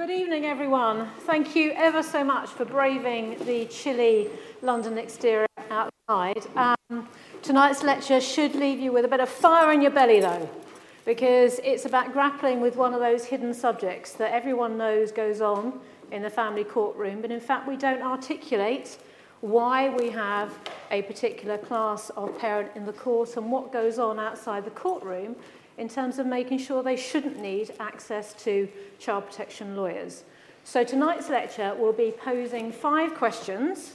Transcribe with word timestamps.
Good 0.00 0.08
evening, 0.08 0.46
everyone. 0.46 1.10
Thank 1.26 1.54
you 1.54 1.72
ever 1.72 2.02
so 2.02 2.24
much 2.24 2.48
for 2.48 2.64
braving 2.64 3.36
the 3.44 3.66
chilly 3.66 4.30
London 4.62 4.96
exterior 4.96 5.46
outside. 5.68 6.38
Um, 6.56 7.06
tonight's 7.42 7.82
lecture 7.82 8.18
should 8.18 8.54
leave 8.54 8.80
you 8.80 8.92
with 8.92 9.04
a 9.04 9.08
bit 9.08 9.20
of 9.20 9.28
fire 9.28 9.72
in 9.72 9.82
your 9.82 9.90
belly, 9.90 10.20
though, 10.20 10.48
because 11.04 11.60
it's 11.62 11.84
about 11.84 12.14
grappling 12.14 12.62
with 12.62 12.76
one 12.76 12.94
of 12.94 13.00
those 13.00 13.26
hidden 13.26 13.52
subjects 13.52 14.12
that 14.12 14.32
everyone 14.32 14.78
knows 14.78 15.12
goes 15.12 15.42
on 15.42 15.78
in 16.10 16.22
the 16.22 16.30
family 16.30 16.64
courtroom, 16.64 17.20
but 17.20 17.30
in 17.30 17.38
fact 17.38 17.68
we 17.68 17.76
don't 17.76 18.00
articulate 18.00 18.96
why 19.42 19.90
we 19.90 20.08
have 20.08 20.58
a 20.90 21.02
particular 21.02 21.58
class 21.58 22.08
of 22.16 22.38
parent 22.38 22.70
in 22.74 22.86
the 22.86 22.92
court 22.94 23.36
and 23.36 23.52
what 23.52 23.70
goes 23.70 23.98
on 23.98 24.18
outside 24.18 24.64
the 24.64 24.70
courtroom 24.70 25.36
in 25.80 25.88
terms 25.88 26.18
of 26.18 26.26
making 26.26 26.58
sure 26.58 26.82
they 26.82 26.96
shouldn't 26.96 27.40
need 27.40 27.72
access 27.80 28.34
to 28.44 28.68
child 28.98 29.26
protection 29.26 29.74
lawyers. 29.76 30.24
So 30.62 30.84
tonight's 30.84 31.30
lecture 31.30 31.74
will 31.74 31.94
be 31.94 32.12
posing 32.12 32.70
five 32.70 33.14
questions 33.14 33.94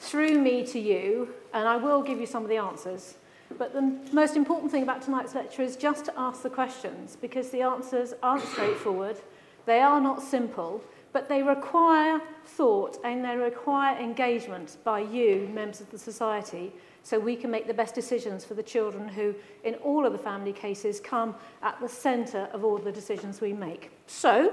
through 0.00 0.38
me 0.38 0.66
to 0.66 0.78
you, 0.78 1.30
and 1.54 1.66
I 1.66 1.76
will 1.76 2.02
give 2.02 2.20
you 2.20 2.26
some 2.26 2.42
of 2.42 2.50
the 2.50 2.58
answers. 2.58 3.14
But 3.56 3.72
the 3.72 3.98
most 4.12 4.36
important 4.36 4.70
thing 4.70 4.82
about 4.82 5.00
tonight's 5.00 5.34
lecture 5.34 5.62
is 5.62 5.76
just 5.76 6.04
to 6.04 6.12
ask 6.18 6.42
the 6.42 6.50
questions, 6.50 7.16
because 7.18 7.48
the 7.48 7.62
answers 7.62 8.12
aren't 8.22 8.44
straightforward, 8.44 9.16
they 9.64 9.80
are 9.80 10.02
not 10.02 10.20
simple, 10.20 10.82
but 11.14 11.30
they 11.30 11.42
require 11.42 12.20
thought 12.44 12.98
and 13.02 13.24
they 13.24 13.36
require 13.36 13.98
engagement 13.98 14.76
by 14.84 15.00
you, 15.00 15.48
members 15.54 15.80
of 15.80 15.90
the 15.90 15.98
society, 15.98 16.72
so 17.04 17.18
we 17.20 17.36
can 17.36 17.50
make 17.50 17.66
the 17.66 17.74
best 17.74 17.94
decisions 17.94 18.44
for 18.44 18.54
the 18.54 18.62
children 18.62 19.06
who, 19.06 19.34
in 19.62 19.74
all 19.76 20.06
of 20.06 20.12
the 20.12 20.18
family 20.18 20.54
cases, 20.54 20.98
come 20.98 21.34
at 21.62 21.78
the 21.80 21.88
centre 21.88 22.48
of 22.52 22.64
all 22.64 22.78
the 22.78 22.90
decisions 22.90 23.40
we 23.42 23.52
make. 23.52 23.90
So, 24.06 24.52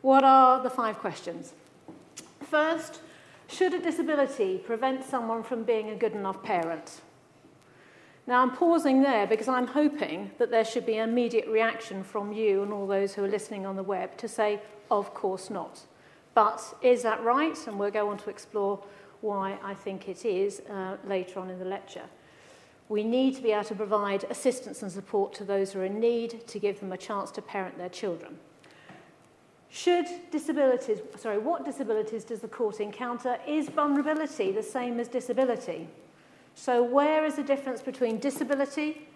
what 0.00 0.22
are 0.22 0.62
the 0.62 0.70
five 0.70 0.98
questions? 0.98 1.52
First, 2.40 3.00
should 3.48 3.74
a 3.74 3.80
disability 3.80 4.58
prevent 4.58 5.04
someone 5.04 5.42
from 5.42 5.64
being 5.64 5.90
a 5.90 5.96
good 5.96 6.12
enough 6.12 6.40
parent? 6.42 7.00
Now, 8.28 8.42
I'm 8.42 8.52
pausing 8.52 9.02
there 9.02 9.26
because 9.26 9.48
I'm 9.48 9.66
hoping 9.66 10.30
that 10.38 10.50
there 10.50 10.64
should 10.64 10.86
be 10.86 10.98
an 10.98 11.08
immediate 11.08 11.48
reaction 11.48 12.04
from 12.04 12.32
you 12.32 12.62
and 12.62 12.72
all 12.72 12.86
those 12.86 13.14
who 13.14 13.24
are 13.24 13.28
listening 13.28 13.66
on 13.66 13.74
the 13.74 13.82
web 13.82 14.16
to 14.18 14.28
say, 14.28 14.60
of 14.90 15.14
course 15.14 15.50
not. 15.50 15.80
But 16.34 16.62
is 16.80 17.02
that 17.02 17.24
right? 17.24 17.56
And 17.66 17.76
we'll 17.76 17.90
go 17.90 18.10
on 18.10 18.18
to 18.18 18.30
explore 18.30 18.84
why 19.20 19.58
I 19.62 19.74
think 19.74 20.08
it 20.08 20.24
is 20.24 20.60
uh, 20.70 20.96
later 21.06 21.40
on 21.40 21.50
in 21.50 21.58
the 21.58 21.64
lecture. 21.64 22.04
We 22.88 23.04
need 23.04 23.36
to 23.36 23.42
be 23.42 23.52
able 23.52 23.64
to 23.64 23.74
provide 23.74 24.24
assistance 24.30 24.82
and 24.82 24.90
support 24.90 25.34
to 25.34 25.44
those 25.44 25.72
who 25.72 25.80
are 25.80 25.84
in 25.84 26.00
need 26.00 26.46
to 26.46 26.58
give 26.58 26.80
them 26.80 26.92
a 26.92 26.96
chance 26.96 27.30
to 27.32 27.42
parent 27.42 27.76
their 27.76 27.90
children. 27.90 28.38
Should 29.70 30.06
disabilities, 30.30 31.00
sorry, 31.16 31.38
what 31.38 31.64
disabilities 31.64 32.24
does 32.24 32.40
the 32.40 32.48
court 32.48 32.80
encounter? 32.80 33.38
Is 33.46 33.68
vulnerability 33.68 34.50
the 34.50 34.62
same 34.62 34.98
as 34.98 35.08
disability? 35.08 35.88
So 36.54 36.82
where 36.82 37.24
is 37.24 37.36
the 37.36 37.42
difference 37.42 37.82
between 37.82 38.18
disability, 38.18 39.06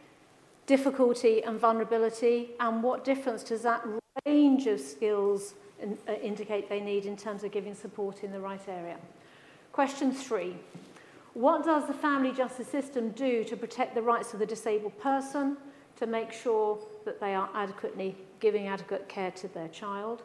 difficulty 0.66 1.42
and 1.42 1.58
vulnerability 1.58 2.50
and 2.60 2.82
what 2.82 3.04
difference 3.04 3.42
does 3.42 3.62
that 3.62 3.84
range 4.26 4.66
of 4.66 4.78
skills 4.78 5.54
in, 5.80 5.98
uh, 6.06 6.12
indicate 6.12 6.68
they 6.68 6.80
need 6.80 7.06
in 7.06 7.16
terms 7.16 7.42
of 7.42 7.50
giving 7.50 7.74
support 7.74 8.22
in 8.22 8.30
the 8.30 8.38
right 8.38 8.68
area? 8.68 8.98
Question 9.72 10.12
three. 10.12 10.54
What 11.32 11.64
does 11.64 11.86
the 11.86 11.94
family 11.94 12.30
justice 12.32 12.68
system 12.68 13.08
do 13.12 13.42
to 13.44 13.56
protect 13.56 13.94
the 13.94 14.02
rights 14.02 14.34
of 14.34 14.38
the 14.38 14.44
disabled 14.44 14.98
person 15.00 15.56
to 15.96 16.06
make 16.06 16.30
sure 16.30 16.78
that 17.06 17.20
they 17.20 17.34
are 17.34 17.48
adequately 17.54 18.14
giving 18.38 18.68
adequate 18.68 19.08
care 19.08 19.30
to 19.30 19.48
their 19.48 19.68
child? 19.68 20.22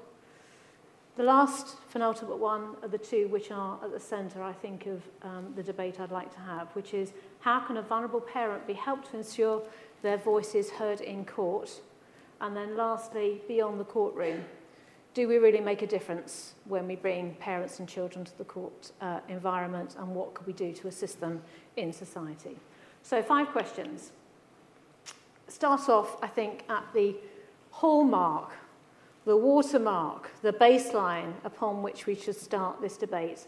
The 1.16 1.24
last 1.24 1.78
penultimate 1.92 2.38
one 2.38 2.76
are 2.84 2.90
the 2.90 2.98
two 2.98 3.30
which 3.30 3.50
are 3.50 3.80
at 3.82 3.94
the 3.94 4.00
centre, 4.02 4.44
I 4.44 4.52
think, 4.52 4.86
of 4.86 5.02
um, 5.24 5.54
the 5.56 5.64
debate 5.64 6.02
I'd 6.02 6.12
like 6.12 6.34
to 6.34 6.42
have, 6.42 6.68
which 6.76 6.94
is 6.94 7.14
how 7.40 7.62
can 7.62 7.78
a 7.78 7.82
vulnerable 7.82 8.20
parent 8.20 8.68
be 8.68 8.74
helped 8.74 9.12
to 9.12 9.18
ensure 9.18 9.64
their 10.02 10.18
voice 10.18 10.56
is 10.56 10.72
heard 10.72 11.00
in 11.00 11.24
court? 11.24 11.72
And 12.42 12.54
then 12.54 12.76
lastly, 12.76 13.42
beyond 13.48 13.80
the 13.80 13.86
courtroom, 13.86 14.44
do 15.18 15.28
we 15.28 15.40
really 15.40 15.62
make 15.62 15.82
a 15.82 15.88
difference 15.88 16.54
when 16.66 16.88
we 16.88 16.96
bring 16.96 17.34
parents 17.40 17.80
and 17.80 17.90
children 17.90 18.24
to 18.24 18.38
the 18.38 18.44
court 18.44 18.92
uh, 19.02 19.20
environment 19.30 19.96
and 19.98 20.14
what 20.14 20.36
could 20.36 20.46
we 20.46 20.54
do 20.54 20.72
to 20.72 20.88
assist 20.88 21.20
them 21.20 21.42
in 21.76 21.92
society? 21.92 22.56
So 23.02 23.24
five 23.24 23.48
questions. 23.48 24.12
Start 25.48 25.90
off, 25.90 26.18
I 26.22 26.28
think, 26.28 26.66
at 26.70 26.84
the 26.94 27.16
hallmark, 27.72 28.52
the 29.26 29.36
watermark, 29.36 30.30
the 30.44 30.54
baseline 30.54 31.34
upon 31.44 31.82
which 31.82 32.06
we 32.06 32.14
should 32.14 32.36
start 32.36 32.80
this 32.80 32.96
debate. 32.96 33.48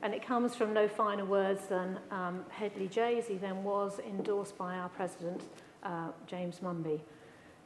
And 0.00 0.14
it 0.14 0.24
comes 0.26 0.54
from 0.54 0.72
no 0.72 0.88
finer 0.88 1.26
words 1.26 1.66
than 1.66 1.98
um, 2.10 2.46
Hedley 2.48 2.88
J, 2.88 3.18
as 3.18 3.28
he 3.28 3.34
then 3.34 3.62
was, 3.62 4.00
endorsed 4.08 4.56
by 4.56 4.76
our 4.76 4.88
president, 4.88 5.42
uh, 5.82 6.12
James 6.26 6.60
Munby. 6.60 6.98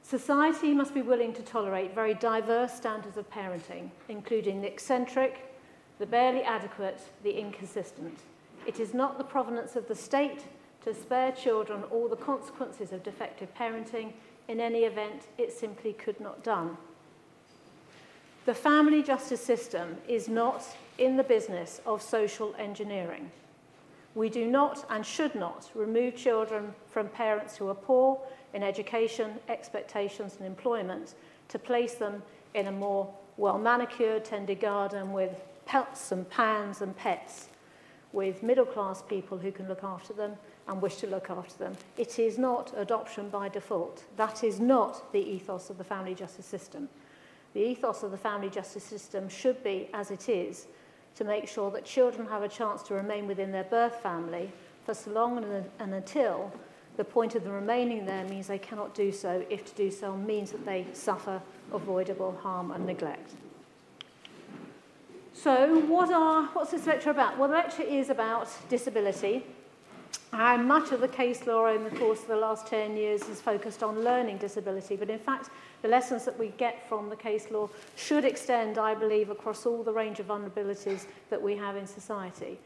Society 0.05 0.75
must 0.75 0.93
be 0.93 1.01
willing 1.01 1.33
to 1.33 1.41
tolerate 1.41 1.95
very 1.95 2.13
diverse 2.13 2.75
standards 2.75 3.17
of 3.17 3.29
parenting, 3.31 3.89
including 4.11 4.61
the 4.61 4.69
eccentric, 4.69 5.57
the 5.99 6.05
barely 6.05 6.43
adequate, 6.43 7.01
the 7.23 7.33
inconsistent. 7.33 8.19
It 8.67 8.79
is 8.79 8.93
not 8.93 9.17
the 9.17 9.25
provenance 9.25 9.77
of 9.77 9.89
the 9.89 9.95
state 9.95 10.45
to 10.85 10.95
spare 10.95 11.33
children 11.33 11.85
all 11.85 12.07
the 12.07 12.17
consequences 12.17 12.93
of 12.93 13.03
defective 13.03 13.55
parenting. 13.55 14.13
In 14.47 14.61
any 14.61 14.81
event, 14.81 15.23
it 15.39 15.51
simply 15.51 15.95
could 15.95 16.21
not 16.21 16.45
done. 16.45 16.77
The 18.45 18.55
family 18.55 19.03
justice 19.03 19.43
system 19.43 19.97
is 20.07 20.29
not 20.29 20.67
in 20.99 21.17
the 21.17 21.25
business 21.25 21.81
of 21.87 22.03
social 22.03 22.55
engineering. 22.59 23.31
We 24.15 24.29
do 24.29 24.45
not 24.45 24.85
and 24.91 25.05
should 25.05 25.35
not 25.35 25.71
remove 25.75 26.15
children 26.15 26.75
from 26.91 27.09
parents 27.09 27.57
who 27.57 27.69
are 27.69 27.75
poor 27.75 28.21
in 28.55 28.63
education, 28.63 29.35
expectations 29.49 30.37
and 30.39 30.47
employment 30.47 31.15
to 31.49 31.59
place 31.59 31.95
them 31.95 32.23
in 32.55 32.69
a 32.69 32.73
more 32.73 33.13
well-manicured, 33.37 34.25
tended 34.25 34.61
garden 34.61 35.13
with 35.13 35.45
pelts 35.67 36.13
and 36.13 36.29
pans 36.31 36.81
and 36.81 36.97
pets, 36.97 37.49
with 38.13 38.43
middle-class 38.43 39.03
people 39.03 39.37
who 39.37 39.51
can 39.51 39.67
look 39.67 39.83
after 39.83 40.13
them 40.13 40.37
and 40.69 40.81
wish 40.81 40.97
to 40.97 41.07
look 41.09 41.29
after 41.31 41.59
them. 41.59 41.77
It 41.99 42.19
is 42.19 42.39
not 42.39 42.73
adoption 42.77 43.29
by 43.29 43.49
default. 43.49 44.05
That 44.17 44.45
is 44.45 44.61
not 44.61 45.13
the 45.13 45.19
ethos 45.19 45.69
of 45.69 45.79
the 45.79 45.85
family 45.85 46.15
justice 46.15 46.47
system. 46.47 46.89
The 47.55 47.61
ethos 47.61 48.03
of 48.03 48.13
the 48.13 48.17
family 48.17 48.49
justice 48.49 48.85
system 48.85 49.29
should 49.29 49.63
be, 49.63 49.91
as 49.93 50.11
it 50.11 50.29
is, 50.29 50.69
to 51.17 51.25
make 51.25 51.49
sure 51.49 51.71
that 51.73 51.85
children 51.85 52.27
have 52.29 52.43
a 52.43 52.49
chance 52.49 52.83
to 52.85 52.95
remain 52.95 53.27
within 53.27 53.53
their 53.53 53.65
birth 53.65 53.97
family 53.97 54.51
for 54.85 54.95
so 54.95 55.11
long 55.11 55.39
and, 55.39 55.65
and 55.79 55.95
until 55.95 56.53
The 56.97 57.05
point 57.05 57.35
of 57.35 57.45
them 57.45 57.53
remaining 57.53 58.07
there 58.07 58.25
means 58.25 58.47
they 58.47 58.59
cannot 58.59 58.95
do 58.95 59.11
so 59.11 59.45
if 59.51 59.65
to 59.65 59.75
do 59.75 59.91
so 59.91 60.17
means 60.17 60.53
that 60.53 60.65
they 60.65 60.87
suffer 60.93 61.41
avoidable 61.73 62.39
harm 62.43 62.71
and 62.71 62.87
neglect. 62.87 63.33
So 65.33 65.81
what 65.81 66.13
are, 66.13 66.45
what's 66.53 66.71
this 66.71 66.87
lecture 66.87 67.11
about? 67.11 67.37
Well, 67.37 67.49
the 67.49 67.55
lecture 67.55 67.83
is 67.83 68.09
about 68.09 68.49
disability. 68.69 69.45
And 70.33 70.67
much 70.67 70.93
of 70.93 71.01
the 71.01 71.09
case 71.09 71.47
law 71.47 71.67
in 71.67 71.85
the 71.85 71.91
course 71.91 72.23
of 72.23 72.29
the 72.29 72.37
last 72.37 72.67
10 72.67 72.97
years 72.97 73.23
is 73.29 73.41
focused 73.41 73.83
on 73.83 74.03
learning 74.03 74.39
disability. 74.39 74.97
But 74.97 75.11
in 75.11 75.19
fact, 75.19 75.51
the 75.83 75.89
lessons 75.89 76.25
that 76.25 76.39
we 76.39 76.49
get 76.57 76.89
from 76.89 77.09
the 77.09 77.17
case 77.17 77.51
law 77.51 77.69
should 77.97 78.25
extend, 78.25 78.79
I 78.79 78.95
believe, 78.95 79.31
across 79.31 79.67
all 79.67 79.83
the 79.83 79.93
range 79.93 80.21
of 80.21 80.27
vulnerabilities 80.27 81.07
that 81.31 81.41
we 81.41 81.57
have 81.57 81.77
in 81.77 81.87
society. 81.87 82.59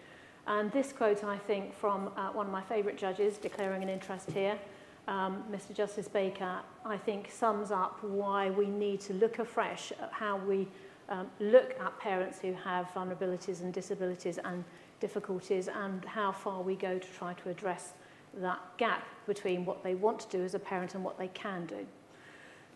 And 0.48 0.72
this 0.72 0.92
quote, 0.92 1.24
I 1.24 1.36
think, 1.36 1.74
from 1.74 2.10
uh, 2.16 2.30
one 2.30 2.46
of 2.46 2.52
my 2.52 2.62
favourite 2.62 2.96
judges 2.96 3.36
declaring 3.36 3.82
an 3.82 3.90
interest 3.90 4.30
here, 4.30 4.58
um, 5.06 5.44
Mr 5.52 5.74
Justice 5.74 6.08
Baker, 6.08 6.60
I 6.86 6.96
think 6.96 7.30
sums 7.30 7.70
up 7.70 8.02
why 8.02 8.48
we 8.48 8.64
need 8.66 9.02
to 9.02 9.12
look 9.12 9.40
afresh 9.40 9.92
at 10.00 10.10
how 10.10 10.38
we 10.38 10.66
um, 11.10 11.26
look 11.38 11.78
at 11.78 11.98
parents 11.98 12.38
who 12.40 12.54
have 12.54 12.86
vulnerabilities 12.94 13.60
and 13.60 13.74
disabilities 13.74 14.38
and 14.42 14.64
difficulties 15.00 15.68
and 15.68 16.02
how 16.06 16.32
far 16.32 16.62
we 16.62 16.76
go 16.76 16.98
to 16.98 17.08
try 17.08 17.34
to 17.34 17.50
address 17.50 17.92
that 18.38 18.58
gap 18.78 19.06
between 19.26 19.66
what 19.66 19.84
they 19.84 19.94
want 19.94 20.18
to 20.20 20.28
do 20.34 20.44
as 20.44 20.54
a 20.54 20.58
parent 20.58 20.94
and 20.94 21.04
what 21.04 21.18
they 21.18 21.28
can 21.28 21.66
do. 21.66 21.86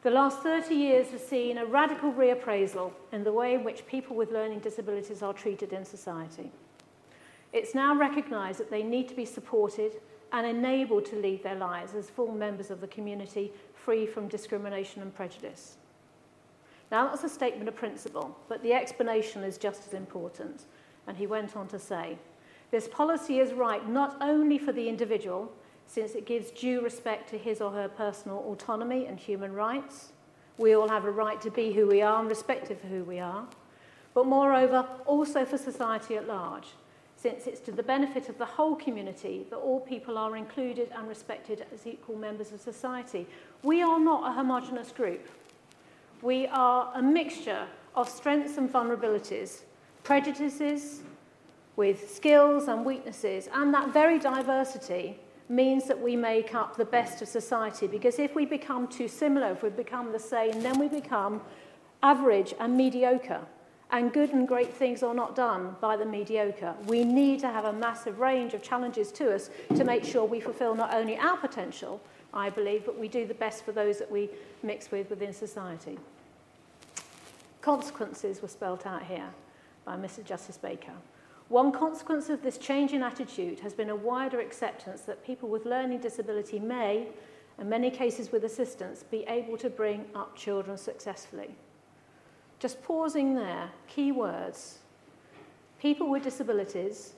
The 0.03 0.11
last 0.11 0.41
30 0.41 0.75
years 0.75 1.11
have 1.13 1.21
seen 1.23 1.57
a 1.57 1.65
radical 1.65 2.13
reappraisal 2.13 2.93
in 3.13 3.25
the 3.25 3.33
way 3.33 3.55
in 3.55 3.65
which 3.65 3.87
people 3.87 4.15
with 4.15 4.31
learning 4.31 4.59
disabilities 4.59 5.23
are 5.23 5.33
treated 5.33 5.73
in 5.73 5.87
society. 5.87 6.51
It's 7.53 7.75
now 7.75 7.95
recognised 7.95 8.59
that 8.61 8.71
they 8.71 8.83
need 8.83 9.09
to 9.09 9.15
be 9.15 9.25
supported 9.25 10.01
and 10.33 10.47
enabled 10.47 11.05
to 11.07 11.17
lead 11.17 11.43
their 11.43 11.55
lives 11.55 11.95
as 11.95 12.09
full 12.09 12.33
members 12.33 12.71
of 12.71 12.81
the 12.81 12.87
community 12.87 13.53
free 13.75 14.07
from 14.07 14.29
discrimination 14.29 15.03
and 15.03 15.15
prejudice. 15.15 15.77
Now, 16.91 17.09
that's 17.09 17.25
a 17.25 17.29
statement 17.29 17.69
of 17.69 17.77
principle, 17.77 18.37
but 18.49 18.63
the 18.63 18.73
explanation 18.73 19.43
is 19.43 19.59
just 19.59 19.87
as 19.87 19.95
important. 19.95 20.65
And 21.07 21.17
he 21.17 21.27
went 21.27 21.57
on 21.57 21.69
to 21.69 21.79
say, 21.79 22.19
this 22.71 22.89
policy 22.89 23.39
is 23.39 23.53
right 23.53 23.87
not 23.89 24.17
only 24.21 24.57
for 24.57 24.73
the 24.73 24.89
individual, 24.89 25.53
since 25.87 26.15
it 26.15 26.25
gives 26.25 26.51
due 26.51 26.81
respect 26.81 27.29
to 27.29 27.39
his 27.39 27.61
or 27.61 27.71
her 27.73 27.89
personal 27.89 28.39
autonomy 28.51 29.07
and 29.07 29.19
human 29.19 29.53
rights. 29.53 30.13
We 30.57 30.75
all 30.75 30.89
have 30.89 31.05
a 31.05 31.11
right 31.11 31.41
to 31.43 31.51
be 31.51 31.73
who 31.73 31.87
we 31.87 32.01
are 32.01 32.21
and 32.21 32.29
respected 32.29 32.79
for 32.79 32.87
who 32.87 33.05
we 33.05 33.19
are. 33.19 33.47
but 34.15 34.27
moreover, 34.27 34.87
also 35.07 35.45
for 35.45 35.59
society 35.59 36.17
at 36.17 36.27
large, 36.27 36.69
since 37.23 37.47
it's 37.47 37.61
to 37.61 37.71
the 37.71 37.83
benefit 37.85 38.29
of 38.29 38.37
the 38.37 38.45
whole 38.45 38.75
community 38.75 39.47
that 39.49 39.57
all 39.57 39.79
people 39.79 40.19
are 40.19 40.37
included 40.37 40.91
and 40.97 41.07
respected 41.09 41.65
as 41.73 41.87
equal 41.87 42.17
members 42.17 42.51
of 42.51 42.61
society. 42.61 43.29
We 43.63 43.81
are 43.81 44.01
not 44.01 44.29
a 44.29 44.33
homogenous 44.33 44.91
group. 44.91 45.29
We 46.21 46.49
are 46.49 46.91
a 46.97 47.01
mixture 47.01 47.67
of 47.95 48.09
strengths 48.09 48.59
and 48.59 48.73
vulnerabilities, 48.73 49.61
prejudices 50.03 51.03
with 51.77 52.11
skills 52.11 52.67
and 52.67 52.85
weaknesses, 52.85 53.49
and 53.55 53.73
that 53.73 53.93
very 53.93 54.19
diversity 54.19 55.21
means 55.49 55.85
that 55.87 56.01
we 56.01 56.17
make 56.17 56.57
up 56.57 56.77
the 56.77 56.85
best 56.85 57.23
of 57.23 57.29
society 57.29 57.87
because 57.87 58.19
if 58.19 58.35
we 58.35 58.45
become 58.45 58.89
too 58.89 59.07
similar, 59.07 59.53
if 59.53 59.63
we 59.63 59.71
become 59.71 60.11
the 60.11 60.19
same, 60.19 60.61
then 60.61 60.77
we 60.77 60.89
become 60.89 61.41
average 62.03 62.53
and 62.59 62.77
mediocre. 62.77 63.47
And 63.93 64.11
good 64.11 64.33
and 64.33 64.49
great 64.49 64.73
things 64.73 65.03
are 65.03 65.13
not 65.13 65.37
done 65.37 65.77
by 65.83 65.99
the 65.99 66.07
mediocre. 66.07 66.75
We 66.87 67.05
need 67.05 67.41
to 67.41 67.49
have 67.49 67.67
a 67.67 67.73
massive 67.75 68.21
range 68.21 68.55
of 68.55 68.63
challenges 68.63 69.13
to 69.13 69.35
us 69.35 69.51
to 69.77 69.85
make 69.85 70.03
sure 70.03 70.25
we 70.25 70.41
fulfill 70.41 70.75
not 70.75 70.95
only 70.95 71.19
our 71.19 71.37
potential, 71.37 72.01
I 72.33 72.49
believe, 72.49 72.87
but 72.87 72.99
we 72.99 73.07
do 73.07 73.27
the 73.27 73.35
best 73.35 73.67
for 73.67 73.73
those 73.73 73.99
that 73.99 74.11
we 74.11 74.31
mix 74.63 74.91
with 74.91 75.11
within 75.11 75.35
society. 75.35 75.99
Consequences 77.61 78.41
were 78.41 78.49
spelt 78.49 78.87
out 78.87 79.05
here 79.05 79.29
by 79.85 79.97
Mr. 79.97 80.25
Justice 80.25 80.57
Baker. 80.57 80.95
One 81.51 81.71
consequence 81.71 82.31
of 82.31 82.43
this 82.43 82.57
change 82.57 82.95
in 82.95 83.03
attitude 83.03 83.61
has 83.61 83.75
been 83.75 83.91
a 83.91 83.97
wider 83.97 84.41
acceptance 84.41 85.03
that 85.03 85.23
people 85.23 85.51
with 85.51 85.67
learning 85.67 86.01
disability 86.01 86.59
may, 86.59 87.09
in 87.59 87.69
many 87.69 87.91
cases 87.91 88.33
with 88.33 88.45
assistance, 88.45 89.03
be 89.03 89.25
able 89.29 89.59
to 89.59 89.69
bring 89.69 90.07
up 90.15 90.35
children 90.35 90.79
successfully. 90.79 91.55
Just 92.63 92.81
pausing 92.85 93.35
there, 93.35 93.71
key 93.89 94.13
words. 94.13 94.79
People 95.81 96.09
with 96.09 96.23
disabilities 96.23 97.15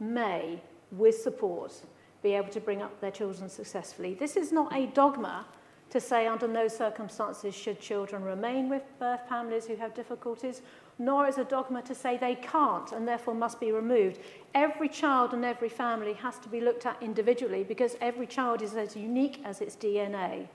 may, 0.00 0.60
with 0.90 1.14
support, 1.14 1.72
be 2.20 2.34
able 2.34 2.48
to 2.48 2.58
bring 2.58 2.82
up 2.82 3.00
their 3.00 3.12
children 3.12 3.48
successfully. 3.48 4.14
This 4.14 4.36
is 4.36 4.50
not 4.50 4.74
a 4.74 4.86
dogma 4.86 5.46
to 5.90 6.00
say 6.00 6.26
under 6.26 6.48
no 6.48 6.66
circumstances 6.66 7.54
should 7.54 7.80
children 7.80 8.24
remain 8.24 8.68
with 8.68 8.82
birth 8.98 9.20
families 9.28 9.66
who 9.66 9.76
have 9.76 9.94
difficulties, 9.94 10.62
nor 10.98 11.28
is 11.28 11.38
a 11.38 11.44
dogma 11.44 11.80
to 11.82 11.94
say 11.94 12.16
they 12.16 12.34
can't 12.34 12.90
and 12.90 13.06
therefore 13.06 13.34
must 13.34 13.60
be 13.60 13.70
removed. 13.70 14.18
Every 14.52 14.88
child 14.88 15.32
and 15.32 15.44
every 15.44 15.68
family 15.68 16.14
has 16.14 16.40
to 16.40 16.48
be 16.48 16.60
looked 16.60 16.86
at 16.86 17.00
individually 17.00 17.62
because 17.62 17.94
every 18.00 18.26
child 18.26 18.62
is 18.62 18.74
as 18.74 18.96
unique 18.96 19.42
as 19.44 19.60
its 19.60 19.76
DNA. 19.76 20.48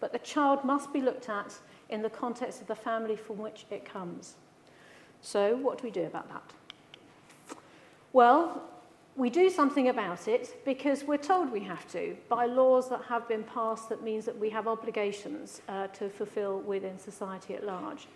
But 0.00 0.12
the 0.12 0.18
child 0.18 0.64
must 0.64 0.92
be 0.92 1.00
looked 1.00 1.28
at 1.28 1.60
in 1.90 2.02
the 2.02 2.10
context 2.10 2.60
of 2.60 2.66
the 2.66 2.74
family 2.74 3.16
from 3.16 3.38
which 3.38 3.66
it 3.70 3.84
comes. 3.84 4.34
So 5.20 5.56
what 5.56 5.78
do 5.78 5.84
we 5.84 5.90
do 5.90 6.04
about 6.04 6.28
that? 6.28 7.56
Well, 8.12 8.62
we 9.16 9.28
do 9.28 9.50
something 9.50 9.88
about 9.88 10.28
it 10.28 10.64
because 10.64 11.04
we're 11.04 11.18
told 11.18 11.52
we 11.52 11.60
have 11.60 11.90
to 11.92 12.16
by 12.28 12.46
laws 12.46 12.88
that 12.88 13.02
have 13.02 13.28
been 13.28 13.44
passed 13.44 13.88
that 13.88 14.02
means 14.02 14.24
that 14.24 14.38
we 14.38 14.50
have 14.50 14.66
obligations 14.66 15.60
uh, 15.68 15.88
to 15.88 16.08
fulfill 16.08 16.60
within 16.60 16.98
society 16.98 17.54
at 17.54 17.64
large. 17.64 18.06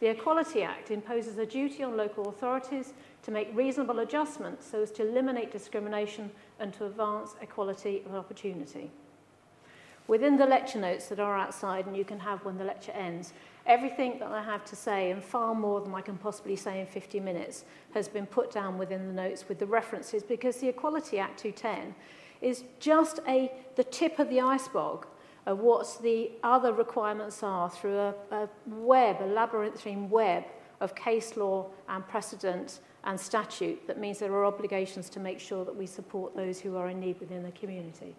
The 0.00 0.08
Equality 0.08 0.62
Act 0.62 0.90
imposes 0.90 1.38
a 1.38 1.46
duty 1.46 1.82
on 1.82 1.96
local 1.96 2.28
authorities 2.28 2.94
to 3.22 3.30
make 3.30 3.48
reasonable 3.54 4.00
adjustments 4.00 4.66
so 4.68 4.82
as 4.82 4.90
to 4.92 5.08
eliminate 5.08 5.52
discrimination 5.52 6.30
and 6.58 6.72
to 6.74 6.86
advance 6.86 7.34
equality 7.40 8.02
of 8.06 8.14
opportunity 8.14 8.90
within 10.06 10.36
the 10.36 10.46
lecture 10.46 10.78
notes 10.78 11.08
that 11.08 11.18
are 11.18 11.36
outside 11.36 11.86
and 11.86 11.96
you 11.96 12.04
can 12.04 12.18
have 12.18 12.44
when 12.44 12.58
the 12.58 12.64
lecture 12.64 12.92
ends, 12.92 13.32
everything 13.66 14.18
that 14.18 14.28
I 14.28 14.42
have 14.42 14.64
to 14.66 14.76
say 14.76 15.10
and 15.10 15.22
far 15.22 15.54
more 15.54 15.80
than 15.80 15.94
I 15.94 16.00
can 16.00 16.18
possibly 16.18 16.56
say 16.56 16.80
in 16.80 16.86
50 16.86 17.20
minutes 17.20 17.64
has 17.94 18.08
been 18.08 18.26
put 18.26 18.50
down 18.50 18.78
within 18.78 19.06
the 19.06 19.12
notes 19.12 19.48
with 19.48 19.58
the 19.58 19.66
references 19.66 20.22
because 20.22 20.56
the 20.56 20.68
Equality 20.68 21.18
Act 21.18 21.38
210 21.40 21.94
is 22.42 22.64
just 22.78 23.20
a, 23.26 23.52
the 23.76 23.84
tip 23.84 24.18
of 24.18 24.28
the 24.28 24.40
iceberg 24.40 25.06
of 25.46 25.58
what 25.58 25.98
the 26.02 26.30
other 26.42 26.72
requirements 26.72 27.42
are 27.42 27.70
through 27.70 27.98
a, 27.98 28.14
a 28.30 28.48
web, 28.66 29.20
a 29.20 29.26
labyrinthine 29.26 30.08
web 30.10 30.44
of 30.80 30.94
case 30.94 31.36
law 31.36 31.66
and 31.88 32.06
precedent 32.08 32.80
and 33.04 33.18
statute 33.18 33.86
that 33.86 33.98
means 33.98 34.18
there 34.18 34.32
are 34.32 34.44
obligations 34.44 35.08
to 35.10 35.20
make 35.20 35.38
sure 35.38 35.64
that 35.64 35.74
we 35.74 35.86
support 35.86 36.34
those 36.34 36.60
who 36.60 36.76
are 36.76 36.88
in 36.88 37.00
need 37.00 37.18
within 37.20 37.42
the 37.42 37.52
community. 37.52 38.14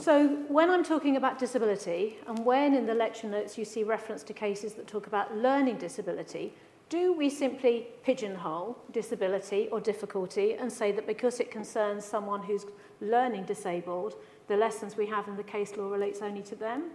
So 0.00 0.28
when 0.48 0.70
I'm 0.70 0.82
talking 0.82 1.16
about 1.16 1.38
disability, 1.38 2.16
and 2.26 2.42
when 2.44 2.74
in 2.74 2.86
the 2.86 2.94
lecture 2.94 3.28
notes 3.28 3.58
you 3.58 3.66
see 3.66 3.84
reference 3.84 4.22
to 4.24 4.32
cases 4.32 4.72
that 4.74 4.86
talk 4.86 5.06
about 5.06 5.36
learning 5.36 5.76
disability, 5.76 6.54
do 6.88 7.12
we 7.12 7.28
simply 7.28 7.86
pigeonhole 8.02 8.78
disability 8.92 9.68
or 9.70 9.78
difficulty 9.78 10.54
and 10.54 10.72
say 10.72 10.90
that 10.92 11.06
because 11.06 11.38
it 11.38 11.50
concerns 11.50 12.04
someone 12.04 12.42
who's 12.42 12.64
learning 13.02 13.44
disabled, 13.44 14.14
the 14.48 14.56
lessons 14.56 14.96
we 14.96 15.06
have 15.06 15.28
in 15.28 15.36
the 15.36 15.42
case 15.42 15.76
law 15.76 15.90
relates 15.90 16.22
only 16.22 16.42
to 16.42 16.56
them? 16.56 16.90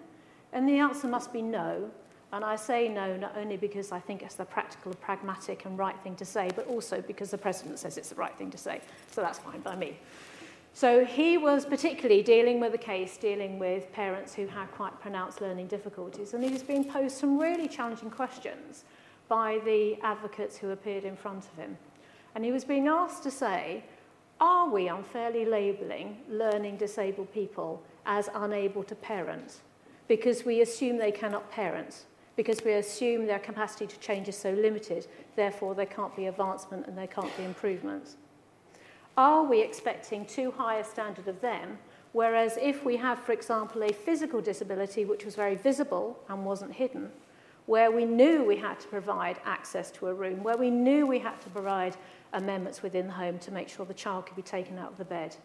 And 0.52 0.68
the 0.68 0.80
answer 0.80 1.08
must 1.08 1.32
be 1.32 1.44
no. 1.44 1.92
And 2.34 2.44
I 2.44 2.56
say 2.56 2.90
no 2.90 3.16
not 3.16 3.38
only 3.38 3.56
because 3.56 3.92
I 3.92 4.00
think 4.00 4.24
it's 4.24 4.36
the 4.36 4.46
practical, 4.46 4.94
pragmatic 4.96 5.66
and 5.66 5.78
right 5.78 5.98
thing 6.02 6.16
to 6.16 6.26
say, 6.26 6.50
but 6.56 6.68
also 6.68 7.02
because 7.02 7.30
the 7.30 7.38
President 7.38 7.78
says 7.78 7.98
it's 7.98 8.10
the 8.10 8.16
right 8.16 8.36
thing 8.36 8.50
to 8.52 8.58
say. 8.58 8.82
So 9.12 9.22
that's 9.22 9.40
fine 9.40 9.62
by 9.62 9.76
me. 9.76 9.98
So 10.76 11.06
he 11.06 11.38
was 11.38 11.66
particularly 11.66 12.22
dealing 12.22 12.60
with 12.60 12.74
a 12.74 12.78
case 12.78 13.16
dealing 13.16 13.60
with 13.60 13.90
parents 13.94 14.34
who 14.34 14.46
had 14.46 14.70
quite 14.74 15.00
pronounced 15.00 15.40
learning 15.40 15.68
difficulties, 15.68 16.34
and 16.34 16.44
he 16.44 16.50
was 16.50 16.64
being 16.64 16.84
posed 16.84 17.18
some 17.18 17.40
really 17.40 17.70
challenging 17.70 18.10
questions 18.10 18.84
by 19.30 19.62
the 19.64 19.96
advocates 20.02 20.58
who 20.58 20.72
appeared 20.72 21.06
in 21.06 21.16
front 21.16 21.46
of 21.46 21.56
him. 21.56 21.78
And 22.36 22.44
he 22.44 22.52
was 22.52 22.66
being 22.66 22.90
asked 22.90 23.24
to 23.24 23.32
say, 23.32 23.86
are 24.42 24.68
we 24.68 24.90
unfairly 24.90 25.46
labelling 25.46 26.18
learning 26.28 26.76
disabled 26.76 27.32
people 27.34 27.82
as 28.06 28.30
unable 28.36 28.84
to 28.84 28.96
parent 28.96 29.62
because 30.10 30.44
we 30.44 30.60
assume 30.60 30.98
they 30.98 31.10
cannot 31.10 31.50
parent, 31.52 32.04
because 32.36 32.66
we 32.66 32.74
assume 32.74 33.28
their 33.28 33.40
capacity 33.40 33.88
to 33.88 33.98
change 34.00 34.28
is 34.28 34.38
so 34.38 34.52
limited, 34.52 35.08
therefore 35.38 35.74
there 35.74 35.86
can't 35.86 36.14
be 36.18 36.26
advancement 36.26 36.86
and 36.86 36.98
there 36.98 37.08
can't 37.08 37.36
be 37.38 37.46
improvement? 37.46 38.18
Are 39.18 39.44
we 39.44 39.62
expecting 39.62 40.26
too 40.26 40.52
high 40.52 40.80
a 40.80 40.84
standard 40.84 41.28
of 41.28 41.40
them? 41.40 41.78
Whereas 42.12 42.58
if 42.62 42.84
we 42.84 42.98
have, 42.98 43.20
for 43.20 43.32
example, 43.32 43.84
a 43.84 43.94
physical 43.94 44.42
disability 44.42 45.06
which 45.06 45.26
was 45.26 45.36
very 45.36 45.56
visible 45.56 46.20
and 46.30 46.46
wasn't 46.46 46.74
hidden, 46.74 47.12
where 47.66 47.92
we 47.92 48.06
knew 48.06 48.44
we 48.44 48.58
had 48.58 48.80
to 48.82 48.88
provide 48.88 49.38
access 49.46 49.90
to 49.92 50.08
a 50.08 50.14
room, 50.14 50.44
where 50.44 50.58
we 50.58 50.70
knew 50.70 51.08
we 51.08 51.20
had 51.20 51.40
to 51.42 51.50
provide 51.50 51.96
amendments 52.34 52.84
within 52.84 53.08
the 53.08 53.14
home 53.14 53.40
to 53.40 53.52
make 53.52 53.70
sure 53.70 53.86
the 53.86 53.94
child 53.94 54.26
could 54.26 54.36
be 54.36 54.42
taken 54.42 54.78
out 54.78 54.92
of 54.92 54.98
the 54.98 55.06
bed, 55.06 55.36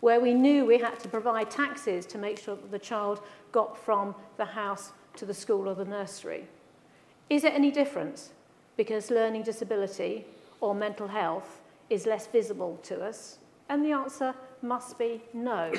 where 0.00 0.20
we 0.20 0.34
knew 0.34 0.64
we 0.64 0.78
had 0.78 0.98
to 1.00 1.08
provide 1.08 1.50
taxis 1.50 2.06
to 2.06 2.18
make 2.18 2.38
sure 2.38 2.56
that 2.56 2.70
the 2.70 2.78
child 2.78 3.20
got 3.52 3.78
from 3.78 4.14
the 4.36 4.44
house 4.44 4.92
to 5.16 5.24
the 5.24 5.34
school 5.34 5.68
or 5.68 5.74
the 5.74 5.84
nursery. 5.84 6.46
Is 7.28 7.44
it 7.44 7.54
any 7.54 7.70
difference 7.70 8.30
Because 8.76 9.10
learning 9.10 9.42
disability 9.42 10.24
or 10.60 10.74
mental 10.74 11.08
health 11.08 11.59
is 11.90 12.06
less 12.06 12.26
visible 12.28 12.78
to 12.84 13.02
us? 13.02 13.38
And 13.68 13.84
the 13.84 13.92
answer 13.92 14.34
must 14.62 14.98
be 14.98 15.22
no. 15.32 15.72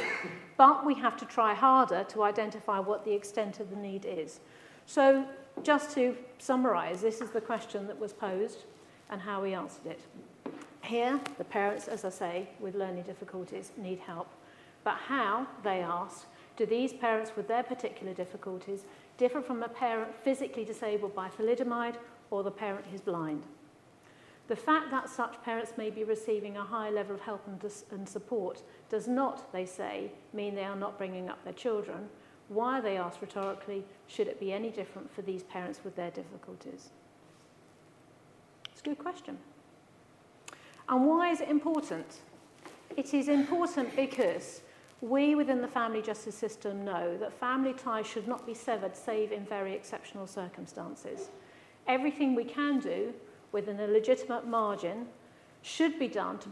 but 0.58 0.86
we 0.86 0.94
have 0.96 1.18
to 1.18 1.26
try 1.26 1.54
harder 1.54 2.04
to 2.10 2.24
identify 2.24 2.80
what 2.80 3.04
the 3.04 3.14
extent 3.14 3.60
of 3.60 3.70
the 3.70 3.76
need 3.76 4.06
is. 4.06 4.40
So 4.86 5.26
just 5.64 5.92
to 5.96 6.16
summarize, 6.38 7.02
this 7.02 7.22
is 7.22 7.32
the 7.32 7.42
question 7.42 7.88
that 7.88 8.00
was 8.00 8.14
posed 8.14 8.66
and 9.10 9.22
how 9.22 9.42
we 9.42 9.54
answered 9.54 9.88
it. 9.88 10.00
Here, 10.84 11.20
the 11.38 11.44
parents, 11.44 11.88
as 11.88 12.06
I 12.06 12.10
say, 12.10 12.50
with 12.60 12.76
learning 12.76 13.04
difficulties 13.04 13.72
need 13.78 14.00
help. 14.00 14.30
But 14.84 14.96
how, 14.96 15.48
they 15.64 15.82
asked, 15.82 16.26
do 16.58 16.66
these 16.66 16.94
parents 16.94 17.32
with 17.36 17.48
their 17.48 17.64
particular 17.64 18.14
difficulties 18.14 18.86
differ 19.18 19.42
from 19.42 19.64
a 19.64 19.70
parent 19.70 20.14
physically 20.24 20.66
disabled 20.66 21.16
by 21.16 21.30
thalidomide 21.30 21.96
or 22.32 22.44
the 22.44 22.52
parent 22.52 22.86
who's 22.88 23.02
blind? 23.02 23.44
The 24.48 24.56
fact 24.56 24.92
that 24.92 25.10
such 25.10 25.42
parents 25.44 25.74
may 25.78 25.90
be 25.90 26.04
receiving 26.04 26.58
a 26.58 26.64
high 26.64 26.90
level 26.90 27.16
of 27.16 27.22
help 27.22 27.48
and, 27.48 27.72
and 27.92 28.08
support 28.08 28.64
does 28.90 29.08
not, 29.08 29.52
they 29.54 29.66
say, 29.66 30.12
mean 30.34 30.56
they 30.56 30.66
are 30.66 30.76
not 30.76 30.98
bringing 30.98 31.30
up 31.30 31.44
their 31.44 31.54
children. 31.54 32.10
Why, 32.50 32.82
they 32.82 32.98
ask 32.98 33.22
rhetorically, 33.22 33.86
should 34.08 34.28
it 34.28 34.40
be 34.40 34.52
any 34.52 34.72
different 34.72 35.14
for 35.14 35.22
these 35.22 35.44
parents 35.44 35.80
with 35.86 35.96
their 35.96 36.12
difficulties? 36.12 36.90
It's 38.72 38.82
a 38.82 38.84
good 38.84 39.00
question. 39.00 39.38
And 40.90 41.08
why 41.08 41.32
is 41.32 41.40
it 41.40 41.48
important? 41.48 42.18
It 42.98 43.14
is 43.14 43.30
important 43.30 43.96
because 43.96 44.62
we 45.00 45.34
within 45.34 45.62
the 45.62 45.68
family 45.68 46.02
justice 46.02 46.36
system 46.36 46.84
know 46.84 47.18
that 47.18 47.32
family 47.32 47.74
ties 47.74 48.06
should 48.06 48.28
not 48.28 48.46
be 48.46 48.54
severed 48.54 48.96
save 48.96 49.32
in 49.32 49.46
very 49.46 49.74
exceptional 49.74 50.28
circumstances. 50.28 51.30
Everything 51.88 52.36
we 52.36 52.44
can 52.44 52.80
do 52.80 53.14
within 53.52 53.80
a 53.80 53.88
legitimate 53.88 54.48
margin 54.48 55.08
should 55.64 56.00
be 56.00 56.08
done 56.08 56.40
to 56.40 56.50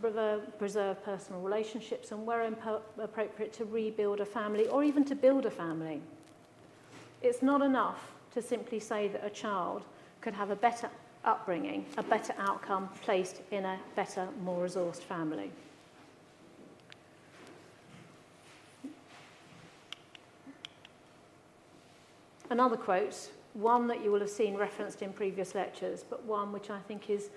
preserve 0.60 1.04
personal 1.04 1.42
relationships 1.42 2.12
and 2.12 2.26
where 2.26 2.44
appropriate 3.02 3.54
to 3.54 3.66
rebuild 3.66 4.20
a 4.20 4.26
family 4.26 4.68
or 4.68 4.84
even 4.84 5.04
to 5.04 5.16
build 5.16 5.46
a 5.46 5.52
family. 5.52 6.02
It's 7.22 7.42
not 7.42 7.62
enough 7.62 8.12
to 8.34 8.42
simply 8.42 8.80
say 8.80 9.08
that 9.08 9.26
a 9.26 9.30
child 9.30 9.84
could 10.22 10.34
have 10.34 10.52
a 10.52 10.56
better 10.56 10.90
upbringing, 11.26 11.86
a 11.98 12.04
better 12.04 12.34
outcome 12.38 12.90
placed 13.02 13.42
in 13.52 13.66
a 13.66 13.80
better, 13.96 14.28
more 14.44 14.66
resourced 14.66 15.02
family. 15.02 15.52
Another 22.52 22.78
quote, 22.78 23.30
one 23.54 23.88
that 23.88 24.04
you 24.04 24.12
will 24.12 24.20
have 24.20 24.30
seen 24.30 24.56
referenced 24.56 25.02
in 25.02 25.12
previous 25.14 25.56
lectures, 25.56 26.04
but 26.08 26.24
one 26.26 26.52
which 26.52 26.70
I 26.70 26.80
think 26.80 27.10
is, 27.10 27.30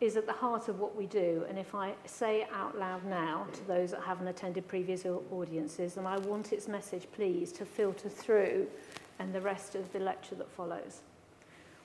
is 0.00 0.16
at 0.16 0.26
the 0.26 0.32
heart 0.32 0.68
of 0.68 0.80
what 0.80 0.96
we 0.96 1.06
do. 1.06 1.44
And 1.48 1.58
if 1.58 1.74
I 1.74 1.94
say 2.06 2.42
it 2.42 2.48
out 2.52 2.78
loud 2.78 3.04
now 3.04 3.46
to 3.52 3.66
those 3.66 3.90
that 3.90 4.02
haven't 4.02 4.28
attended 4.28 4.66
previous 4.66 5.04
audiences, 5.04 5.96
and 5.96 6.06
I 6.06 6.18
want 6.18 6.52
its 6.52 6.68
message, 6.68 7.06
please, 7.12 7.52
to 7.52 7.64
filter 7.64 8.08
through 8.08 8.66
and 9.18 9.34
the 9.34 9.40
rest 9.40 9.74
of 9.74 9.92
the 9.92 9.98
lecture 9.98 10.34
that 10.36 10.50
follows. 10.50 11.02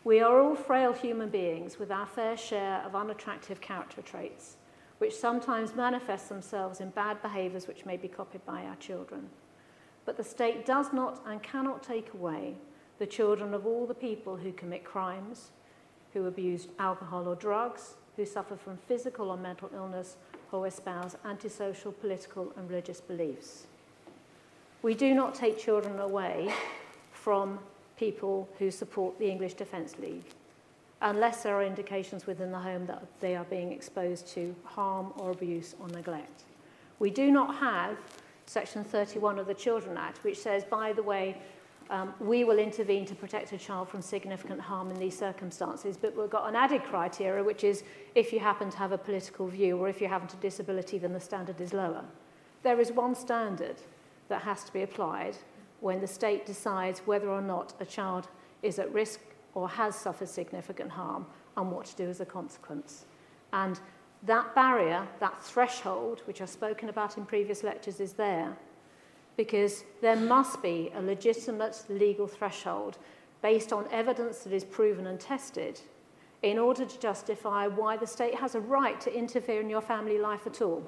We 0.03 0.19
are 0.19 0.41
all 0.41 0.55
frail 0.55 0.91
human 0.93 1.29
beings 1.29 1.79
with 1.79 1.89
our 1.89 2.05
fair 2.05 2.35
share 2.35 2.83
of 2.85 2.95
unattractive 2.95 3.61
character 3.61 4.01
traits, 4.01 4.57
which 4.97 5.15
sometimes 5.15 5.75
manifest 5.75 6.29
themselves 6.29 6.81
in 6.81 6.89
bad 6.89 7.21
behaviours 7.21 7.67
which 7.67 7.85
may 7.85 7.97
be 7.97 8.07
copied 8.07 8.45
by 8.45 8.63
our 8.63 8.75
children. 8.75 9.29
But 10.05 10.17
the 10.17 10.23
state 10.23 10.65
does 10.65 10.91
not 10.91 11.23
and 11.25 11.41
cannot 11.41 11.83
take 11.83 12.13
away 12.13 12.55
the 12.99 13.05
children 13.05 13.53
of 13.53 13.65
all 13.65 13.85
the 13.85 13.93
people 13.93 14.37
who 14.37 14.51
commit 14.51 14.83
crimes, 14.83 15.51
who 16.13 16.27
abuse 16.27 16.67
alcohol 16.79 17.27
or 17.27 17.35
drugs, 17.35 17.95
who 18.15 18.25
suffer 18.25 18.55
from 18.55 18.77
physical 18.77 19.29
or 19.29 19.37
mental 19.37 19.69
illness, 19.73 20.17
or 20.51 20.67
espouse 20.67 21.15
antisocial, 21.25 21.91
political, 21.91 22.53
and 22.55 22.69
religious 22.69 23.01
beliefs. 23.01 23.65
We 24.83 24.93
do 24.93 25.15
not 25.15 25.33
take 25.33 25.57
children 25.57 25.99
away 25.99 26.53
from 27.11 27.57
people 27.97 28.47
who 28.59 28.69
support 28.69 29.17
the 29.17 29.29
English 29.29 29.55
Defence 29.55 29.97
League, 29.97 30.25
unless 31.01 31.43
there 31.43 31.55
are 31.55 31.63
indications 31.63 32.27
within 32.27 32.51
the 32.51 32.59
home 32.59 32.85
that 32.85 33.03
they 33.19 33.35
are 33.35 33.45
being 33.45 33.71
exposed 33.71 34.27
to 34.27 34.55
harm 34.63 35.11
or 35.17 35.31
abuse 35.31 35.75
or 35.79 35.87
neglect. 35.87 36.43
We 36.99 37.09
do 37.09 37.31
not 37.31 37.55
have 37.55 37.97
Section 38.45 38.83
31 38.83 39.39
of 39.39 39.47
the 39.47 39.53
Children 39.53 39.97
Act, 39.97 40.23
which 40.23 40.37
says, 40.37 40.63
by 40.63 40.93
the 40.93 41.01
way, 41.03 41.41
um, 41.93 42.11
we 42.19 42.43
will 42.43 42.57
intervene 42.57 43.05
to 43.05 43.13
protect 43.13 43.51
a 43.51 43.57
child 43.57 43.87
from 43.87 44.01
significant 44.01 44.59
harm 44.59 44.89
in 44.89 44.97
these 44.97 45.15
circumstances. 45.15 45.95
But 45.95 46.17
we've 46.17 46.27
got 46.27 46.49
an 46.49 46.55
added 46.55 46.83
criteria, 46.83 47.43
which 47.43 47.63
is 47.63 47.83
if 48.15 48.33
you 48.33 48.39
happen 48.39 48.71
to 48.71 48.77
have 48.77 48.91
a 48.91 48.97
political 48.97 49.45
view 49.45 49.77
or 49.77 49.87
if 49.89 50.01
you 50.01 50.07
have 50.07 50.23
a 50.23 50.37
disability, 50.37 50.97
then 50.97 51.13
the 51.13 51.19
standard 51.19 51.61
is 51.61 51.71
lower. 51.71 52.03
There 52.63 52.79
is 52.79 52.91
one 52.91 53.13
standard 53.13 53.75
that 54.27 54.41
has 54.41 54.63
to 54.63 54.73
be 54.73 54.81
applied 54.81 55.37
when 55.81 56.01
the 56.01 56.07
state 56.07 56.47
decides 56.47 57.01
whether 57.01 57.29
or 57.29 57.43
not 57.43 57.73
a 57.79 57.85
child 57.85 58.27
is 58.63 58.79
at 58.79 58.91
risk 58.91 59.19
or 59.53 59.69
has 59.69 59.95
suffered 59.95 60.29
significant 60.29 60.89
harm 60.89 61.27
and 61.57 61.71
what 61.71 61.85
to 61.85 61.95
do 61.95 62.09
as 62.09 62.21
a 62.21 62.25
consequence. 62.25 63.05
And 63.51 63.79
that 64.23 64.55
barrier, 64.55 65.07
that 65.19 65.43
threshold, 65.43 66.23
which 66.25 66.41
I've 66.41 66.49
spoken 66.49 66.89
about 66.89 67.19
in 67.19 67.25
previous 67.27 67.61
lectures, 67.61 67.99
is 67.99 68.13
there. 68.13 68.57
Because 69.37 69.83
there 70.01 70.15
must 70.15 70.61
be 70.61 70.91
a 70.95 71.01
legitimate 71.01 71.83
legal 71.89 72.27
threshold 72.27 72.97
based 73.41 73.73
on 73.73 73.87
evidence 73.91 74.39
that 74.39 74.53
is 74.53 74.63
proven 74.63 75.07
and 75.07 75.19
tested 75.19 75.79
in 76.43 76.59
order 76.59 76.85
to 76.85 76.99
justify 76.99 77.67
why 77.67 77.97
the 77.97 78.07
state 78.07 78.35
has 78.35 78.55
a 78.55 78.59
right 78.59 78.99
to 79.01 79.15
interfere 79.15 79.61
in 79.61 79.69
your 79.69 79.81
family 79.81 80.17
life 80.17 80.45
at 80.45 80.61
all. 80.61 80.83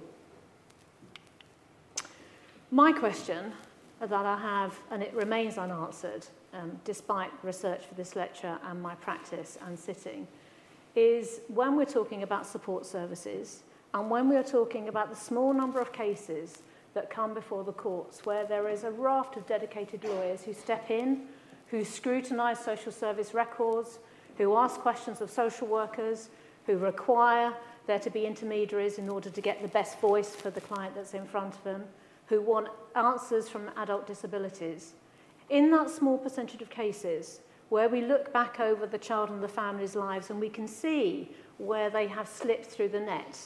My 2.71 2.91
question 2.91 3.53
that 3.99 4.11
I 4.11 4.37
have, 4.37 4.77
and 4.91 5.01
it 5.01 5.13
remains 5.13 5.57
unanswered 5.57 6.27
um, 6.53 6.79
despite 6.83 7.31
research 7.43 7.85
for 7.85 7.95
this 7.95 8.15
lecture 8.15 8.57
and 8.65 8.81
my 8.81 8.95
practice 8.95 9.57
and 9.65 9.79
sitting, 9.79 10.27
is 10.95 11.41
when 11.47 11.75
we're 11.75 11.85
talking 11.85 12.23
about 12.23 12.45
support 12.45 12.85
services 12.85 13.63
and 13.93 14.09
when 14.09 14.29
we're 14.29 14.43
talking 14.43 14.89
about 14.89 15.09
the 15.09 15.15
small 15.15 15.53
number 15.53 15.79
of 15.79 15.93
cases 15.93 16.63
that 16.95 17.11
come 17.11 17.33
before 17.33 17.63
the 17.63 17.71
courts, 17.71 18.25
where 18.25 18.45
there 18.45 18.67
is 18.67 18.83
a 18.83 18.89
raft 18.89 19.37
of 19.37 19.45
dedicated 19.45 20.03
lawyers 20.03 20.43
who 20.43 20.53
step 20.53 20.89
in, 20.89 21.27
who 21.67 21.85
scrutinise 21.85 22.59
social 22.59 22.91
service 22.91 23.33
records, 23.33 23.99
who 24.37 24.55
ask 24.55 24.79
questions 24.79 25.21
of 25.21 25.29
social 25.29 25.67
workers, 25.67 26.29
who 26.65 26.77
require 26.77 27.53
there 27.85 27.99
to 27.99 28.09
be 28.09 28.25
intermediaries 28.25 28.97
in 28.97 29.09
order 29.09 29.29
to 29.29 29.41
get 29.41 29.61
the 29.61 29.67
best 29.67 29.99
voice 29.99 30.35
for 30.35 30.49
the 30.49 30.61
client 30.61 30.95
that's 30.95 31.13
in 31.13 31.25
front 31.25 31.53
of 31.53 31.63
them, 31.63 31.83
who 32.27 32.41
want 32.41 32.67
answers 32.95 33.47
from 33.47 33.69
adult 33.77 34.07
disabilities. 34.07 34.93
In 35.49 35.69
that 35.71 35.89
small 35.89 36.17
percentage 36.17 36.61
of 36.61 36.69
cases, 36.69 37.41
where 37.69 37.89
we 37.89 38.01
look 38.01 38.31
back 38.31 38.59
over 38.59 38.87
the 38.87 38.97
child 38.97 39.29
and 39.29 39.43
the 39.43 39.47
family's 39.47 39.95
lives 39.95 40.29
and 40.29 40.39
we 40.39 40.49
can 40.49 40.67
see 40.67 41.29
where 41.57 41.89
they 41.89 42.07
have 42.07 42.27
slipped 42.27 42.65
through 42.65 42.89
the 42.89 42.99
net, 42.99 43.37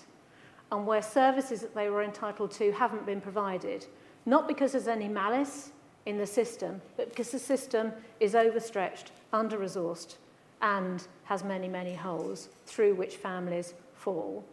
and 0.71 0.85
where 0.85 1.01
services 1.01 1.61
that 1.61 1.75
they 1.75 1.89
were 1.89 2.03
entitled 2.03 2.51
to 2.51 2.71
haven't 2.71 3.05
been 3.05 3.21
provided, 3.21 3.85
not 4.25 4.47
because 4.47 4.73
there's 4.73 4.87
any 4.87 5.07
malice 5.07 5.71
in 6.05 6.17
the 6.17 6.25
system, 6.25 6.81
but 6.97 7.09
because 7.09 7.31
the 7.31 7.39
system 7.39 7.91
is 8.19 8.35
overstretched, 8.35 9.11
under-resourced, 9.33 10.15
and 10.61 11.07
has 11.23 11.43
many, 11.43 11.67
many 11.67 11.93
holes 11.93 12.49
through 12.65 12.93
which 12.95 13.15
families 13.15 13.73
fall. 13.93 14.43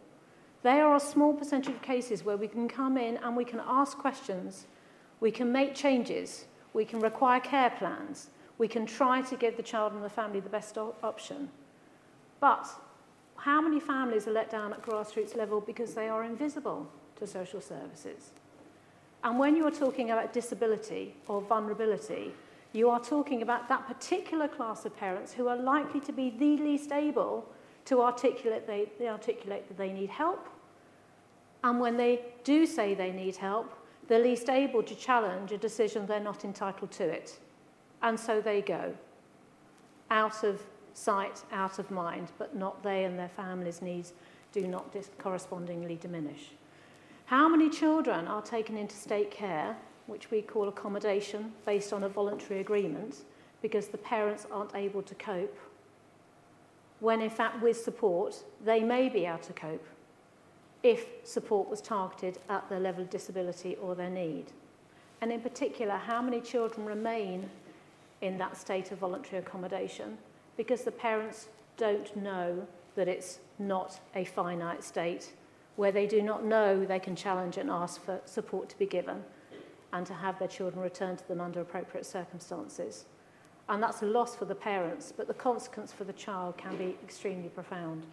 There 0.63 0.85
are 0.85 0.95
a 0.95 0.99
small 0.99 1.33
percentage 1.33 1.73
of 1.73 1.81
cases 1.81 2.23
where 2.23 2.37
we 2.37 2.47
can 2.47 2.67
come 2.67 2.97
in 2.97 3.17
and 3.17 3.35
we 3.35 3.45
can 3.45 3.61
ask 3.65 3.97
questions, 3.97 4.65
we 5.19 5.31
can 5.31 5.51
make 5.51 5.75
changes, 5.75 6.45
we 6.73 6.85
can 6.85 6.99
require 6.99 7.39
care 7.39 7.69
plans, 7.69 8.29
we 8.57 8.67
can 8.67 8.85
try 8.85 9.21
to 9.21 9.35
give 9.35 9.55
the 9.55 9.63
child 9.63 9.93
and 9.93 10.03
the 10.03 10.09
family 10.09 10.39
the 10.39 10.49
best 10.49 10.77
option. 10.77 11.49
But 12.39 12.67
How 13.47 13.61
many 13.61 13.79
families 13.79 14.27
are 14.27 14.33
let 14.33 14.49
down 14.49 14.73
at 14.73 14.81
grassroots 14.81 15.33
level 15.33 15.61
because 15.61 15.93
they 15.93 16.09
are 16.09 16.25
invisible 16.25 16.85
to 17.15 17.25
social 17.25 17.61
services? 17.61 18.31
And 19.23 19.39
when 19.39 19.55
you 19.55 19.65
are 19.65 19.71
talking 19.71 20.11
about 20.11 20.33
disability 20.33 21.15
or 21.29 21.39
vulnerability, 21.39 22.33
you 22.73 22.89
are 22.89 22.99
talking 22.99 23.43
about 23.43 23.69
that 23.69 23.87
particular 23.87 24.49
class 24.49 24.83
of 24.83 24.97
parents 24.97 25.31
who 25.31 25.47
are 25.47 25.55
likely 25.55 26.01
to 26.01 26.11
be 26.11 26.29
the 26.29 26.57
least 26.57 26.91
able 26.91 27.49
to 27.85 28.01
articulate 28.01 28.67
they, 28.67 28.91
they 28.99 29.07
articulate 29.07 29.65
that 29.69 29.77
they 29.77 29.93
need 29.93 30.09
help. 30.09 30.49
And 31.63 31.79
when 31.79 31.95
they 31.95 32.25
do 32.43 32.65
say 32.65 32.95
they 32.95 33.13
need 33.13 33.37
help, 33.37 33.73
they're 34.09 34.19
least 34.19 34.49
able 34.49 34.83
to 34.83 34.93
challenge 34.93 35.53
a 35.53 35.57
decision 35.57 36.05
they're 36.05 36.19
not 36.19 36.43
entitled 36.43 36.91
to 36.91 37.05
it. 37.05 37.39
And 38.01 38.19
so 38.19 38.41
they 38.41 38.61
go 38.61 38.93
out 40.11 40.43
of 40.43 40.61
sight, 40.97 41.43
out 41.51 41.77
of 41.77 41.91
mind, 41.91 42.31
but 42.39 42.55
not 42.55 42.81
they 42.81 43.05
and 43.05 43.19
their 43.19 43.29
families' 43.29 43.81
needs 43.81 44.13
do 44.51 44.67
not 44.67 44.95
correspondingly 45.19 45.95
diminish. 45.95 46.51
How 47.25 47.47
many 47.47 47.69
children 47.69 48.27
are 48.27 48.41
taken 48.41 48.77
into 48.77 48.95
state 48.95 49.29
care, 49.29 49.77
which 50.07 50.31
we 50.31 50.41
call 50.41 50.67
accommodation, 50.67 51.53
based 51.65 51.93
on 51.93 52.03
a 52.03 52.09
voluntary 52.09 52.61
agreement, 52.61 53.25
because 53.61 53.87
the 53.87 53.97
parents 53.97 54.47
aren't 54.51 54.73
able 54.73 55.03
to 55.03 55.13
cope, 55.15 55.57
when 56.99 57.21
in 57.21 57.29
fact 57.29 57.61
with 57.61 57.77
support, 57.77 58.43
they 58.65 58.79
may 58.79 59.07
be 59.07 59.25
able 59.25 59.37
to 59.39 59.53
cope 59.53 59.85
if 60.81 61.05
support 61.23 61.69
was 61.69 61.81
targeted 61.81 62.39
at 62.49 62.67
their 62.69 62.79
level 62.79 63.03
of 63.03 63.09
disability 63.09 63.75
or 63.75 63.93
their 63.93 64.09
need. 64.09 64.45
And 65.21 65.31
in 65.31 65.41
particular, 65.41 65.95
how 65.95 66.21
many 66.21 66.41
children 66.41 66.85
remain 66.87 67.49
in 68.21 68.37
that 68.39 68.57
state 68.57 68.91
of 68.91 68.99
voluntary 68.99 69.39
accommodation 69.39 70.17
because 70.57 70.81
the 70.81 70.91
parents 70.91 71.47
don't 71.77 72.15
know 72.15 72.67
that 72.95 73.07
it's 73.07 73.39
not 73.59 73.99
a 74.15 74.25
finite 74.25 74.83
state 74.83 75.31
where 75.75 75.91
they 75.91 76.07
do 76.07 76.21
not 76.21 76.43
know 76.43 76.83
they 76.83 76.99
can 76.99 77.15
challenge 77.15 77.57
and 77.57 77.69
ask 77.69 78.03
for 78.03 78.19
support 78.25 78.67
to 78.67 78.77
be 78.79 78.87
given 78.87 79.23
and 79.93 80.05
to 80.05 80.13
have 80.13 80.37
their 80.39 80.47
children 80.47 80.81
returned 80.83 81.19
to 81.19 81.27
them 81.27 81.39
under 81.39 81.61
appropriate 81.61 82.05
circumstances. 82.05 83.05
And 83.69 83.81
that's 83.81 84.01
a 84.01 84.05
loss 84.05 84.35
for 84.35 84.45
the 84.45 84.55
parents, 84.55 85.13
but 85.15 85.27
the 85.27 85.33
consequence 85.33 85.93
for 85.93 86.03
the 86.03 86.13
child 86.13 86.57
can 86.57 86.75
be 86.77 86.95
extremely 87.03 87.49
profound. 87.49 88.05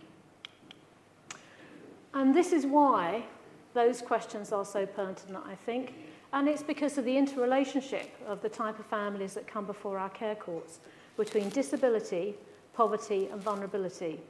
And 2.13 2.35
this 2.35 2.53
is 2.53 2.67
why 2.67 3.25
those 3.73 4.03
questions 4.03 4.53
are 4.53 4.65
so 4.65 4.87
pertinent, 4.87 5.45
I 5.47 5.55
think, 5.55 5.95
and 6.33 6.49
it's 6.49 6.63
because 6.63 6.99
of 6.99 7.05
the 7.05 7.17
interrelationship 7.17 8.11
of 8.27 8.43
the 8.43 8.49
type 8.49 8.79
of 8.79 8.87
families 8.87 9.35
that 9.35 9.47
come 9.47 9.65
before 9.65 9.99
our 9.99 10.11
care 10.11 10.35
courts 10.35 10.81
between 11.17 11.49
disability, 11.51 12.35
poverty 12.73 13.29
and 13.33 13.41
vulnerability. 13.41 14.21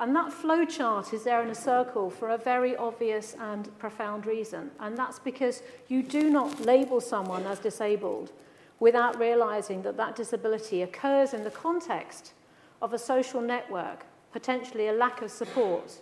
And 0.00 0.16
that 0.16 0.32
flow 0.32 0.64
chart 0.64 1.12
is 1.12 1.24
there 1.24 1.42
in 1.42 1.50
a 1.50 1.54
circle 1.54 2.08
for 2.08 2.30
a 2.30 2.38
very 2.38 2.74
obvious 2.76 3.36
and 3.38 3.76
profound 3.78 4.24
reason. 4.24 4.70
And 4.80 4.96
that's 4.96 5.18
because 5.18 5.62
you 5.88 6.02
do 6.02 6.30
not 6.30 6.60
label 6.60 7.02
someone 7.02 7.44
as 7.44 7.58
disabled 7.58 8.32
without 8.78 9.18
realizing 9.18 9.82
that 9.82 9.98
that 9.98 10.16
disability 10.16 10.80
occurs 10.80 11.34
in 11.34 11.44
the 11.44 11.50
context 11.50 12.32
of 12.80 12.94
a 12.94 12.98
social 12.98 13.42
network, 13.42 14.06
potentially 14.32 14.88
a 14.88 14.92
lack 14.92 15.20
of 15.20 15.30
support, 15.30 16.00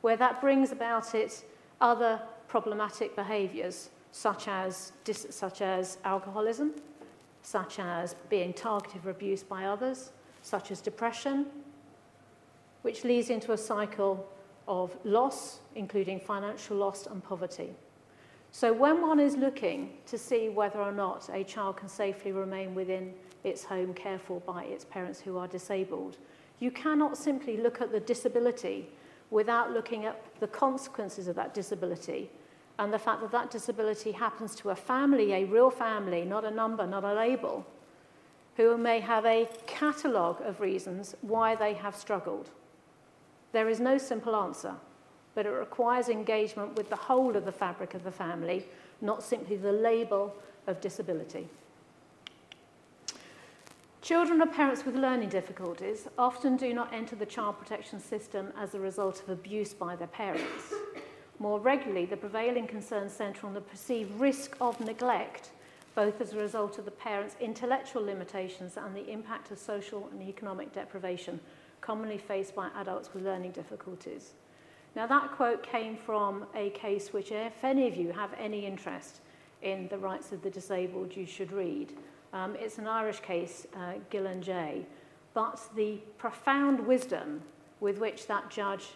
where 0.00 0.16
that 0.16 0.40
brings 0.40 0.70
about 0.70 1.14
it 1.16 1.44
other 1.80 2.22
problematic 2.46 3.16
behaviors 3.16 3.90
such 4.12 4.46
as, 4.46 4.92
such 5.04 5.60
as 5.60 5.98
alcoholism, 6.04 6.72
such 7.42 7.78
as 7.78 8.14
being 8.28 8.52
targeted 8.52 9.02
for 9.02 9.10
abuse 9.10 9.42
by 9.42 9.64
others, 9.64 10.12
such 10.42 10.70
as 10.70 10.80
depression, 10.80 11.46
which 12.82 13.04
leads 13.04 13.30
into 13.30 13.52
a 13.52 13.58
cycle 13.58 14.26
of 14.66 14.96
loss, 15.04 15.60
including 15.74 16.20
financial 16.20 16.76
loss 16.76 17.06
and 17.06 17.22
poverty. 17.22 17.70
So 18.52 18.72
when 18.72 19.00
one 19.00 19.20
is 19.20 19.36
looking 19.36 19.90
to 20.06 20.18
see 20.18 20.48
whether 20.48 20.80
or 20.80 20.92
not 20.92 21.28
a 21.32 21.44
child 21.44 21.76
can 21.76 21.88
safely 21.88 22.32
remain 22.32 22.74
within 22.74 23.14
its 23.44 23.64
home 23.64 23.94
cared 23.94 24.20
for 24.20 24.40
by 24.40 24.64
its 24.64 24.84
parents 24.84 25.20
who 25.20 25.38
are 25.38 25.46
disabled, 25.46 26.16
you 26.58 26.70
cannot 26.70 27.16
simply 27.16 27.56
look 27.56 27.80
at 27.80 27.92
the 27.92 28.00
disability 28.00 28.88
without 29.30 29.72
looking 29.72 30.04
at 30.04 30.20
the 30.40 30.48
consequences 30.48 31.28
of 31.28 31.36
that 31.36 31.54
disability 31.54 32.28
and 32.80 32.94
the 32.94 32.98
fact 32.98 33.20
that 33.20 33.30
that 33.30 33.50
disability 33.50 34.10
happens 34.10 34.54
to 34.54 34.70
a 34.70 34.74
family, 34.74 35.34
a 35.34 35.44
real 35.44 35.70
family, 35.70 36.24
not 36.24 36.46
a 36.46 36.50
number, 36.50 36.86
not 36.86 37.04
a 37.04 37.12
label, 37.12 37.66
who 38.56 38.78
may 38.78 39.00
have 39.00 39.26
a 39.26 39.46
catalogue 39.66 40.40
of 40.40 40.60
reasons 40.60 41.14
why 41.20 41.54
they 41.54 41.74
have 41.74 41.94
struggled. 41.94 42.48
There 43.52 43.68
is 43.68 43.80
no 43.80 43.98
simple 43.98 44.34
answer, 44.34 44.74
but 45.34 45.44
it 45.44 45.50
requires 45.50 46.08
engagement 46.08 46.74
with 46.74 46.88
the 46.88 46.96
whole 46.96 47.36
of 47.36 47.44
the 47.44 47.52
fabric 47.52 47.92
of 47.92 48.02
the 48.02 48.10
family, 48.10 48.66
not 49.02 49.22
simply 49.22 49.56
the 49.56 49.72
label 49.72 50.34
of 50.66 50.80
disability. 50.80 51.48
Children 54.00 54.40
of 54.40 54.54
parents 54.54 54.86
with 54.86 54.94
learning 54.94 55.28
difficulties 55.28 56.08
often 56.16 56.56
do 56.56 56.72
not 56.72 56.94
enter 56.94 57.14
the 57.14 57.26
child 57.26 57.58
protection 57.58 58.00
system 58.00 58.54
as 58.58 58.74
a 58.74 58.80
result 58.80 59.22
of 59.22 59.28
abuse 59.28 59.74
by 59.74 59.96
their 59.96 60.08
parents. 60.08 60.72
More 61.40 61.58
regularly, 61.58 62.04
the 62.04 62.18
prevailing 62.18 62.66
concerns 62.66 63.12
centre 63.12 63.46
on 63.46 63.54
the 63.54 63.62
perceived 63.62 64.20
risk 64.20 64.58
of 64.60 64.78
neglect, 64.78 65.52
both 65.94 66.20
as 66.20 66.34
a 66.34 66.38
result 66.38 66.78
of 66.78 66.84
the 66.84 66.90
parents' 66.90 67.34
intellectual 67.40 68.04
limitations 68.04 68.76
and 68.76 68.94
the 68.94 69.10
impact 69.10 69.50
of 69.50 69.58
social 69.58 70.06
and 70.12 70.22
economic 70.22 70.74
deprivation 70.74 71.40
commonly 71.80 72.18
faced 72.18 72.54
by 72.54 72.68
adults 72.76 73.14
with 73.14 73.24
learning 73.24 73.52
difficulties. 73.52 74.32
Now, 74.94 75.06
that 75.06 75.30
quote 75.32 75.62
came 75.62 75.96
from 75.96 76.44
a 76.54 76.68
case 76.70 77.10
which, 77.10 77.32
if 77.32 77.64
any 77.64 77.88
of 77.88 77.96
you 77.96 78.12
have 78.12 78.34
any 78.38 78.66
interest 78.66 79.20
in 79.62 79.88
the 79.88 79.96
rights 79.96 80.32
of 80.32 80.42
the 80.42 80.50
disabled, 80.50 81.16
you 81.16 81.24
should 81.24 81.52
read. 81.52 81.94
Um, 82.34 82.54
it's 82.54 82.76
an 82.76 82.86
Irish 82.86 83.20
case, 83.20 83.66
uh, 83.74 83.94
Gillen 84.10 84.42
J. 84.42 84.84
But 85.32 85.58
the 85.74 86.00
profound 86.18 86.86
wisdom 86.86 87.40
with 87.80 87.98
which 87.98 88.26
that 88.26 88.50
judge 88.50 88.88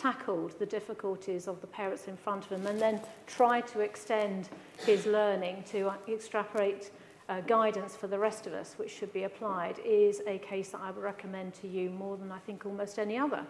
tackled 0.00 0.58
the 0.58 0.66
difficulties 0.66 1.46
of 1.46 1.60
the 1.60 1.66
parents 1.66 2.08
in 2.08 2.16
front 2.16 2.44
of 2.46 2.52
him 2.52 2.66
and 2.66 2.80
then 2.80 3.00
tried 3.26 3.66
to 3.66 3.80
extend 3.80 4.48
his 4.86 5.04
learning 5.04 5.62
to 5.70 5.92
extrapolate 6.08 6.90
uh, 7.28 7.40
guidance 7.42 7.96
for 7.96 8.06
the 8.06 8.18
rest 8.18 8.46
of 8.46 8.54
us, 8.54 8.74
which 8.76 8.90
should 8.90 9.12
be 9.12 9.24
applied, 9.24 9.78
is 9.84 10.22
a 10.26 10.38
case 10.38 10.70
that 10.70 10.80
I 10.80 10.90
would 10.90 11.02
recommend 11.02 11.54
to 11.54 11.68
you 11.68 11.90
more 11.90 12.16
than 12.16 12.32
I 12.32 12.38
think 12.38 12.64
almost 12.64 12.98
any 12.98 13.18
other. 13.18 13.44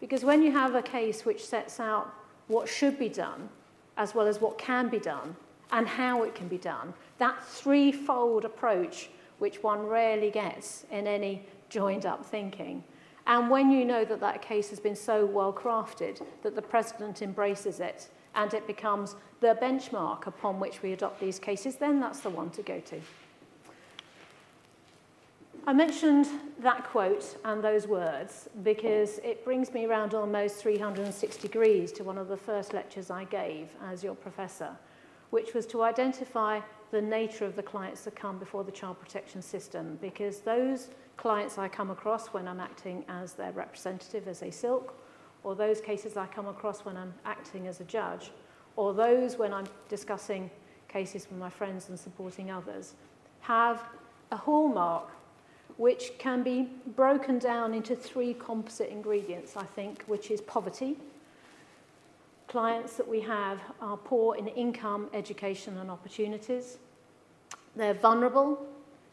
Because 0.00 0.24
when 0.24 0.42
you 0.42 0.52
have 0.52 0.74
a 0.74 0.82
case 0.82 1.24
which 1.24 1.44
sets 1.44 1.80
out 1.80 2.12
what 2.48 2.68
should 2.68 2.98
be 2.98 3.08
done, 3.08 3.48
as 3.96 4.14
well 4.14 4.26
as 4.26 4.40
what 4.40 4.58
can 4.58 4.88
be 4.88 4.98
done, 4.98 5.36
and 5.70 5.86
how 5.86 6.22
it 6.22 6.34
can 6.34 6.48
be 6.48 6.58
done, 6.58 6.92
that 7.18 7.42
threefold 7.44 8.44
approach, 8.44 9.10
which 9.38 9.62
one 9.62 9.86
rarely 9.86 10.30
gets 10.30 10.84
in 10.90 11.06
any 11.06 11.46
joined 11.68 12.04
up 12.04 12.24
thinking. 12.24 12.82
And 13.28 13.50
when 13.50 13.70
you 13.70 13.84
know 13.84 14.06
that 14.06 14.20
that 14.20 14.40
case 14.40 14.70
has 14.70 14.80
been 14.80 14.96
so 14.96 15.26
well 15.26 15.52
crafted 15.52 16.22
that 16.42 16.56
the 16.56 16.62
President 16.62 17.20
embraces 17.20 17.78
it 17.78 18.08
and 18.34 18.52
it 18.54 18.66
becomes 18.66 19.16
the 19.40 19.58
benchmark 19.60 20.26
upon 20.26 20.58
which 20.58 20.82
we 20.82 20.92
adopt 20.94 21.20
these 21.20 21.38
cases, 21.38 21.76
then 21.76 22.00
that's 22.00 22.20
the 22.20 22.30
one 22.30 22.48
to 22.50 22.62
go 22.62 22.80
to. 22.80 23.00
I 25.66 25.74
mentioned 25.74 26.26
that 26.60 26.84
quote 26.84 27.36
and 27.44 27.62
those 27.62 27.86
words 27.86 28.48
because 28.62 29.18
it 29.18 29.44
brings 29.44 29.74
me 29.74 29.84
around 29.84 30.14
almost 30.14 30.56
360 30.56 31.42
degrees 31.42 31.92
to 31.92 32.04
one 32.04 32.16
of 32.16 32.28
the 32.28 32.36
first 32.38 32.72
lectures 32.72 33.10
I 33.10 33.24
gave 33.24 33.68
as 33.84 34.02
your 34.02 34.14
professor, 34.14 34.70
which 35.28 35.52
was 35.52 35.66
to 35.66 35.82
identify 35.82 36.60
the 36.90 37.00
nature 37.00 37.44
of 37.44 37.56
the 37.56 37.62
clients 37.62 38.02
that 38.02 38.16
come 38.16 38.38
before 38.38 38.64
the 38.64 38.72
child 38.72 38.98
protection 38.98 39.42
system 39.42 39.98
because 40.00 40.40
those 40.40 40.88
clients 41.16 41.58
I 41.58 41.68
come 41.68 41.90
across 41.90 42.28
when 42.28 42.48
I'm 42.48 42.60
acting 42.60 43.04
as 43.08 43.34
their 43.34 43.52
representative 43.52 44.28
as 44.28 44.42
a 44.42 44.50
silk 44.50 44.94
or 45.42 45.54
those 45.54 45.80
cases 45.80 46.16
I 46.16 46.26
come 46.26 46.46
across 46.46 46.84
when 46.84 46.96
I'm 46.96 47.12
acting 47.24 47.66
as 47.66 47.80
a 47.80 47.84
judge 47.84 48.30
or 48.76 48.94
those 48.94 49.36
when 49.36 49.52
I'm 49.52 49.66
discussing 49.88 50.50
cases 50.88 51.26
with 51.28 51.38
my 51.38 51.50
friends 51.50 51.88
and 51.88 51.98
supporting 51.98 52.50
others 52.50 52.94
have 53.40 53.82
a 54.30 54.36
hallmark 54.36 55.10
which 55.78 56.12
can 56.18 56.42
be 56.42 56.68
broken 56.96 57.38
down 57.38 57.72
into 57.72 57.94
three 57.94 58.34
composite 58.34 58.90
ingredients, 58.90 59.56
I 59.56 59.62
think, 59.62 60.02
which 60.06 60.30
is 60.30 60.40
poverty. 60.40 60.96
clients 62.48 62.94
that 62.94 63.06
we 63.06 63.20
have 63.20 63.60
are 63.80 63.96
poor 63.96 64.34
in 64.34 64.48
income, 64.48 65.08
education 65.12 65.76
and 65.78 65.90
opportunities. 65.90 66.78
They're 67.76 67.94
vulnerable 67.94 68.66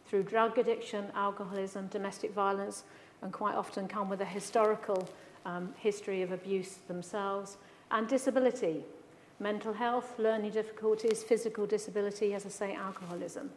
through 0.08 0.24
drug 0.24 0.58
addiction, 0.58 1.06
alcoholism, 1.16 1.88
domestic 1.88 2.34
violence, 2.34 2.84
and 3.22 3.34
quite 3.34 3.56
often 3.56 3.88
come 3.88 4.10
with 4.10 4.22
a 4.22 4.26
historical 4.26 5.08
um, 5.46 5.74
history 5.78 6.22
of 6.22 6.32
abuse 6.32 6.78
themselves, 6.88 7.58
and 7.92 8.08
disability, 8.08 8.84
mental 9.40 9.74
health, 9.74 10.18
learning 10.18 10.52
difficulties, 10.52 11.22
physical 11.22 11.66
disability, 11.66 12.34
as 12.34 12.46
I 12.46 12.50
say, 12.50 12.74
alcoholism. 12.74 13.52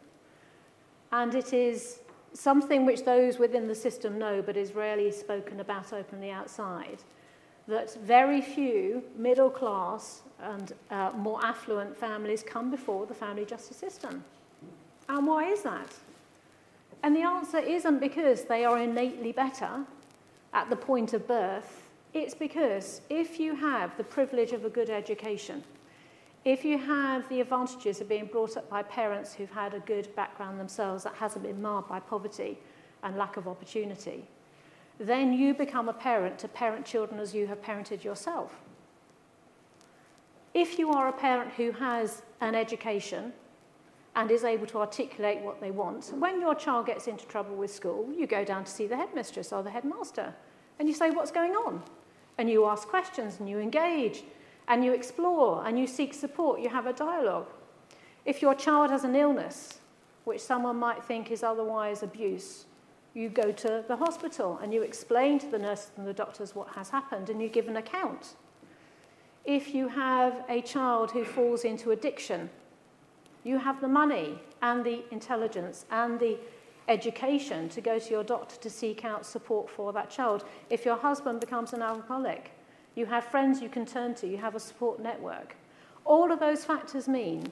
And 1.11 1.33
it 1.33 1.53
is 1.53 1.99
something 2.33 2.85
which 2.85 3.05
those 3.05 3.39
within 3.39 3.67
the 3.67 3.75
system 3.75 4.19
know 4.19 4.41
but 4.41 4.55
is 4.55 4.73
rarely 4.73 5.11
spoken 5.11 5.59
about 5.59 5.93
openly 5.93 6.29
outside. 6.29 6.99
That 7.69 7.93
very 8.03 8.41
few 8.41 9.03
middle 9.15 9.49
class 9.49 10.23
and 10.41 10.73
uh, 10.89 11.11
more 11.15 11.39
affluent 11.45 11.95
families 11.95 12.43
come 12.43 12.71
before 12.71 13.05
the 13.05 13.13
family 13.13 13.45
justice 13.45 13.77
system. 13.77 14.23
And 15.07 15.27
why 15.27 15.45
is 15.45 15.61
that? 15.63 15.93
And 17.03 17.15
the 17.15 17.21
answer 17.21 17.59
isn't 17.59 17.99
because 17.99 18.43
they 18.43 18.65
are 18.65 18.79
innately 18.79 19.31
better 19.31 19.85
at 20.53 20.69
the 20.69 20.75
point 20.75 21.13
of 21.13 21.27
birth. 21.27 21.83
It's 22.13 22.33
because 22.33 23.01
if 23.09 23.39
you 23.39 23.55
have 23.55 23.95
the 23.97 24.03
privilege 24.03 24.51
of 24.51 24.65
a 24.65 24.69
good 24.69 24.89
education, 24.89 25.63
if 26.45 26.65
you 26.65 26.79
have 26.79 27.29
the 27.29 27.41
advantages 27.41 28.01
of 28.01 28.09
being 28.09 28.25
brought 28.25 28.57
up 28.57 28.67
by 28.67 28.81
parents 28.81 29.35
who've 29.35 29.51
had 29.51 29.75
a 29.75 29.79
good 29.81 30.13
background 30.15 30.59
themselves 30.59 31.03
that 31.03 31.13
hasn't 31.13 31.43
been 31.45 31.61
marred 31.61 31.87
by 31.87 31.99
poverty 31.99 32.57
and 33.03 33.15
lack 33.15 33.37
of 33.37 33.47
opportunity, 33.47 34.23
then 34.99 35.33
you 35.33 35.53
become 35.53 35.87
a 35.87 35.93
parent 35.93 36.37
to 36.39 36.47
parent 36.47 36.85
children 36.85 37.19
as 37.19 37.33
you 37.33 37.47
have 37.47 37.61
parented 37.61 38.03
yourself. 38.03 38.59
If 40.53 40.77
you 40.77 40.91
are 40.91 41.07
a 41.07 41.13
parent 41.13 41.53
who 41.53 41.71
has 41.71 42.21
an 42.41 42.53
education 42.53 43.31
and 44.15 44.29
is 44.29 44.43
able 44.43 44.67
to 44.67 44.79
articulate 44.79 45.41
what 45.41 45.61
they 45.61 45.71
want, 45.71 46.11
when 46.17 46.41
your 46.41 46.53
child 46.53 46.87
gets 46.87 47.07
into 47.07 47.25
trouble 47.27 47.55
with 47.55 47.71
school, 47.73 48.11
you 48.11 48.27
go 48.27 48.43
down 48.43 48.65
to 48.65 48.71
see 48.71 48.87
the 48.87 48.97
headmistress 48.97 49.53
or 49.53 49.63
the 49.63 49.69
headmaster 49.69 50.33
and 50.79 50.87
you 50.87 50.93
say, 50.93 51.11
What's 51.11 51.31
going 51.31 51.51
on? 51.51 51.81
And 52.37 52.49
you 52.49 52.65
ask 52.65 52.87
questions 52.87 53.39
and 53.39 53.49
you 53.49 53.59
engage 53.59 54.23
and 54.67 54.83
you 54.83 54.93
explore 54.93 55.65
and 55.65 55.79
you 55.79 55.87
seek 55.87 56.13
support, 56.13 56.61
you 56.61 56.69
have 56.69 56.87
a 56.87 56.93
dialogue. 56.93 57.47
If 58.25 58.41
your 58.41 58.55
child 58.55 58.91
has 58.91 59.03
an 59.03 59.15
illness, 59.15 59.79
which 60.23 60.41
someone 60.41 60.77
might 60.77 61.03
think 61.03 61.31
is 61.31 61.43
otherwise 61.43 62.03
abuse, 62.03 62.65
you 63.13 63.29
go 63.29 63.51
to 63.51 63.83
the 63.87 63.95
hospital 63.95 64.59
and 64.61 64.73
you 64.73 64.81
explain 64.81 65.39
to 65.39 65.47
the 65.47 65.59
nurses 65.59 65.91
and 65.97 66.07
the 66.07 66.13
doctors 66.13 66.55
what 66.55 66.69
has 66.69 66.89
happened 66.89 67.29
and 67.29 67.41
you 67.41 67.49
give 67.49 67.67
an 67.67 67.77
account. 67.77 68.35
If 69.45 69.73
you 69.73 69.87
have 69.87 70.43
a 70.47 70.61
child 70.61 71.11
who 71.11 71.23
falls 71.25 71.63
into 71.63 71.91
addiction, 71.91 72.49
you 73.43 73.57
have 73.57 73.81
the 73.81 73.87
money 73.87 74.39
and 74.61 74.85
the 74.85 75.03
intelligence 75.11 75.85
and 75.89 76.19
the 76.19 76.37
education 76.87 77.69
to 77.69 77.81
go 77.81 77.99
to 77.99 78.09
your 78.09 78.23
doctor 78.23 78.57
to 78.57 78.69
seek 78.69 79.05
out 79.05 79.25
support 79.25 79.69
for 79.69 79.93
that 79.93 80.09
child. 80.09 80.43
If 80.69 80.85
your 80.85 80.97
husband 80.97 81.39
becomes 81.39 81.73
an 81.73 81.81
alcoholic, 81.81 82.51
you 82.95 83.05
have 83.05 83.23
friends 83.23 83.61
you 83.61 83.69
can 83.69 83.85
turn 83.85 84.15
to, 84.15 84.27
you 84.27 84.37
have 84.37 84.55
a 84.55 84.59
support 84.59 84.99
network. 84.99 85.55
All 86.03 86.31
of 86.31 86.39
those 86.39 86.65
factors 86.65 87.07
mean 87.07 87.51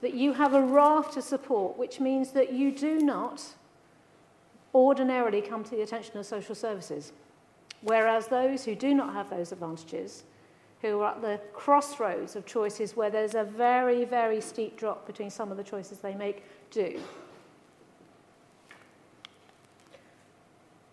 that 0.00 0.14
you 0.14 0.32
have 0.32 0.54
a 0.54 0.62
raft 0.62 1.16
of 1.16 1.24
support, 1.24 1.78
which 1.78 2.00
means 2.00 2.32
that 2.32 2.52
you 2.52 2.72
do 2.72 2.98
not 2.98 3.54
ordinarily 4.74 5.40
come 5.40 5.64
to 5.64 5.70
the 5.70 5.82
attention 5.82 6.16
of 6.18 6.26
social 6.26 6.54
services. 6.54 7.12
Whereas 7.82 8.26
those 8.26 8.64
who 8.64 8.74
do 8.74 8.94
not 8.94 9.14
have 9.14 9.30
those 9.30 9.52
advantages, 9.52 10.24
who 10.82 11.00
are 11.00 11.12
at 11.12 11.22
the 11.22 11.40
crossroads 11.52 12.36
of 12.36 12.46
choices 12.46 12.96
where 12.96 13.10
there's 13.10 13.34
a 13.34 13.44
very, 13.44 14.04
very 14.04 14.40
steep 14.40 14.78
drop 14.78 15.06
between 15.06 15.30
some 15.30 15.50
of 15.50 15.56
the 15.56 15.64
choices 15.64 15.98
they 15.98 16.14
make, 16.14 16.44
do. 16.70 17.00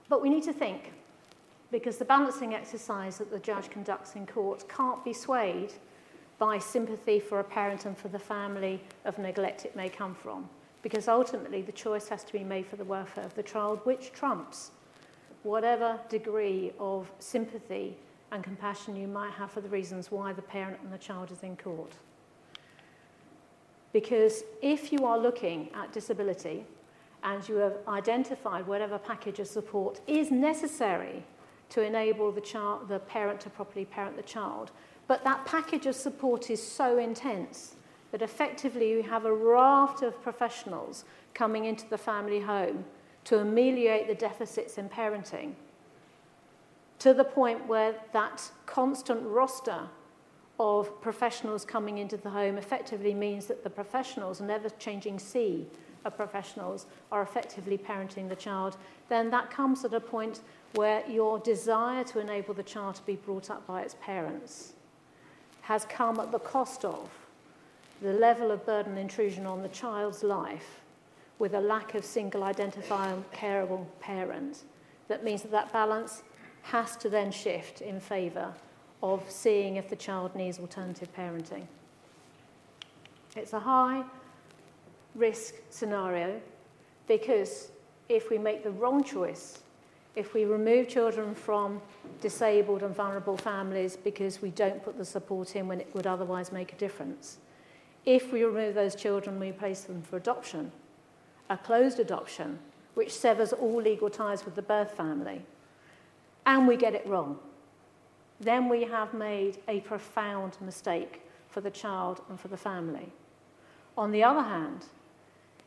But 0.09 0.21
we 0.21 0.29
need 0.29 0.43
to 0.43 0.53
think 0.53 0.93
because 1.71 1.97
the 1.97 2.05
balancing 2.05 2.53
exercise 2.53 3.17
that 3.17 3.29
the 3.29 3.39
judge 3.39 3.69
conducts 3.69 4.15
in 4.15 4.25
court 4.25 4.67
can't 4.69 5.03
be 5.03 5.13
swayed 5.13 5.73
by 6.37 6.59
sympathy 6.59 7.19
for 7.19 7.39
a 7.39 7.43
parent 7.43 7.85
and 7.85 7.97
for 7.97 8.07
the 8.07 8.19
family 8.19 8.81
of 9.05 9.17
neglect 9.17 9.65
it 9.65 9.75
may 9.75 9.89
come 9.89 10.15
from. 10.15 10.47
Because 10.81 11.07
ultimately, 11.07 11.61
the 11.61 11.71
choice 11.71 12.07
has 12.09 12.23
to 12.23 12.33
be 12.33 12.43
made 12.43 12.67
for 12.67 12.75
the 12.75 12.85
welfare 12.85 13.25
of 13.25 13.35
the 13.35 13.43
child, 13.43 13.79
which 13.83 14.11
trumps 14.11 14.71
whatever 15.43 15.99
degree 16.09 16.71
of 16.79 17.11
sympathy 17.19 17.97
and 18.31 18.43
compassion 18.43 18.95
you 18.95 19.07
might 19.07 19.31
have 19.31 19.51
for 19.51 19.61
the 19.61 19.69
reasons 19.69 20.11
why 20.11 20.33
the 20.33 20.41
parent 20.41 20.79
and 20.83 20.91
the 20.91 20.97
child 20.97 21.31
is 21.31 21.43
in 21.43 21.55
court. 21.55 21.93
Because 23.93 24.43
if 24.61 24.91
you 24.91 25.05
are 25.05 25.17
looking 25.17 25.69
at 25.73 25.93
disability 25.93 26.65
and 27.23 27.47
you 27.47 27.55
have 27.55 27.77
identified 27.87 28.67
whatever 28.67 28.97
package 28.97 29.39
of 29.39 29.47
support 29.47 30.01
is 30.07 30.29
necessary 30.29 31.23
to 31.69 31.81
enable 31.81 32.31
the, 32.31 32.41
child, 32.41 32.87
the 32.87 32.99
parent 32.99 33.39
to 33.41 33.49
properly 33.49 33.85
parent 33.85 34.15
the 34.15 34.23
child, 34.23 34.71
but 35.07 35.23
that 35.23 35.45
package 35.45 35.85
of 35.85 35.95
support 35.95 36.49
is 36.49 36.61
so 36.61 36.97
intense 36.97 37.75
that 38.11 38.21
effectively 38.21 38.89
you 38.89 39.03
have 39.03 39.25
a 39.25 39.33
raft 39.33 40.01
of 40.01 40.21
professionals 40.21 41.05
coming 41.33 41.65
into 41.65 41.87
the 41.89 41.97
family 41.97 42.39
home 42.39 42.85
to 43.25 43.39
ameliorate 43.39 44.07
the 44.07 44.15
deficits 44.15 44.77
in 44.77 44.87
parenting 44.89 45.53
to 46.99 47.13
the 47.13 47.23
point 47.23 47.67
where 47.67 47.95
that 48.13 48.49
constant 48.65 49.21
roster 49.23 49.81
of 50.59 50.99
professionals 51.01 51.63
coming 51.63 51.99
into 51.99 52.17
the 52.17 52.29
home 52.29 52.57
effectively 52.57 53.13
means 53.13 53.45
that 53.45 53.63
the 53.63 53.69
professionals, 53.69 54.39
an 54.39 54.49
ever 54.49 54.69
changing 54.79 55.19
sea 55.19 55.65
of 56.03 56.17
professionals, 56.17 56.87
are 57.11 57.21
effectively 57.21 57.77
parenting 57.77 58.27
the 58.27 58.35
child, 58.35 58.77
then 59.09 59.29
that 59.29 59.51
comes 59.51 59.85
at 59.85 59.93
a 59.93 59.99
point 59.99 60.41
where 60.73 61.07
your 61.07 61.37
desire 61.39 62.03
to 62.03 62.19
enable 62.19 62.53
the 62.53 62.63
child 62.63 62.95
to 62.95 63.03
be 63.03 63.15
brought 63.15 63.49
up 63.51 63.65
by 63.67 63.81
its 63.81 63.95
parents 64.01 64.73
has 65.61 65.85
come 65.85 66.19
at 66.19 66.31
the 66.31 66.39
cost 66.39 66.83
of 66.85 67.09
the 68.01 68.13
level 68.13 68.51
of 68.51 68.65
burden 68.65 68.97
intrusion 68.97 69.45
on 69.45 69.61
the 69.61 69.69
child's 69.69 70.23
life 70.23 70.81
with 71.39 71.53
a 71.53 71.61
lack 71.61 71.95
of 71.95 72.03
single 72.03 72.43
identifiable 72.43 73.23
careable 73.33 73.85
parent 73.99 74.63
that 75.07 75.23
means 75.23 75.41
that 75.41 75.51
that 75.51 75.71
balance 75.71 76.23
has 76.63 76.95
to 76.97 77.09
then 77.09 77.31
shift 77.31 77.81
in 77.81 77.99
favour 77.99 78.53
of 79.01 79.23
seeing 79.29 79.77
if 79.77 79.89
the 79.89 79.95
child 79.95 80.35
needs 80.35 80.59
alternative 80.59 81.09
parenting. 81.15 81.65
It's 83.35 83.53
a 83.53 83.59
high 83.59 84.03
risk 85.15 85.55
scenario 85.69 86.41
because 87.07 87.69
if 88.09 88.29
we 88.29 88.37
make 88.37 88.63
the 88.63 88.71
wrong 88.71 89.03
choice, 89.03 89.59
if 90.15 90.33
we 90.33 90.45
remove 90.45 90.87
children 90.87 91.35
from 91.35 91.79
disabled 92.21 92.81
and 92.81 92.95
vulnerable 92.95 93.37
families 93.37 93.95
because 93.95 94.41
we 94.41 94.49
don't 94.51 94.83
put 94.83 94.97
the 94.97 95.05
support 95.05 95.55
in 95.55 95.67
when 95.67 95.79
it 95.79 95.87
would 95.93 96.07
otherwise 96.07 96.51
make 96.51 96.73
a 96.73 96.75
difference, 96.75 97.37
if 98.05 98.31
we 98.31 98.43
remove 98.43 98.75
those 98.75 98.95
children, 98.95 99.39
we 99.39 99.51
place 99.51 99.81
them 99.81 100.01
for 100.01 100.17
adoption, 100.17 100.71
a 101.49 101.57
closed 101.57 101.99
adoption, 101.99 102.59
which 102.93 103.13
severs 103.13 103.53
all 103.53 103.81
legal 103.81 104.09
ties 104.09 104.45
with 104.45 104.55
the 104.55 104.61
birth 104.61 104.91
family, 104.91 105.41
and 106.45 106.67
we 106.67 106.77
get 106.77 106.95
it 106.95 107.05
wrong, 107.05 107.37
then 108.39 108.69
we 108.69 108.83
have 108.83 109.13
made 109.13 109.57
a 109.67 109.81
profound 109.81 110.57
mistake 110.61 111.21
for 111.49 111.61
the 111.61 111.71
child 111.71 112.21
and 112.29 112.39
for 112.39 112.47
the 112.47 112.57
family. 112.57 113.11
On 113.97 114.11
the 114.11 114.23
other 114.23 114.43
hand, 114.43 114.85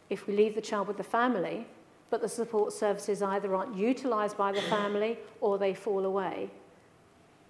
if 0.08 0.26
we 0.26 0.34
leave 0.34 0.54
the 0.54 0.60
child 0.60 0.88
with 0.88 0.96
the 0.96 1.02
family, 1.02 1.66
but 2.10 2.20
the 2.20 2.28
support 2.28 2.72
services 2.72 3.22
either 3.22 3.54
aren't 3.54 3.76
utilised 3.76 4.36
by 4.36 4.52
the 4.52 4.62
family 4.62 5.18
or 5.40 5.58
they 5.58 5.74
fall 5.74 6.04
away, 6.04 6.50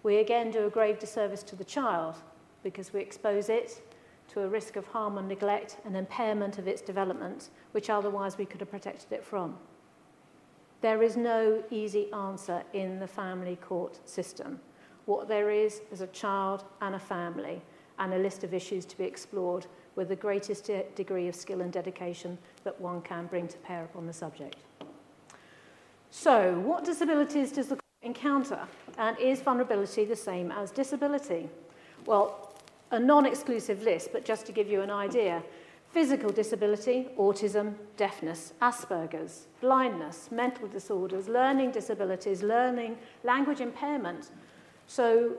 we 0.03 0.19
again 0.19 0.51
do 0.51 0.66
a 0.66 0.71
grave 0.71 0.99
disservice 0.99 1.43
to 1.43 1.57
the 1.57 1.64
child 1.64 2.16
because 2.62 2.93
we 2.93 3.01
expose 3.01 3.49
it 3.49 3.81
to 4.33 4.43
a 4.43 4.49
risk 4.49 4.77
of 4.77 4.87
harm 4.87 5.19
and 5.19 5.29
neglect 5.29 5.79
and 5.85 5.97
impairment 5.97 6.59
of 6.59 6.69
its 6.69 6.81
development, 6.81 7.51
which 7.73 7.90
otherwise 7.90 8.38
we 8.38 8.45
could 8.45 8.61
have 8.61 8.71
protected 8.71 9.12
it 9.12 9.25
from. 9.25 9.57
There 10.81 11.03
is 11.03 11.16
no 11.16 11.62
easy 11.71 12.11
answer 12.12 12.62
in 12.73 13.01
the 13.01 13.07
family 13.07 13.57
court 13.57 13.99
system. 14.09 14.61
What 15.07 15.29
there 15.29 15.51
is 15.51 15.83
is 15.93 16.01
a 16.01 16.07
child 16.09 16.64
and 16.81 16.95
a 16.95 16.99
family 16.99 17.61
and 17.99 18.14
a 18.14 18.19
list 18.19 18.45
of 18.45 18.55
issues 18.55 18.87
to 18.87 18.97
be 18.97 19.05
explored 19.05 19.66
with 19.97 20.09
the 20.09 20.16
greatest 20.16 20.64
de 20.64 20.85
degree 20.95 21.29
of 21.29 21.35
skill 21.35 21.61
and 21.61 21.73
dedication 21.73 22.38
that 22.64 22.81
one 22.81 23.03
can 23.03 23.27
bring 23.27 23.49
to 23.49 23.59
bear 23.69 23.85
upon 23.85 24.07
the 24.07 24.12
subject. 24.12 24.57
So, 26.11 26.59
what 26.61 26.85
disabilities 26.85 27.53
does 27.53 27.66
the 27.66 27.77
court 27.77 27.85
encounter? 28.03 28.61
And 28.97 29.19
is 29.19 29.43
vulnerability 29.43 30.05
the 30.05 30.16
same 30.16 30.51
as 30.51 30.71
disability? 30.71 31.49
Well, 32.07 32.50
a 32.90 32.98
non-exclusive 32.98 33.83
list, 33.83 34.11
but 34.12 34.24
just 34.24 34.46
to 34.46 34.53
give 34.53 34.68
you 34.68 34.81
an 34.81 34.90
idea, 34.90 35.42
physical 35.90 36.31
disability, 36.31 37.09
autism, 37.18 37.74
deafness, 37.96 38.53
Asperger's, 38.62 39.46
blindness, 39.61 40.31
mental 40.31 40.68
disorders, 40.68 41.29
learning 41.29 41.70
disabilities, 41.72 42.42
learning, 42.42 42.96
language 43.24 43.61
impairment. 43.61 44.31
So 44.87 45.33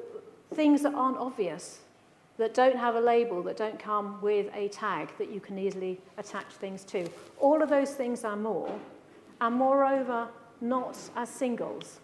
things 0.53 0.81
that 0.83 0.93
aren't 0.93 1.17
obvious, 1.17 1.79
that 2.37 2.53
don't 2.53 2.77
have 2.77 2.95
a 2.95 3.01
label, 3.01 3.43
that 3.43 3.57
don't 3.57 3.79
come 3.79 4.19
with 4.21 4.49
a 4.53 4.67
tag 4.69 5.09
that 5.17 5.29
you 5.29 5.39
can 5.39 5.57
easily 5.57 5.99
attach 6.17 6.47
things 6.53 6.83
to. 6.85 7.07
All 7.39 7.61
of 7.61 7.69
those 7.69 7.91
things 7.91 8.23
are 8.23 8.35
more, 8.35 8.73
and 9.39 9.55
moreover, 9.55 10.27
not 10.59 10.97
as 11.15 11.29
singles. 11.29 11.99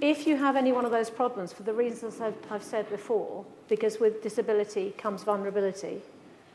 If 0.00 0.28
you 0.28 0.36
have 0.36 0.54
any 0.54 0.70
one 0.70 0.84
of 0.84 0.92
those 0.92 1.10
problems, 1.10 1.52
for 1.52 1.64
the 1.64 1.72
reasons 1.72 2.20
I've, 2.20 2.36
I've 2.50 2.62
said 2.62 2.88
before, 2.88 3.44
because 3.68 3.98
with 3.98 4.22
disability 4.22 4.94
comes 4.96 5.24
vulnerability 5.24 6.02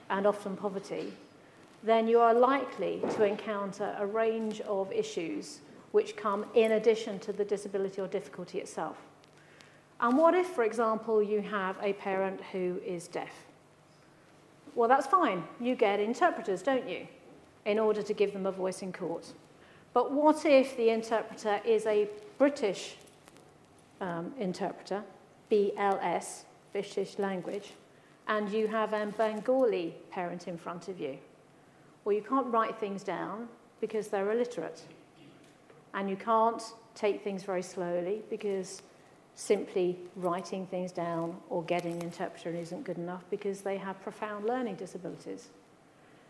and 0.10 0.26
often 0.26 0.56
poverty, 0.56 1.12
then 1.84 2.08
you 2.08 2.20
are 2.20 2.34
likely 2.34 3.02
to 3.16 3.26
encounter 3.26 3.96
a 4.00 4.06
range 4.06 4.62
of 4.62 4.90
issues 4.94 5.60
which 5.92 6.16
come 6.16 6.46
in 6.56 6.72
addition 6.72 7.20
to 7.20 7.34
the 7.34 7.44
disability 7.44 8.00
or 8.00 8.08
difficulty 8.08 8.60
itself. 8.60 8.96
And 10.00 10.18
what 10.18 10.34
if, 10.34 10.48
for 10.48 10.64
example, 10.64 11.22
you 11.22 11.42
have 11.42 11.76
a 11.82 11.94
parent 11.94 12.40
who 12.54 12.80
is 12.86 13.10
deaf? 13.10 13.32
Well, 14.74 14.88
that's 14.88 15.06
fine. 15.06 15.44
You 15.60 15.76
get 15.76 16.00
interpreters, 16.00 16.62
don't 16.62 16.88
you, 16.90 17.08
in 17.66 17.78
order 17.78 18.02
to 18.02 18.14
give 18.14 18.32
them 18.32 18.46
a 18.46 18.52
voice 18.52 18.82
in 18.82 18.94
court. 18.94 19.34
But 19.94 20.12
what 20.14 20.46
if 20.46 20.78
the 20.78 20.90
interpreter 20.90 21.60
is 21.66 21.86
a 21.86 22.08
British 22.38 22.96
um, 24.02 24.34
interpreter, 24.40 25.04
BLS, 25.52 26.44
British 26.72 27.18
language, 27.20 27.74
and 28.28 28.50
you 28.50 28.68
have 28.68 28.94
a 28.94 29.06
Bengali 29.18 29.96
parent 30.12 30.48
in 30.48 30.58
front 30.58 30.88
of 30.88 31.00
you? 31.00 31.18
Well, 32.06 32.16
you 32.16 32.22
can't 32.22 32.48
write 32.48 32.80
things 32.80 33.04
down 33.04 33.48
because 33.80 34.08
they're 34.08 34.32
illiterate. 34.32 34.82
And 35.94 36.10
you 36.10 36.16
can't 36.16 36.62
take 36.96 37.24
things 37.24 37.44
very 37.44 37.62
slowly 37.62 38.22
because 38.30 38.82
simply 39.36 39.98
writing 40.16 40.68
things 40.68 40.92
down 40.92 41.36
or 41.50 41.64
getting 41.64 41.94
an 41.94 42.02
interpreter 42.02 42.52
isn't 42.52 42.84
good 42.84 42.98
enough 42.98 43.24
because 43.30 43.62
they 43.62 43.78
have 43.78 44.02
profound 44.04 44.46
learning 44.46 44.76
disabilities. 44.76 45.50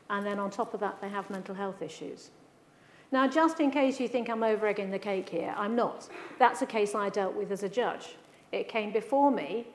And 0.09 0.25
then 0.25 0.39
on 0.39 0.51
top 0.51 0.73
of 0.73 0.79
that, 0.79 1.01
they 1.01 1.09
have 1.09 1.29
mental 1.29 1.55
health 1.55 1.81
issues. 1.81 2.29
Now, 3.13 3.27
just 3.27 3.59
in 3.59 3.69
case 3.69 3.99
you 3.99 4.07
think 4.07 4.27
I'm 4.27 4.41
over 4.41 4.65
egging 4.65 4.89
the 4.89 4.97
cake 4.97 5.29
here, 5.29 5.53
I'm 5.55 5.75
not. 5.75 6.09
That's 6.39 6.63
a 6.63 6.65
case 6.65 6.95
I 6.95 7.09
dealt 7.09 7.35
with 7.35 7.51
as 7.51 7.61
a 7.61 7.69
judge. 7.69 8.15
It 8.51 8.67
came 8.67 8.91
before 8.91 9.29
me 9.29 9.67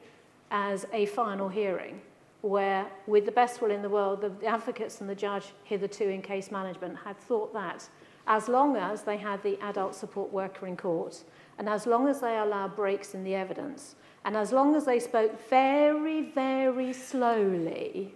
as 0.51 0.87
a 0.93 1.07
final 1.07 1.49
hearing 1.49 2.01
where, 2.41 2.89
with 3.07 3.27
the 3.27 3.31
best 3.31 3.63
will 3.63 3.71
in 3.71 3.81
the 3.81 3.89
world, 3.89 4.23
the 4.23 4.45
advocates 4.45 5.01
and 5.01 5.09
the 5.09 5.15
judge 5.15 5.53
hitherto 5.63 6.09
in 6.09 6.21
case 6.21 6.51
management 6.51 6.97
had 7.05 7.17
thought 7.17 7.53
that 7.53 7.89
as 8.27 8.49
long 8.49 8.77
as 8.77 9.03
they 9.03 9.17
had 9.17 9.41
the 9.45 9.57
adult 9.63 9.95
support 9.95 10.33
worker 10.33 10.67
in 10.67 10.77
court 10.77 11.23
and 11.59 11.69
as 11.69 11.87
long 11.87 12.09
as 12.09 12.21
they 12.21 12.39
allowed 12.39 12.75
breaks 12.75 13.15
in 13.15 13.23
the 13.23 13.37
evidence, 13.37 13.95
and 14.25 14.37
as 14.37 14.51
long 14.51 14.75
as 14.75 14.85
they 14.85 14.99
spoke 14.99 15.49
very, 15.49 16.23
very 16.23 16.93
slowly, 16.93 18.13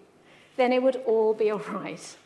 then 0.56 0.72
it 0.72 0.82
would 0.82 0.96
all 1.06 1.32
be 1.32 1.48
all 1.52 1.60
right. 1.60 2.16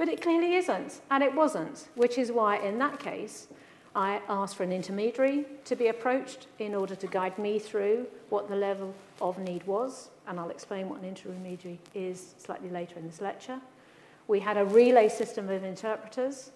But 0.00 0.08
it 0.08 0.22
clearly 0.22 0.54
isn't, 0.54 1.02
and 1.10 1.22
it 1.22 1.34
wasn't, 1.34 1.88
which 1.94 2.16
is 2.16 2.32
why 2.32 2.56
in 2.56 2.78
that 2.78 2.98
case, 2.98 3.48
I 3.94 4.22
asked 4.30 4.56
for 4.56 4.62
an 4.62 4.72
intermediary 4.72 5.44
to 5.66 5.76
be 5.76 5.88
approached 5.88 6.46
in 6.58 6.74
order 6.74 6.94
to 6.94 7.06
guide 7.06 7.38
me 7.38 7.58
through 7.58 8.06
what 8.30 8.48
the 8.48 8.56
level 8.56 8.94
of 9.20 9.38
need 9.38 9.62
was, 9.66 10.08
and 10.26 10.40
I'll 10.40 10.48
explain 10.48 10.88
what 10.88 11.00
an 11.00 11.04
intermediary 11.04 11.78
is 11.94 12.34
slightly 12.38 12.70
later 12.70 12.98
in 12.98 13.06
this 13.06 13.20
lecture. 13.20 13.60
We 14.26 14.40
had 14.40 14.56
a 14.56 14.64
relay 14.64 15.10
system 15.10 15.50
of 15.50 15.64
interpreters 15.64 16.52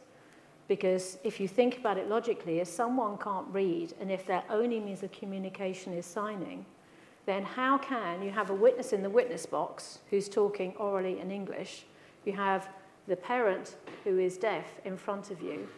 because 0.66 1.18
if 1.22 1.38
you 1.38 1.46
think 1.46 1.76
about 1.76 1.98
it 1.98 2.08
logically, 2.08 2.60
if 2.60 2.68
someone 2.68 3.18
can't 3.18 3.48
read 3.52 3.92
and 4.00 4.10
if 4.10 4.24
their 4.24 4.42
only 4.48 4.80
means 4.80 5.02
of 5.02 5.12
communication 5.12 5.92
is 5.92 6.06
signing, 6.06 6.64
then 7.26 7.42
how 7.42 7.76
can 7.76 8.22
you 8.22 8.30
have 8.30 8.48
a 8.48 8.54
witness 8.54 8.94
in 8.94 9.02
the 9.02 9.10
witness 9.10 9.44
box 9.44 9.98
who's 10.08 10.30
talking 10.30 10.72
orally 10.78 11.20
in 11.20 11.30
English? 11.30 11.84
You 12.24 12.32
have 12.32 12.70
the 13.06 13.16
parent 13.16 13.76
who 14.04 14.18
is 14.18 14.36
deaf 14.36 14.80
in 14.84 14.96
front 14.96 15.30
of 15.30 15.40
you. 15.40 15.68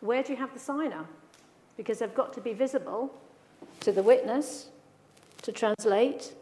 Where 0.00 0.22
do 0.22 0.32
you 0.32 0.38
have 0.38 0.52
the 0.52 0.58
signer? 0.58 1.04
Because 1.76 1.98
they've 1.98 2.14
got 2.14 2.32
to 2.34 2.40
be 2.40 2.52
visible 2.52 3.12
to 3.80 3.92
the 3.92 4.02
witness 4.02 4.68
to 5.42 5.52
translate 5.52 6.34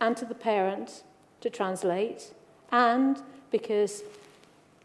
and 0.00 0.16
to 0.16 0.24
the 0.24 0.34
parent 0.34 1.04
to 1.40 1.50
translate, 1.50 2.32
and 2.70 3.20
because 3.50 4.02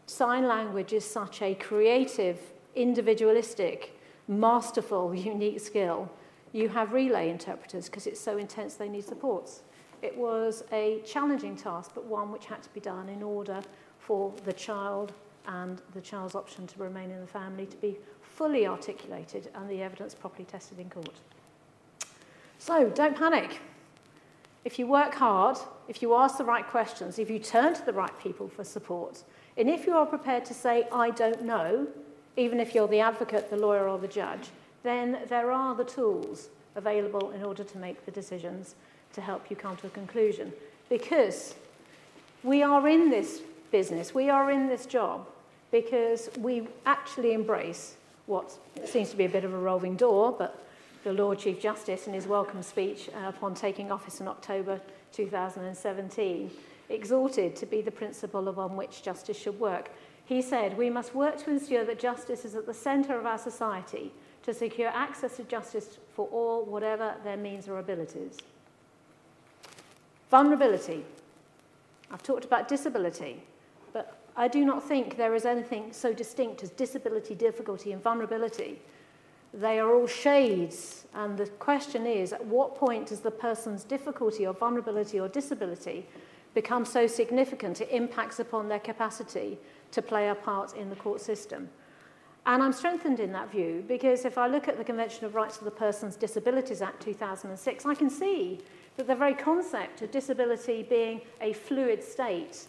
sign 0.06 0.46
language 0.46 0.92
is 0.92 1.04
such 1.04 1.42
a 1.42 1.54
creative, 1.54 2.38
individualistic 2.74 3.98
masterful, 4.28 5.14
unique 5.34 5.60
skill, 5.60 6.10
you 6.52 6.68
have 6.68 6.92
relay 6.92 7.30
interpreters 7.30 7.86
because 7.86 8.06
it's 8.06 8.20
so 8.20 8.38
intense 8.38 8.74
they 8.74 8.88
need 8.88 9.04
supports. 9.04 9.62
It 10.00 10.16
was 10.16 10.62
a 10.72 11.00
challenging 11.04 11.56
task, 11.56 11.90
but 11.94 12.04
one 12.04 12.30
which 12.30 12.46
had 12.46 12.62
to 12.62 12.68
be 12.70 12.80
done 12.80 13.08
in 13.08 13.22
order 13.22 13.60
for 14.08 14.32
the 14.46 14.54
child 14.54 15.12
and 15.48 15.82
the 15.92 16.00
child's 16.00 16.34
option 16.34 16.66
to 16.66 16.82
remain 16.82 17.10
in 17.10 17.20
the 17.20 17.26
family 17.26 17.66
to 17.66 17.76
be 17.76 17.94
fully 18.22 18.66
articulated 18.66 19.50
and 19.54 19.68
the 19.68 19.82
evidence 19.82 20.14
properly 20.14 20.46
tested 20.46 20.78
in 20.78 20.88
court. 20.88 21.20
So 22.58 22.88
don't 22.88 23.14
panic. 23.14 23.60
If 24.64 24.78
you 24.78 24.86
work 24.86 25.14
hard, 25.14 25.58
if 25.88 26.00
you 26.00 26.14
ask 26.14 26.38
the 26.38 26.44
right 26.44 26.66
questions, 26.66 27.18
if 27.18 27.28
you 27.28 27.38
turn 27.38 27.74
to 27.74 27.84
the 27.84 27.92
right 27.92 28.18
people 28.18 28.48
for 28.48 28.64
support, 28.64 29.24
and 29.58 29.68
if 29.68 29.86
you 29.86 29.92
are 29.92 30.06
prepared 30.06 30.46
to 30.46 30.54
say, 30.54 30.88
I 30.90 31.10
don't 31.10 31.42
know, 31.42 31.86
even 32.38 32.60
if 32.60 32.74
you're 32.74 32.88
the 32.88 33.00
advocate, 33.00 33.50
the 33.50 33.58
lawyer, 33.58 33.90
or 33.90 33.98
the 33.98 34.08
judge, 34.08 34.48
then 34.84 35.18
there 35.28 35.52
are 35.52 35.74
the 35.74 35.84
tools 35.84 36.48
available 36.76 37.32
in 37.32 37.44
order 37.44 37.62
to 37.62 37.76
make 37.76 38.06
the 38.06 38.10
decisions 38.10 38.74
to 39.12 39.20
help 39.20 39.50
you 39.50 39.56
come 39.56 39.76
to 39.76 39.86
a 39.86 39.90
conclusion. 39.90 40.50
Because 40.88 41.54
we 42.42 42.62
are 42.62 42.88
in 42.88 43.10
this 43.10 43.42
business, 43.70 44.14
we 44.14 44.30
are 44.30 44.50
in 44.50 44.68
this 44.68 44.86
job 44.86 45.26
because 45.70 46.30
we 46.38 46.66
actually 46.86 47.32
embrace 47.32 47.96
what 48.26 48.58
seems 48.84 49.10
to 49.10 49.16
be 49.16 49.24
a 49.24 49.28
bit 49.28 49.44
of 49.44 49.52
a 49.52 49.58
rolling 49.58 49.96
door, 49.96 50.34
but 50.36 50.64
the 51.04 51.12
Lord 51.12 51.38
Chief 51.38 51.60
Justice 51.60 52.06
in 52.06 52.12
his 52.12 52.26
welcome 52.26 52.62
speech 52.62 53.08
uh, 53.14 53.28
upon 53.28 53.54
taking 53.54 53.90
office 53.90 54.20
in 54.20 54.28
October 54.28 54.80
2017 55.12 56.50
exhorted 56.90 57.56
to 57.56 57.66
be 57.66 57.80
the 57.80 57.90
principle 57.90 58.48
upon 58.48 58.76
which 58.76 59.02
justice 59.02 59.38
should 59.38 59.58
work. 59.58 59.90
He 60.24 60.42
said, 60.42 60.76
We 60.76 60.90
must 60.90 61.14
work 61.14 61.42
to 61.44 61.50
ensure 61.50 61.84
that 61.84 61.98
justice 61.98 62.44
is 62.44 62.54
at 62.54 62.66
the 62.66 62.74
centre 62.74 63.18
of 63.18 63.26
our 63.26 63.38
society 63.38 64.12
to 64.42 64.52
secure 64.52 64.88
access 64.88 65.36
to 65.36 65.44
justice 65.44 65.98
for 66.14 66.26
all, 66.28 66.64
whatever 66.64 67.14
their 67.24 67.36
means 67.36 67.68
or 67.68 67.78
abilities. 67.78 68.38
Vulnerability. 70.30 71.04
I've 72.10 72.22
talked 72.22 72.44
about 72.44 72.68
disability, 72.68 73.42
I 74.38 74.46
do 74.46 74.64
not 74.64 74.84
think 74.84 75.16
there 75.16 75.34
is 75.34 75.44
anything 75.44 75.92
so 75.92 76.12
distinct 76.12 76.62
as 76.62 76.70
disability, 76.70 77.34
difficulty 77.34 77.90
and 77.90 78.00
vulnerability. 78.00 78.80
They 79.52 79.80
are 79.80 79.92
all 79.92 80.06
shades 80.06 81.06
and 81.12 81.36
the 81.36 81.46
question 81.46 82.06
is 82.06 82.32
at 82.32 82.46
what 82.46 82.76
point 82.76 83.08
does 83.08 83.18
the 83.18 83.32
person's 83.32 83.82
difficulty 83.82 84.46
or 84.46 84.54
vulnerability 84.54 85.18
or 85.18 85.26
disability 85.26 86.06
become 86.54 86.84
so 86.84 87.08
significant 87.08 87.80
it 87.80 87.88
impacts 87.90 88.38
upon 88.38 88.68
their 88.68 88.78
capacity 88.78 89.58
to 89.90 90.00
play 90.00 90.28
a 90.28 90.36
part 90.36 90.76
in 90.76 90.88
the 90.88 90.96
court 90.96 91.20
system. 91.20 91.68
And 92.46 92.62
I'm 92.62 92.72
strengthened 92.72 93.18
in 93.18 93.32
that 93.32 93.50
view 93.50 93.84
because 93.88 94.24
if 94.24 94.38
I 94.38 94.46
look 94.46 94.68
at 94.68 94.78
the 94.78 94.84
Convention 94.84 95.24
of 95.24 95.34
Rights 95.34 95.58
of 95.58 95.64
the 95.64 95.72
Persons 95.72 96.14
Disabilities 96.14 96.80
Act 96.80 97.02
2006, 97.02 97.86
I 97.86 97.94
can 97.96 98.08
see 98.08 98.60
that 98.96 99.08
the 99.08 99.16
very 99.16 99.34
concept 99.34 100.00
of 100.02 100.12
disability 100.12 100.84
being 100.84 101.22
a 101.40 101.54
fluid 101.54 102.04
state 102.04 102.68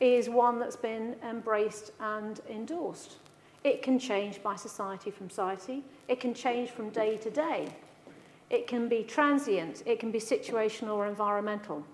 is 0.00 0.28
one 0.28 0.58
that's 0.58 0.76
been 0.76 1.16
embraced 1.28 1.92
and 2.00 2.40
endorsed. 2.50 3.16
It 3.64 3.82
can 3.82 3.98
change 3.98 4.42
by 4.42 4.56
society 4.56 5.10
from 5.10 5.30
society. 5.30 5.82
It 6.08 6.20
can 6.20 6.34
change 6.34 6.70
from 6.70 6.90
day 6.90 7.16
to 7.16 7.30
day. 7.30 7.68
It 8.50 8.66
can 8.66 8.88
be 8.88 9.02
transient. 9.02 9.82
It 9.86 9.98
can 9.98 10.12
be 10.12 10.20
situational 10.20 10.94
or 10.94 11.06
environmental. 11.06 11.84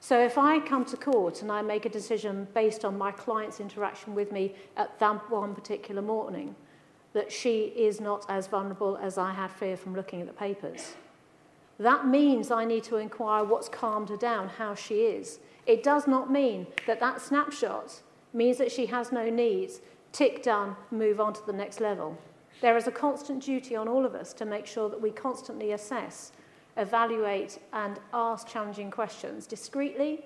So 0.00 0.22
if 0.22 0.36
I 0.36 0.60
come 0.60 0.84
to 0.86 0.96
court 0.96 1.42
and 1.42 1.50
I 1.50 1.62
make 1.62 1.86
a 1.86 1.88
decision 1.88 2.46
based 2.54 2.84
on 2.84 2.98
my 2.98 3.10
client's 3.10 3.60
interaction 3.60 4.14
with 4.14 4.30
me 4.30 4.54
at 4.76 4.98
that 4.98 5.30
one 5.30 5.54
particular 5.54 6.02
morning, 6.02 6.54
that 7.12 7.32
she 7.32 7.72
is 7.74 7.98
not 8.00 8.26
as 8.28 8.46
vulnerable 8.46 8.98
as 8.98 9.16
I 9.16 9.32
had 9.32 9.50
fear 9.50 9.76
from 9.76 9.94
looking 9.94 10.20
at 10.20 10.26
the 10.26 10.34
papers, 10.34 10.94
that 11.78 12.06
means 12.06 12.50
I 12.50 12.64
need 12.64 12.84
to 12.84 12.96
inquire 12.96 13.44
what's 13.44 13.68
calmed 13.68 14.08
her 14.08 14.16
down, 14.16 14.48
how 14.48 14.74
she 14.74 15.02
is. 15.02 15.40
It 15.66 15.82
does 15.82 16.06
not 16.06 16.30
mean 16.30 16.66
that 16.86 17.00
that 17.00 17.20
snapshot 17.20 18.02
means 18.32 18.58
that 18.58 18.72
she 18.72 18.86
has 18.86 19.12
no 19.12 19.28
needs. 19.28 19.80
Tick 20.12 20.42
done, 20.42 20.76
move 20.90 21.20
on 21.20 21.34
to 21.34 21.44
the 21.44 21.52
next 21.52 21.80
level. 21.80 22.16
There 22.62 22.76
is 22.76 22.86
a 22.86 22.92
constant 22.92 23.42
duty 23.42 23.76
on 23.76 23.88
all 23.88 24.06
of 24.06 24.14
us 24.14 24.32
to 24.34 24.46
make 24.46 24.66
sure 24.66 24.88
that 24.88 25.00
we 25.00 25.10
constantly 25.10 25.72
assess, 25.72 26.32
evaluate, 26.78 27.58
and 27.74 28.00
ask 28.14 28.48
challenging 28.48 28.90
questions 28.90 29.46
discreetly, 29.46 30.24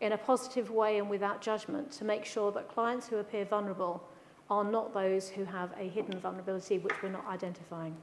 in 0.00 0.12
a 0.12 0.18
positive 0.18 0.70
way, 0.70 0.96
and 0.98 1.10
without 1.10 1.42
judgment 1.42 1.92
to 1.92 2.04
make 2.04 2.24
sure 2.24 2.50
that 2.52 2.68
clients 2.68 3.06
who 3.06 3.18
appear 3.18 3.44
vulnerable 3.44 4.02
are 4.48 4.64
not 4.64 4.94
those 4.94 5.28
who 5.28 5.44
have 5.44 5.70
a 5.78 5.88
hidden 5.88 6.18
vulnerability 6.18 6.78
which 6.78 6.94
we're 7.02 7.10
not 7.10 7.26
identifying. 7.28 7.94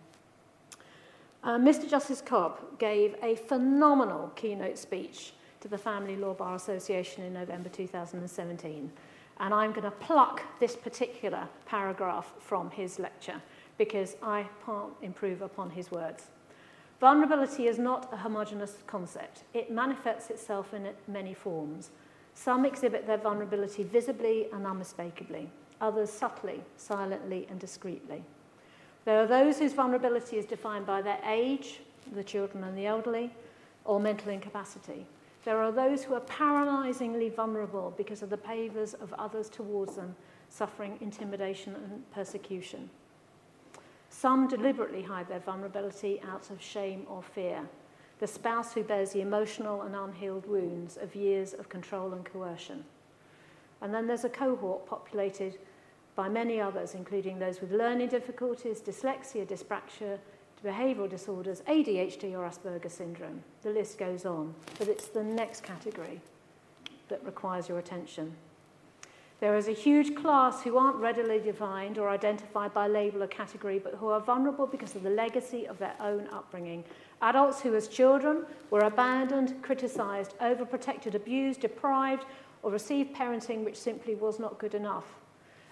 Uh, 1.47 1.57
Mr. 1.57 1.89
Justice 1.89 2.19
Cobb 2.19 2.77
gave 2.77 3.15
a 3.23 3.36
phenomenal 3.36 4.33
keynote 4.36 4.77
speech 4.77 5.31
to 5.62 5.69
the 5.69 5.77
Family 5.77 6.17
Law 6.17 6.33
Bar 6.33 6.55
Association 6.55 7.23
in 7.23 7.31
November 7.31 7.69
2017. 7.69 8.91
And 9.39 9.53
I'm 9.53 9.71
going 9.71 9.83
to 9.83 9.91
pluck 9.91 10.41
this 10.60 10.75
particular 10.75 11.47
paragraph 11.65 12.33
from 12.38 12.69
his 12.71 12.99
lecture 12.99 13.41
because 13.77 14.17
I 14.21 14.45
can't 14.65 14.91
improve 15.01 15.41
upon 15.41 15.69
his 15.69 15.89
words. 15.89 16.25
Vulnerability 16.99 17.67
is 17.67 17.79
not 17.79 18.12
a 18.12 18.17
homogenous 18.17 18.79
concept. 18.86 19.45
It 19.53 19.71
manifests 19.71 20.29
itself 20.29 20.73
in 20.73 20.89
many 21.07 21.33
forms. 21.33 21.91
Some 22.33 22.65
exhibit 22.65 23.07
their 23.07 23.19
vulnerability 23.19 23.83
visibly 23.83 24.47
and 24.51 24.67
unmistakably, 24.67 25.49
others 25.79 26.12
subtly, 26.12 26.62
silently, 26.75 27.47
and 27.49 27.57
discreetly. 27.57 28.25
There 29.08 29.22
are 29.22 29.26
those 29.26 29.58
whose 29.58 29.72
vulnerability 29.72 30.36
is 30.36 30.46
defined 30.46 30.86
by 30.86 31.02
their 31.02 31.22
age, 31.26 31.80
the 32.13 32.26
children 32.26 32.65
and 32.65 32.78
the 32.78 32.88
elderly, 32.88 33.32
or 33.86 34.02
mental 34.02 34.34
incapacity. 34.34 35.06
There 35.46 35.62
are 35.62 35.72
those 35.72 36.04
who 36.04 36.13
are 36.15 36.20
paralyzingly 36.20 37.34
vulnerable 37.34 37.93
because 37.96 38.22
of 38.22 38.30
the 38.30 38.36
behaviors 38.36 38.96
of 38.96 39.13
others 39.13 39.48
towards 39.48 39.96
them, 39.96 40.13
suffering 40.50 40.98
intimidation 41.00 41.74
and 41.76 42.12
persecution. 42.12 42.89
Some 44.10 44.50
deliberately 44.50 45.04
hide 45.04 45.30
their 45.30 45.39
vulnerability 45.39 46.22
out 46.30 46.50
of 46.50 46.62
shame 46.62 47.08
or 47.10 47.24
fear. 47.24 47.62
The 48.20 48.28
spouse 48.28 48.74
who 48.74 48.84
bears 48.84 49.12
the 49.12 49.22
emotional 49.22 49.84
and 49.84 49.96
unhealed 49.96 50.46
wounds 50.46 50.98
of 50.98 51.15
years 51.15 51.54
of 51.54 51.70
control 51.70 52.12
and 52.12 52.26
coercion. 52.26 52.84
And 53.80 53.93
then 53.93 54.06
there's 54.06 54.26
a 54.26 54.30
cohort 54.30 54.86
populated 54.86 55.60
by 56.17 56.27
many 56.27 56.60
others, 56.60 56.95
including 56.95 57.38
those 57.38 57.62
with 57.62 57.71
learning 57.71 58.08
difficulties, 58.08 58.82
dyslexia, 58.82 59.45
dyspraxia, 59.45 60.17
behavioural 60.65 61.08
disorders, 61.08 61.62
ADHD 61.69 62.34
or 62.34 62.49
Asperger's 62.49 62.93
syndrome. 62.93 63.43
The 63.62 63.69
list 63.69 63.99
goes 63.99 64.25
on, 64.25 64.56
but 64.80 64.88
it's 64.88 65.10
the 65.10 65.23
next 65.23 65.62
category 65.62 66.19
that 67.10 67.23
requires 67.23 67.69
your 67.69 67.77
attention. 67.77 68.36
There 69.39 69.56
is 69.56 69.67
a 69.67 69.73
huge 69.73 70.15
class 70.15 70.63
who 70.63 70.77
aren't 70.77 70.95
readily 70.95 71.39
defined 71.39 71.99
or 71.99 72.10
identified 72.10 72.73
by 72.73 72.88
label 72.88 73.21
or 73.21 73.27
category, 73.27 73.77
but 73.77 73.93
who 73.93 74.08
are 74.08 74.19
vulnerable 74.19 74.65
because 74.65 74.95
of 74.95 75.03
the 75.03 75.12
legacy 75.12 75.67
of 75.67 75.77
their 75.77 75.93
own 75.99 76.27
upbringing. 76.34 76.84
Adults 77.21 77.62
who, 77.62 77.75
as 77.75 77.88
children, 77.88 78.43
were 78.71 78.82
abandoned, 78.82 79.62
criticised, 79.62 80.34
overprotected, 80.39 81.13
abused, 81.13 81.62
deprived, 81.62 82.25
or 82.63 82.71
received 82.71 83.15
parenting 83.15 83.63
which 83.63 83.77
simply 83.77 84.15
was 84.15 84.39
not 84.39 84.58
good 84.58 84.73
enough. 84.73 85.06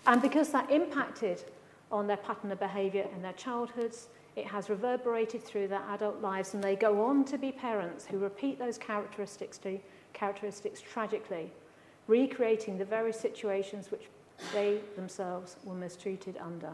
And 0.07 0.21
because 0.21 0.51
that 0.51 0.69
impacted 0.71 1.43
on 1.91 2.07
their 2.07 2.17
pattern 2.17 2.51
of 2.51 2.59
behaviour 2.59 3.07
in 3.15 3.21
their 3.21 3.33
childhoods, 3.33 4.07
it 4.35 4.45
has 4.45 4.69
reverberated 4.69 5.43
through 5.43 5.67
their 5.67 5.83
adult 5.89 6.21
lives, 6.21 6.53
and 6.53 6.63
they 6.63 6.75
go 6.75 7.05
on 7.05 7.23
to 7.25 7.37
be 7.37 7.51
parents 7.51 8.05
who 8.05 8.17
repeat 8.17 8.59
those 8.59 8.77
characteristics, 8.77 9.57
to, 9.59 9.79
characteristics 10.13 10.81
tragically, 10.81 11.51
recreating 12.07 12.77
the 12.77 12.85
very 12.85 13.13
situations 13.13 13.91
which 13.91 14.09
they 14.53 14.81
themselves 14.95 15.55
were 15.63 15.73
mistreated 15.73 16.37
under. 16.37 16.71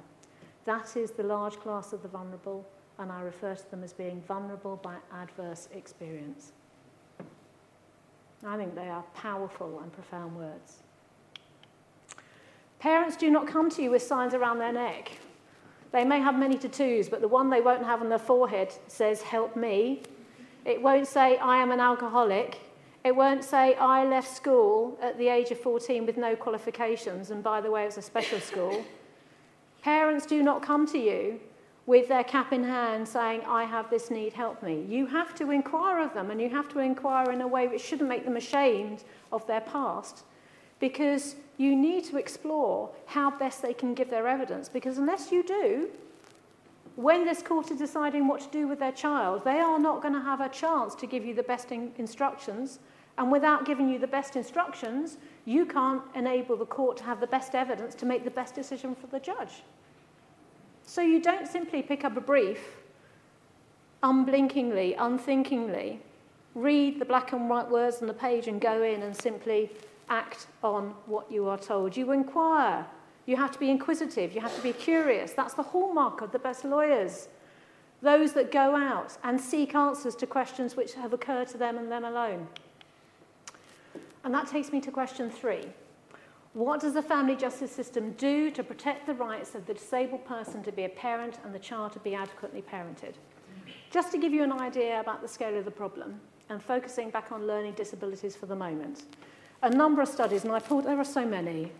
That 0.66 0.98
is 0.98 1.12
the 1.12 1.24
large 1.24 1.58
class 1.58 1.94
of 1.94 2.02
the 2.02 2.08
vulnerable, 2.08 2.68
and 2.98 3.12
I 3.12 3.22
refer 3.22 3.56
to 3.56 3.72
them 3.72 3.84
as 3.84 3.94
being 3.94 4.22
vulnerable 4.28 4.78
by 4.78 4.96
adverse 5.14 5.70
experience. 5.74 6.52
I 8.46 8.58
think 8.58 8.74
they 8.74 8.90
are 8.90 9.04
powerful 9.14 9.80
and 9.82 9.94
profound 9.94 10.36
words. 10.36 10.80
Parents 12.82 13.16
do 13.16 13.30
not 13.30 13.46
come 13.46 13.70
to 13.70 13.84
you 13.84 13.92
with 13.92 14.02
signs 14.02 14.34
around 14.34 14.58
their 14.58 14.74
neck. 14.74 15.12
They 15.92 16.04
may 16.04 16.20
have 16.20 16.36
many 16.36 16.58
tattoos, 16.58 17.10
but 17.10 17.22
the 17.22 17.28
one 17.28 17.52
they 17.52 17.62
won't 17.62 17.86
have 17.86 18.02
on 18.02 18.10
their 18.10 18.18
forehead 18.18 18.74
says, 18.88 19.22
Help 19.22 19.56
me. 19.56 20.02
It 20.66 20.82
won't 20.82 21.08
say, 21.08 21.38
I 21.38 21.58
am 21.58 21.72
an 21.72 21.80
alcoholic. 21.80 22.60
It 23.04 23.16
won't 23.16 23.44
say, 23.44 23.76
I 23.76 24.04
left 24.06 24.36
school 24.36 24.98
at 25.00 25.16
the 25.20 25.28
age 25.28 25.52
of 25.52 25.60
14 25.60 26.08
with 26.08 26.18
no 26.18 26.36
qualifications, 26.36 27.30
and 27.30 27.44
by 27.44 27.62
the 27.62 27.70
way, 27.70 27.84
it 27.84 27.86
was 27.86 27.98
a 28.00 28.02
special 28.02 28.40
school. 28.40 28.84
Parents 29.84 30.26
do 30.26 30.42
not 30.42 30.64
come 30.64 30.88
to 30.88 30.98
you 30.98 31.40
with 31.86 32.08
their 32.08 32.24
cap 32.24 32.52
in 32.52 32.64
hand 32.64 33.08
saying, 33.08 33.42
I 33.48 33.64
have 33.66 33.92
this 33.92 34.10
need, 34.10 34.34
help 34.34 34.64
me. 34.64 34.84
You 34.90 35.06
have 35.06 35.36
to 35.36 35.52
inquire 35.52 36.00
of 36.00 36.16
them, 36.16 36.32
and 36.32 36.42
you 36.42 36.50
have 36.50 36.68
to 36.70 36.80
inquire 36.80 37.32
in 37.32 37.42
a 37.42 37.48
way 37.48 37.68
which 37.68 37.82
shouldn't 37.82 38.10
make 38.10 38.26
them 38.26 38.38
ashamed 38.38 39.04
of 39.32 39.46
their 39.46 39.62
past, 39.62 40.24
because 40.80 41.36
you 41.62 41.76
need 41.76 42.04
to 42.06 42.18
explore 42.18 42.90
how 43.06 43.30
best 43.30 43.62
they 43.62 43.74
can 43.74 43.94
give 43.94 44.10
their 44.10 44.28
evidence 44.28 44.68
because 44.68 44.98
unless 44.98 45.32
you 45.32 45.44
do, 45.44 45.90
when 46.96 47.24
this 47.24 47.42
court 47.42 47.70
is 47.70 47.78
deciding 47.78 48.28
what 48.28 48.42
to 48.42 48.50
do 48.50 48.68
with 48.68 48.80
their 48.80 48.92
child, 48.92 49.44
they 49.44 49.60
are 49.60 49.80
not 49.80 50.02
going 50.02 50.14
to 50.14 50.22
have 50.22 50.42
a 50.42 50.50
chance 50.50 50.96
to 50.96 51.06
give 51.06 51.24
you 51.24 51.34
the 51.36 51.44
best 51.44 51.72
in 51.72 51.92
instructions. 51.98 52.80
And 53.18 53.32
without 53.32 53.66
giving 53.66 53.90
you 53.90 54.00
the 54.00 54.08
best 54.08 54.36
instructions, 54.36 55.18
you 55.46 55.66
can't 55.66 56.02
enable 56.16 56.58
the 56.58 56.66
court 56.66 56.98
to 56.98 57.04
have 57.04 57.20
the 57.20 57.28
best 57.28 57.54
evidence 57.54 57.94
to 57.96 58.06
make 58.06 58.24
the 58.24 58.32
best 58.32 58.56
decision 58.56 58.96
for 58.96 59.08
the 59.08 59.20
judge. 59.20 59.64
So 60.84 61.02
you 61.02 61.22
don't 61.22 61.48
simply 61.48 61.84
pick 61.84 62.04
up 62.04 62.18
a 62.18 62.22
brief 62.22 62.82
unblinkingly, 64.04 64.96
unthinkingly, 64.98 66.00
read 66.56 67.00
the 67.00 67.06
black 67.06 67.34
and 67.34 67.48
white 67.48 67.70
words 67.70 68.02
on 68.02 68.08
the 68.08 68.14
page 68.14 68.48
and 68.48 68.60
go 68.60 68.82
in 68.82 69.04
and 69.04 69.16
simply 69.16 69.70
act 70.12 70.48
on 70.62 70.94
what 71.06 71.32
you 71.32 71.48
are 71.48 71.58
told. 71.58 71.96
You 71.98 72.12
inquire. 72.12 72.86
You 73.26 73.38
have 73.38 73.52
to 73.52 73.60
be 73.60 73.70
inquisitive. 73.70 74.34
You 74.36 74.42
have 74.42 74.56
to 74.56 74.62
be 74.62 74.74
curious. 74.74 75.32
That's 75.32 75.54
the 75.54 75.64
hallmark 75.64 76.22
of 76.22 76.32
the 76.32 76.40
best 76.40 76.66
lawyers. 76.66 77.30
Those 78.02 78.34
that 78.34 78.52
go 78.52 78.76
out 78.76 79.18
and 79.24 79.40
seek 79.40 79.74
answers 79.74 80.16
to 80.16 80.28
questions 80.28 80.76
which 80.76 80.94
have 80.96 81.14
occurred 81.14 81.48
to 81.50 81.58
them 81.58 81.78
and 81.78 81.92
them 81.92 82.04
alone. 82.04 82.48
And 84.24 84.34
that 84.34 84.48
takes 84.48 84.72
me 84.72 84.82
to 84.82 84.92
question 84.92 85.30
three. 85.30 85.66
What 86.54 86.82
does 86.82 86.94
the 86.94 87.02
family 87.02 87.36
justice 87.36 87.72
system 87.72 88.12
do 88.18 88.52
to 88.52 88.64
protect 88.64 89.08
the 89.08 89.14
rights 89.14 89.56
of 89.56 89.66
the 89.66 89.74
disabled 89.74 90.26
person 90.26 90.62
to 90.64 90.72
be 90.72 90.84
a 90.84 90.90
parent 90.90 91.40
and 91.46 91.56
the 91.56 91.60
child 91.60 91.94
to 91.94 92.00
be 92.00 92.14
adequately 92.14 92.62
parented? 92.62 93.14
Just 93.90 94.12
to 94.12 94.18
give 94.18 94.34
you 94.34 94.44
an 94.44 94.52
idea 94.52 95.00
about 95.00 95.22
the 95.22 95.28
scale 95.28 95.58
of 95.58 95.64
the 95.64 95.72
problem 95.72 96.20
and 96.50 96.62
focusing 96.62 97.10
back 97.10 97.32
on 97.32 97.48
learning 97.48 97.74
disabilities 97.74 98.36
for 98.36 98.48
the 98.48 98.56
moment. 98.56 99.04
a 99.62 99.70
number 99.70 100.02
of 100.02 100.08
studies, 100.08 100.44
and 100.44 100.54
I 100.54 100.60
pulled, 100.60 100.86
there 100.86 100.98
are 100.98 101.06
so 101.06 101.26
many, 101.26 101.72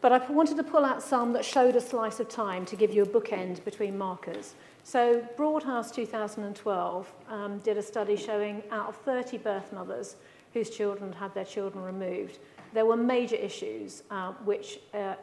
but 0.00 0.12
I 0.12 0.18
wanted 0.30 0.56
to 0.56 0.62
pull 0.62 0.84
out 0.84 1.02
some 1.02 1.32
that 1.32 1.44
showed 1.44 1.76
a 1.76 1.80
slice 1.80 2.20
of 2.20 2.28
time 2.28 2.64
to 2.66 2.76
give 2.76 2.92
you 2.92 3.02
a 3.02 3.06
bookend 3.06 3.64
between 3.64 3.98
markers. 3.98 4.54
So 4.84 5.26
Broadhouse 5.36 5.90
2012 5.90 7.12
um, 7.28 7.58
did 7.58 7.76
a 7.76 7.82
study 7.82 8.16
showing 8.16 8.62
out 8.70 8.88
of 8.88 8.96
30 8.96 9.38
birth 9.38 9.72
mothers 9.72 10.16
whose 10.56 10.70
children 10.70 11.12
had 11.12 11.34
their 11.34 11.44
children 11.44 11.84
removed, 11.84 12.38
there 12.72 12.86
were 12.86 12.96
major 12.96 13.36
issues 13.36 14.02
uh, 14.10 14.32
which, 14.44 14.80
uh, 14.94 15.14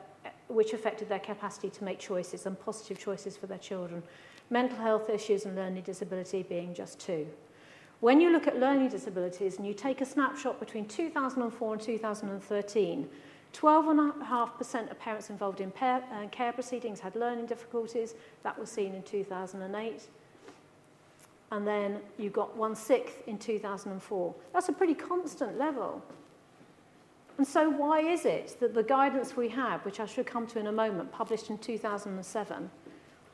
which 0.47 0.73
affected 0.73 1.09
their 1.09 1.19
capacity 1.19 1.69
to 1.71 1.83
make 1.83 1.97
choices 1.97 2.45
and 2.45 2.59
positive 2.59 2.99
choices 2.99 3.35
for 3.35 3.47
their 3.47 3.57
children. 3.57 4.03
Mental 4.51 4.77
health 4.77 5.09
issues 5.09 5.45
and 5.45 5.55
learning 5.55 5.81
disability 5.81 6.43
being 6.43 6.73
just 6.73 6.99
two. 6.99 7.25
When 8.03 8.19
you 8.19 8.31
look 8.31 8.47
at 8.47 8.59
learning 8.59 8.89
disabilities 8.89 9.55
and 9.55 9.65
you 9.65 9.73
take 9.73 10.01
a 10.01 10.05
snapshot 10.05 10.59
between 10.59 10.89
2004 10.89 11.73
and 11.73 11.81
2013, 11.81 13.09
12.5% 13.53 14.91
of 14.91 14.99
parents 14.99 15.29
involved 15.29 15.61
in 15.61 15.71
uh, 15.81 16.01
care 16.29 16.51
proceedings 16.51 16.99
had 16.99 17.15
learning 17.15 17.45
difficulties. 17.45 18.15
That 18.43 18.59
was 18.59 18.69
seen 18.69 18.93
in 18.93 19.03
2008. 19.03 20.01
And 21.53 21.65
then 21.65 22.01
you 22.17 22.29
got 22.29 22.57
one-sixth 22.57 23.25
in 23.25 23.37
2004. 23.37 24.35
That's 24.51 24.67
a 24.67 24.73
pretty 24.73 24.95
constant 24.95 25.57
level. 25.57 26.03
And 27.37 27.47
so 27.47 27.69
why 27.69 28.01
is 28.01 28.25
it 28.25 28.57
that 28.59 28.73
the 28.73 28.83
guidance 28.83 29.37
we 29.37 29.47
have, 29.47 29.85
which 29.85 30.01
I 30.01 30.07
should 30.07 30.25
come 30.25 30.45
to 30.47 30.59
in 30.59 30.67
a 30.67 30.73
moment, 30.73 31.13
published 31.13 31.49
in 31.49 31.57
2007, 31.57 32.69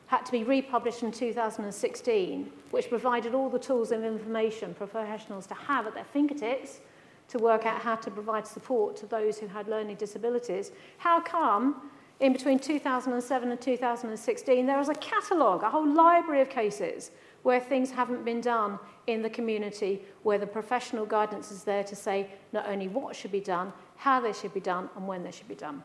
had 0.10 0.26
to 0.26 0.32
be 0.32 0.44
republished 0.44 1.04
in 1.04 1.12
2016, 1.12 2.52
which 2.72 2.90
provided 2.90 3.36
all 3.36 3.48
the 3.48 3.60
tools 3.60 3.92
and 3.92 4.04
information 4.04 4.74
for 4.74 4.88
professionals 4.88 5.46
to 5.46 5.54
have 5.54 5.86
at 5.86 5.94
their 5.94 6.04
fingertips 6.04 6.80
to 7.28 7.38
work 7.38 7.68
out 7.68 7.80
how 7.80 7.96
to 7.96 8.10
provide 8.10 8.48
support 8.48 8.96
to 8.98 9.06
those 9.06 9.38
who 9.38 9.46
had 9.46 9.68
learning 9.68 9.96
disabilities. 9.98 10.72
How 10.98 11.22
come 11.22 11.92
in 12.22 12.34
between 12.34 12.58
2007 12.58 13.52
and 13.52 13.62
2016 13.62 14.66
there 14.66 14.80
was 14.80 14.90
a 14.90 14.96
catalogue, 14.96 15.62
a 15.62 15.70
whole 15.70 15.88
library 15.88 16.42
of 16.42 16.50
cases 16.50 17.12
where 17.44 17.60
things 17.60 17.92
haven't 17.92 18.26
been 18.26 18.42
done 18.42 18.80
in 19.06 19.22
the 19.22 19.30
community, 19.30 20.02
where 20.24 20.40
the 20.40 20.48
professional 20.48 21.06
guidance 21.06 21.52
is 21.52 21.64
there 21.64 21.84
to 21.84 21.96
say 21.96 22.32
not 22.52 22.68
only 22.68 22.88
what 22.88 23.16
should 23.16 23.32
be 23.32 23.40
done, 23.40 23.72
how 23.96 24.20
they 24.20 24.34
should 24.34 24.56
be 24.56 24.60
done 24.60 24.90
and 24.96 25.08
when 25.08 25.22
they 25.24 25.32
should 25.32 25.48
be 25.48 25.54
done. 25.54 25.84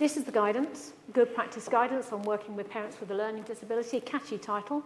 This 0.00 0.16
is 0.16 0.24
the 0.24 0.32
guidance, 0.32 0.94
good 1.12 1.34
practice 1.34 1.68
guidance 1.68 2.10
on 2.10 2.22
working 2.22 2.56
with 2.56 2.70
parents 2.70 2.98
with 2.98 3.10
a 3.10 3.14
learning 3.14 3.42
disability, 3.42 4.00
catchy 4.00 4.38
title, 4.38 4.82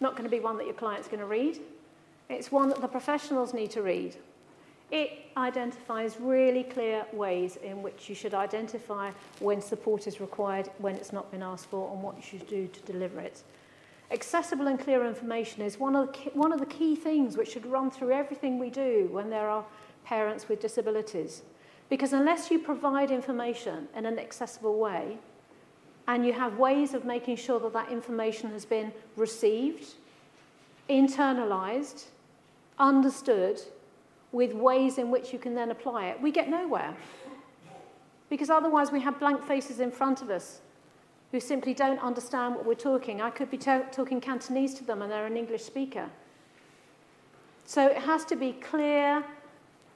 not 0.00 0.12
going 0.12 0.24
to 0.24 0.30
be 0.30 0.40
one 0.40 0.56
that 0.56 0.64
your 0.64 0.72
client's 0.72 1.08
going 1.08 1.20
to 1.20 1.26
read. 1.26 1.60
It's 2.30 2.50
one 2.50 2.70
that 2.70 2.80
the 2.80 2.88
professionals 2.88 3.52
need 3.52 3.70
to 3.72 3.82
read. 3.82 4.16
It 4.90 5.10
identifies 5.36 6.16
really 6.18 6.62
clear 6.62 7.04
ways 7.12 7.56
in 7.56 7.82
which 7.82 8.08
you 8.08 8.14
should 8.14 8.32
identify 8.32 9.10
when 9.40 9.60
support 9.60 10.06
is 10.06 10.22
required, 10.22 10.70
when 10.78 10.94
it's 10.94 11.12
not 11.12 11.30
been 11.30 11.42
asked 11.42 11.66
for, 11.66 11.92
and 11.92 12.02
what 12.02 12.16
you 12.16 12.22
should 12.22 12.48
do 12.48 12.66
to 12.66 12.80
deliver 12.90 13.20
it. 13.20 13.42
Accessible 14.10 14.68
and 14.68 14.80
clear 14.80 15.06
information 15.06 15.60
is 15.60 15.78
one 15.78 15.94
of, 15.94 16.06
the 16.06 16.12
key, 16.14 16.30
one 16.32 16.50
of 16.50 16.60
the 16.60 16.66
key 16.66 16.96
things 16.96 17.36
which 17.36 17.52
should 17.52 17.66
run 17.66 17.90
through 17.90 18.12
everything 18.12 18.58
we 18.58 18.70
do 18.70 19.06
when 19.12 19.28
there 19.28 19.50
are 19.50 19.66
parents 20.06 20.48
with 20.48 20.62
disabilities. 20.62 21.42
Because 21.88 22.12
unless 22.12 22.50
you 22.50 22.58
provide 22.58 23.10
information 23.10 23.88
in 23.96 24.06
an 24.06 24.18
accessible 24.18 24.78
way, 24.78 25.18
and 26.08 26.24
you 26.24 26.32
have 26.32 26.58
ways 26.58 26.94
of 26.94 27.04
making 27.04 27.36
sure 27.36 27.58
that 27.60 27.72
that 27.72 27.90
information 27.90 28.50
has 28.50 28.64
been 28.64 28.92
received, 29.16 29.94
internalized, 30.88 32.04
understood, 32.78 33.60
with 34.32 34.52
ways 34.52 34.98
in 34.98 35.10
which 35.10 35.32
you 35.32 35.38
can 35.38 35.54
then 35.54 35.70
apply 35.70 36.06
it, 36.06 36.20
we 36.20 36.30
get 36.30 36.48
nowhere. 36.48 36.94
Because 38.28 38.50
otherwise 38.50 38.90
we 38.90 39.00
have 39.00 39.18
blank 39.18 39.42
faces 39.44 39.80
in 39.80 39.90
front 39.90 40.20
of 40.22 40.30
us 40.30 40.60
who 41.32 41.40
simply 41.40 41.74
don't 41.74 41.98
understand 42.00 42.54
what 42.54 42.66
we're 42.66 42.74
talking. 42.74 43.20
I 43.20 43.30
could 43.30 43.50
be 43.50 43.58
talking 43.58 44.20
Cantonese 44.20 44.74
to 44.74 44.84
them 44.84 45.02
and 45.02 45.10
they're 45.10 45.26
an 45.26 45.36
English 45.36 45.62
speaker. 45.62 46.08
So 47.64 47.86
it 47.86 47.98
has 47.98 48.24
to 48.26 48.36
be 48.36 48.52
clear, 48.52 49.24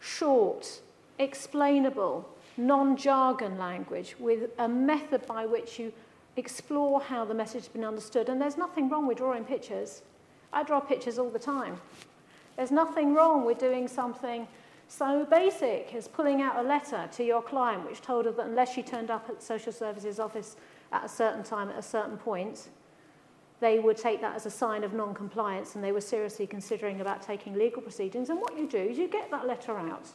short, 0.00 0.80
explainable, 1.20 2.28
non-jargon 2.56 3.58
language 3.58 4.16
with 4.18 4.50
a 4.58 4.68
method 4.68 5.24
by 5.26 5.46
which 5.46 5.78
you 5.78 5.92
explore 6.36 7.00
how 7.00 7.24
the 7.24 7.34
message 7.34 7.62
has 7.62 7.68
been 7.68 7.84
understood. 7.84 8.28
And 8.28 8.40
there's 8.40 8.56
nothing 8.56 8.88
wrong 8.88 9.06
with 9.06 9.18
drawing 9.18 9.44
pictures. 9.44 10.02
I 10.52 10.64
draw 10.64 10.80
pictures 10.80 11.18
all 11.18 11.30
the 11.30 11.38
time. 11.38 11.78
There's 12.56 12.70
nothing 12.70 13.14
wrong 13.14 13.44
with 13.44 13.58
doing 13.58 13.86
something 13.86 14.48
so 14.88 15.24
basic 15.24 15.94
as 15.94 16.08
pulling 16.08 16.42
out 16.42 16.56
a 16.56 16.62
letter 16.62 17.08
to 17.12 17.24
your 17.24 17.42
client 17.42 17.86
which 17.86 18.00
told 18.00 18.24
her 18.24 18.32
that 18.32 18.46
unless 18.46 18.74
she 18.74 18.82
turned 18.82 19.10
up 19.10 19.26
at 19.28 19.40
social 19.40 19.72
services 19.72 20.18
office 20.18 20.56
at 20.92 21.04
a 21.04 21.08
certain 21.08 21.44
time 21.44 21.68
at 21.68 21.78
a 21.78 21.82
certain 21.82 22.16
point, 22.16 22.70
they 23.60 23.78
would 23.78 23.96
take 23.96 24.20
that 24.20 24.34
as 24.34 24.46
a 24.46 24.50
sign 24.50 24.82
of 24.82 24.92
non-compliance 24.92 25.74
and 25.74 25.84
they 25.84 25.92
were 25.92 26.00
seriously 26.00 26.46
considering 26.46 27.00
about 27.00 27.22
taking 27.22 27.54
legal 27.54 27.82
proceedings. 27.82 28.30
And 28.30 28.40
what 28.40 28.58
you 28.58 28.66
do 28.66 28.78
is 28.78 28.98
you 28.98 29.06
get 29.06 29.30
that 29.30 29.46
letter 29.46 29.78
out 29.78 30.08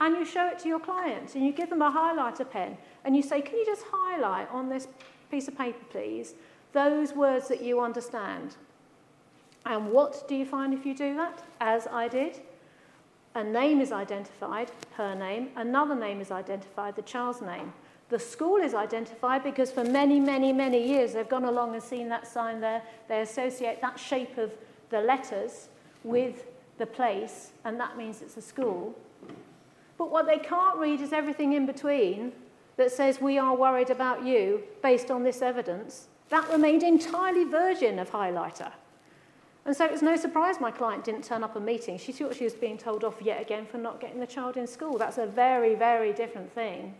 and 0.00 0.16
you 0.16 0.24
show 0.24 0.46
it 0.48 0.58
to 0.60 0.68
your 0.68 0.80
clients 0.80 1.34
and 1.34 1.44
you 1.44 1.52
give 1.52 1.70
them 1.70 1.82
a 1.82 1.90
highlighter 1.90 2.48
pen 2.48 2.76
and 3.04 3.16
you 3.16 3.22
say, 3.22 3.40
can 3.40 3.56
you 3.56 3.64
just 3.64 3.84
highlight 3.90 4.50
on 4.50 4.68
this 4.68 4.88
piece 5.30 5.48
of 5.48 5.56
paper, 5.56 5.84
please, 5.90 6.34
those 6.72 7.12
words 7.12 7.48
that 7.48 7.62
you 7.62 7.80
understand? 7.80 8.56
And 9.64 9.90
what 9.90 10.28
do 10.28 10.36
you 10.36 10.46
find 10.46 10.72
if 10.72 10.86
you 10.86 10.94
do 10.94 11.16
that, 11.16 11.42
as 11.60 11.86
I 11.88 12.08
did? 12.08 12.40
A 13.34 13.42
name 13.42 13.80
is 13.80 13.92
identified, 13.92 14.70
her 14.92 15.14
name. 15.14 15.48
Another 15.56 15.94
name 15.94 16.20
is 16.20 16.30
identified, 16.30 16.96
the 16.96 17.02
child's 17.02 17.42
name. 17.42 17.72
The 18.08 18.18
school 18.18 18.56
is 18.58 18.72
identified 18.72 19.42
because 19.42 19.72
for 19.72 19.82
many, 19.82 20.20
many, 20.20 20.52
many 20.52 20.86
years 20.86 21.14
they've 21.14 21.28
gone 21.28 21.44
along 21.44 21.74
and 21.74 21.82
seen 21.82 22.08
that 22.10 22.26
sign 22.26 22.60
there. 22.60 22.82
They 23.08 23.20
associate 23.20 23.80
that 23.80 23.98
shape 23.98 24.38
of 24.38 24.52
the 24.90 25.00
letters 25.00 25.68
with 26.04 26.46
the 26.78 26.86
place, 26.86 27.50
and 27.64 27.80
that 27.80 27.96
means 27.98 28.22
it's 28.22 28.36
a 28.36 28.42
school. 28.42 28.94
But 29.98 30.10
what 30.10 30.26
they 30.26 30.38
can't 30.38 30.76
read 30.78 31.00
is 31.00 31.12
everything 31.12 31.52
in 31.52 31.66
between 31.66 32.32
that 32.76 32.92
says, 32.92 33.20
we 33.20 33.38
are 33.38 33.56
worried 33.56 33.90
about 33.90 34.24
you 34.24 34.62
based 34.82 35.10
on 35.10 35.22
this 35.22 35.40
evidence. 35.40 36.08
That 36.28 36.50
remained 36.50 36.82
entirely 36.82 37.44
virgin 37.44 37.98
of 37.98 38.10
highlighter. 38.10 38.72
And 39.64 39.76
so 39.76 39.84
it 39.84 39.92
was 39.92 40.02
no 40.02 40.16
surprise 40.16 40.60
my 40.60 40.70
client 40.70 41.04
didn't 41.04 41.24
turn 41.24 41.42
up 41.42 41.56
a 41.56 41.60
meeting. 41.60 41.98
She 41.98 42.12
thought 42.12 42.36
she 42.36 42.44
was 42.44 42.54
being 42.54 42.78
told 42.78 43.02
off 43.02 43.16
yet 43.20 43.40
again 43.40 43.66
for 43.66 43.78
not 43.78 44.00
getting 44.00 44.20
the 44.20 44.26
child 44.26 44.56
in 44.56 44.66
school. 44.66 44.96
That's 44.98 45.18
a 45.18 45.26
very, 45.26 45.74
very 45.74 46.12
different 46.12 46.52
thing 46.52 46.94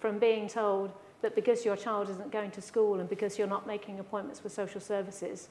from 0.00 0.18
being 0.18 0.48
told 0.48 0.92
that 1.20 1.34
because 1.34 1.64
your 1.64 1.76
child 1.76 2.08
isn't 2.08 2.30
going 2.30 2.50
to 2.52 2.62
school 2.62 3.00
and 3.00 3.08
because 3.08 3.36
you're 3.36 3.46
not 3.46 3.66
making 3.66 3.98
appointments 3.98 4.42
with 4.42 4.52
social 4.52 4.80
services 4.80 5.48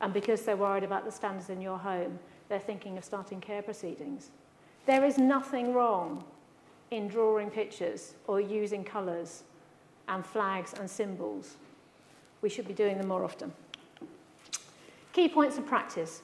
and 0.00 0.12
because 0.12 0.42
they're 0.42 0.56
worried 0.56 0.84
about 0.84 1.04
the 1.04 1.12
standards 1.12 1.48
in 1.48 1.60
your 1.60 1.78
home, 1.78 2.18
they're 2.48 2.58
thinking 2.58 2.98
of 2.98 3.04
starting 3.04 3.40
care 3.40 3.62
proceedings. 3.62 4.30
There 4.86 5.04
is 5.04 5.16
nothing 5.16 5.72
wrong 5.72 6.24
in 6.90 7.08
drawing 7.08 7.50
pictures 7.50 8.14
or 8.26 8.40
using 8.40 8.84
colours 8.84 9.44
and 10.08 10.24
flags 10.24 10.74
and 10.74 10.88
symbols. 10.88 11.56
We 12.42 12.50
should 12.50 12.68
be 12.68 12.74
doing 12.74 12.98
them 12.98 13.08
more 13.08 13.24
often. 13.24 13.52
Key 15.14 15.28
points 15.28 15.56
of 15.56 15.66
practice. 15.66 16.22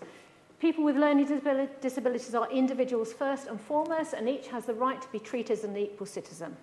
People 0.59 0.85
with 0.85 0.97
learning 0.97 1.25
disabilities 1.81 2.35
are 2.35 2.51
individuals 2.51 3.15
first 3.15 3.47
and 3.47 3.59
foremost, 3.59 4.13
and 4.13 4.29
each 4.29 4.49
has 4.49 4.67
the 4.67 4.75
right 4.75 5.01
to 5.01 5.09
be 5.09 5.19
treated 5.19 5.53
as 5.53 5.65
an 5.65 5.75
equal 5.75 6.07
citizen. 6.07 6.55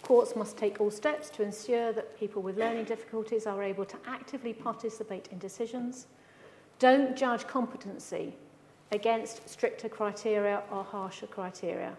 Courts 0.00 0.34
must 0.34 0.56
take 0.56 0.80
all 0.80 0.90
steps 0.90 1.28
to 1.30 1.42
ensure 1.42 1.92
that 1.92 2.18
people 2.18 2.40
with 2.40 2.56
learning 2.56 2.84
difficulties 2.84 3.46
are 3.46 3.62
able 3.62 3.84
to 3.84 3.96
actively 4.06 4.54
participate 4.54 5.28
in 5.30 5.38
decisions. 5.38 6.06
Don't 6.78 7.14
judge 7.14 7.46
competency 7.46 8.34
against 8.92 9.48
stricter 9.48 9.88
criteria 9.88 10.62
or 10.70 10.84
harsher 10.84 11.26
criteria. 11.26 11.94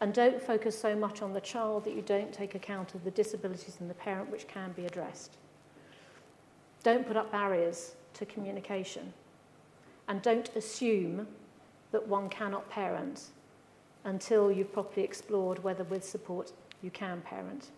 And 0.00 0.14
don't 0.14 0.40
focus 0.40 0.80
so 0.80 0.96
much 0.96 1.20
on 1.20 1.32
the 1.32 1.40
child 1.40 1.84
that 1.84 1.94
you 1.94 2.02
don't 2.02 2.32
take 2.32 2.54
account 2.54 2.94
of 2.94 3.04
the 3.04 3.10
disabilities 3.10 3.78
in 3.80 3.88
the 3.88 3.94
parent 3.94 4.30
which 4.30 4.48
can 4.48 4.72
be 4.72 4.86
addressed. 4.86 5.36
Don't 6.82 7.06
put 7.06 7.16
up 7.16 7.30
barriers 7.30 7.94
to 8.14 8.24
communication. 8.24 9.12
And 10.08 10.22
don't 10.22 10.48
assume 10.56 11.26
that 11.92 12.06
one 12.06 12.28
cannot 12.28 12.68
parent 12.70 13.26
until 14.04 14.50
you've 14.50 14.72
properly 14.72 15.04
explored 15.04 15.62
whether 15.62 15.84
with 15.84 16.04
support 16.04 16.52
you 16.82 16.90
can 16.90 17.20
parent. 17.20 17.68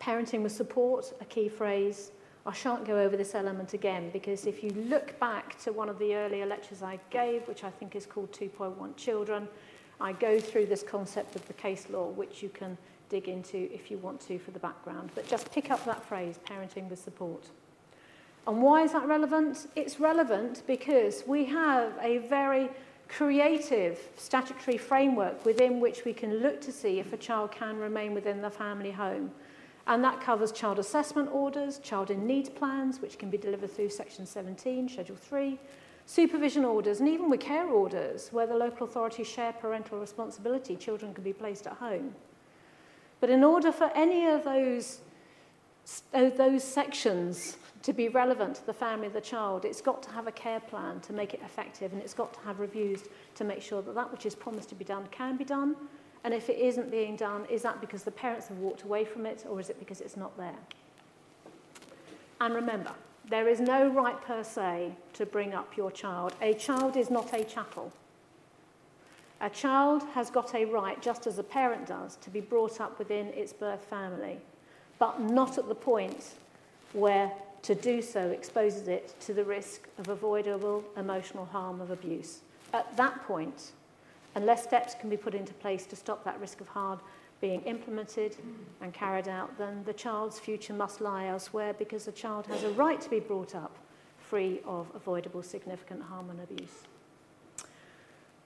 Parenting 0.00 0.42
with 0.42 0.52
support, 0.52 1.12
a 1.20 1.24
key 1.24 1.48
phrase. 1.48 2.12
I 2.44 2.52
shan't 2.52 2.84
go 2.84 2.98
over 2.98 3.16
this 3.16 3.34
element 3.36 3.72
again 3.72 4.10
because 4.12 4.46
if 4.46 4.64
you 4.64 4.70
look 4.70 5.18
back 5.20 5.60
to 5.62 5.72
one 5.72 5.88
of 5.88 5.98
the 6.00 6.16
earlier 6.16 6.44
lectures 6.44 6.82
I 6.82 6.98
gave, 7.10 7.46
which 7.46 7.62
I 7.62 7.70
think 7.70 7.94
is 7.94 8.04
called 8.04 8.32
2.1 8.32 8.96
Children, 8.96 9.46
I 10.00 10.12
go 10.12 10.40
through 10.40 10.66
this 10.66 10.82
concept 10.82 11.36
of 11.36 11.46
the 11.46 11.52
case 11.52 11.88
law, 11.88 12.08
which 12.08 12.42
you 12.42 12.48
can 12.48 12.76
dig 13.08 13.28
into 13.28 13.72
if 13.72 13.90
you 13.90 13.98
want 13.98 14.20
to 14.22 14.38
for 14.40 14.50
the 14.50 14.58
background. 14.58 15.10
But 15.14 15.28
just 15.28 15.52
pick 15.52 15.70
up 15.70 15.84
that 15.84 16.04
phrase, 16.04 16.40
parenting 16.44 16.90
with 16.90 16.98
support. 16.98 17.44
And 18.48 18.60
why 18.60 18.82
is 18.82 18.92
that 18.92 19.06
relevant? 19.06 19.68
It's 19.76 20.00
relevant 20.00 20.64
because 20.66 21.22
we 21.26 21.44
have 21.44 21.92
a 22.02 22.18
very 22.18 22.70
creative 23.06 24.00
statutory 24.16 24.78
framework 24.78 25.44
within 25.44 25.78
which 25.78 26.04
we 26.04 26.12
can 26.12 26.40
look 26.40 26.60
to 26.62 26.72
see 26.72 26.98
if 26.98 27.12
a 27.12 27.16
child 27.16 27.52
can 27.52 27.76
remain 27.76 28.14
within 28.14 28.42
the 28.42 28.50
family 28.50 28.90
home. 28.90 29.30
And 29.86 30.04
that 30.04 30.20
covers 30.20 30.52
child 30.52 30.78
assessment 30.78 31.30
orders, 31.32 31.78
child 31.78 32.10
in 32.10 32.26
need 32.26 32.54
plans, 32.54 33.00
which 33.00 33.18
can 33.18 33.30
be 33.30 33.38
delivered 33.38 33.70
through 33.70 33.90
Section 33.90 34.26
17, 34.26 34.88
Schedule 34.88 35.16
3, 35.16 35.58
supervision 36.06 36.64
orders, 36.64 37.00
and 37.00 37.08
even 37.08 37.28
with 37.28 37.40
care 37.40 37.66
orders, 37.66 38.28
where 38.30 38.46
the 38.46 38.54
local 38.54 38.86
authorities 38.86 39.26
share 39.26 39.52
parental 39.52 39.98
responsibility, 39.98 40.76
children 40.76 41.12
can 41.12 41.24
be 41.24 41.32
placed 41.32 41.66
at 41.66 41.74
home. 41.74 42.14
But 43.20 43.30
in 43.30 43.42
order 43.44 43.72
for 43.72 43.90
any 43.94 44.26
of 44.26 44.44
those, 44.44 45.00
those 46.12 46.62
sections 46.62 47.56
to 47.82 47.92
be 47.92 48.08
relevant 48.08 48.56
to 48.56 48.66
the 48.66 48.72
family 48.72 49.08
of 49.08 49.12
the 49.12 49.20
child, 49.20 49.64
it's 49.64 49.80
got 49.80 50.02
to 50.04 50.10
have 50.10 50.28
a 50.28 50.32
care 50.32 50.60
plan 50.60 51.00
to 51.00 51.12
make 51.12 51.34
it 51.34 51.40
effective, 51.44 51.92
and 51.92 52.00
it's 52.00 52.14
got 52.14 52.32
to 52.34 52.40
have 52.40 52.60
reviews 52.60 53.04
to 53.34 53.44
make 53.44 53.60
sure 53.60 53.82
that 53.82 53.94
that 53.96 54.10
which 54.12 54.26
is 54.26 54.34
promised 54.36 54.68
to 54.68 54.76
be 54.76 54.84
done 54.84 55.08
can 55.10 55.36
be 55.36 55.44
done, 55.44 55.74
And 56.24 56.32
if 56.32 56.48
it 56.48 56.58
isn't 56.58 56.90
being 56.90 57.16
done, 57.16 57.46
is 57.50 57.62
that 57.62 57.80
because 57.80 58.04
the 58.04 58.10
parents 58.10 58.48
have 58.48 58.58
walked 58.58 58.82
away 58.82 59.04
from 59.04 59.26
it, 59.26 59.44
or 59.48 59.60
is 59.60 59.70
it 59.70 59.78
because 59.78 60.00
it's 60.00 60.16
not 60.16 60.36
there? 60.36 60.58
And 62.40 62.54
remember, 62.54 62.92
there 63.28 63.48
is 63.48 63.60
no 63.60 63.88
right 63.88 64.20
per 64.22 64.42
se 64.44 64.92
to 65.14 65.26
bring 65.26 65.54
up 65.54 65.76
your 65.76 65.90
child. 65.90 66.34
A 66.40 66.54
child 66.54 66.96
is 66.96 67.10
not 67.10 67.32
a 67.32 67.44
chattel. 67.44 67.92
A 69.40 69.50
child 69.50 70.04
has 70.14 70.30
got 70.30 70.54
a 70.54 70.64
right, 70.64 71.00
just 71.02 71.26
as 71.26 71.38
a 71.38 71.42
parent 71.42 71.86
does, 71.86 72.16
to 72.16 72.30
be 72.30 72.40
brought 72.40 72.80
up 72.80 72.98
within 72.98 73.26
its 73.28 73.52
birth 73.52 73.84
family, 73.84 74.38
but 75.00 75.20
not 75.20 75.58
at 75.58 75.68
the 75.68 75.74
point 75.74 76.34
where 76.92 77.32
to 77.62 77.74
do 77.74 78.02
so 78.02 78.30
exposes 78.30 78.88
it 78.88 79.14
to 79.20 79.34
the 79.34 79.44
risk 79.44 79.88
of 79.98 80.08
avoidable 80.08 80.84
emotional 80.96 81.44
harm 81.44 81.80
of 81.80 81.90
abuse. 81.90 82.40
At 82.72 82.96
that 82.96 83.24
point, 83.24 83.72
unless 84.34 84.62
steps 84.62 84.94
can 84.98 85.10
be 85.10 85.16
put 85.16 85.34
into 85.34 85.52
place 85.54 85.86
to 85.86 85.96
stop 85.96 86.24
that 86.24 86.40
risk 86.40 86.60
of 86.60 86.68
harm 86.68 87.00
being 87.40 87.60
implemented 87.62 88.36
and 88.80 88.94
carried 88.94 89.28
out, 89.28 89.58
then 89.58 89.82
the 89.84 89.92
child's 89.92 90.38
future 90.38 90.72
must 90.72 91.00
lie 91.00 91.26
elsewhere 91.26 91.74
because 91.74 92.04
the 92.04 92.12
child 92.12 92.46
has 92.46 92.62
a 92.62 92.70
right 92.70 93.00
to 93.00 93.10
be 93.10 93.18
brought 93.18 93.54
up 93.54 93.76
free 94.18 94.60
of 94.64 94.86
avoidable 94.94 95.42
significant 95.42 96.02
harm 96.02 96.30
and 96.30 96.40
abuse. 96.40 96.84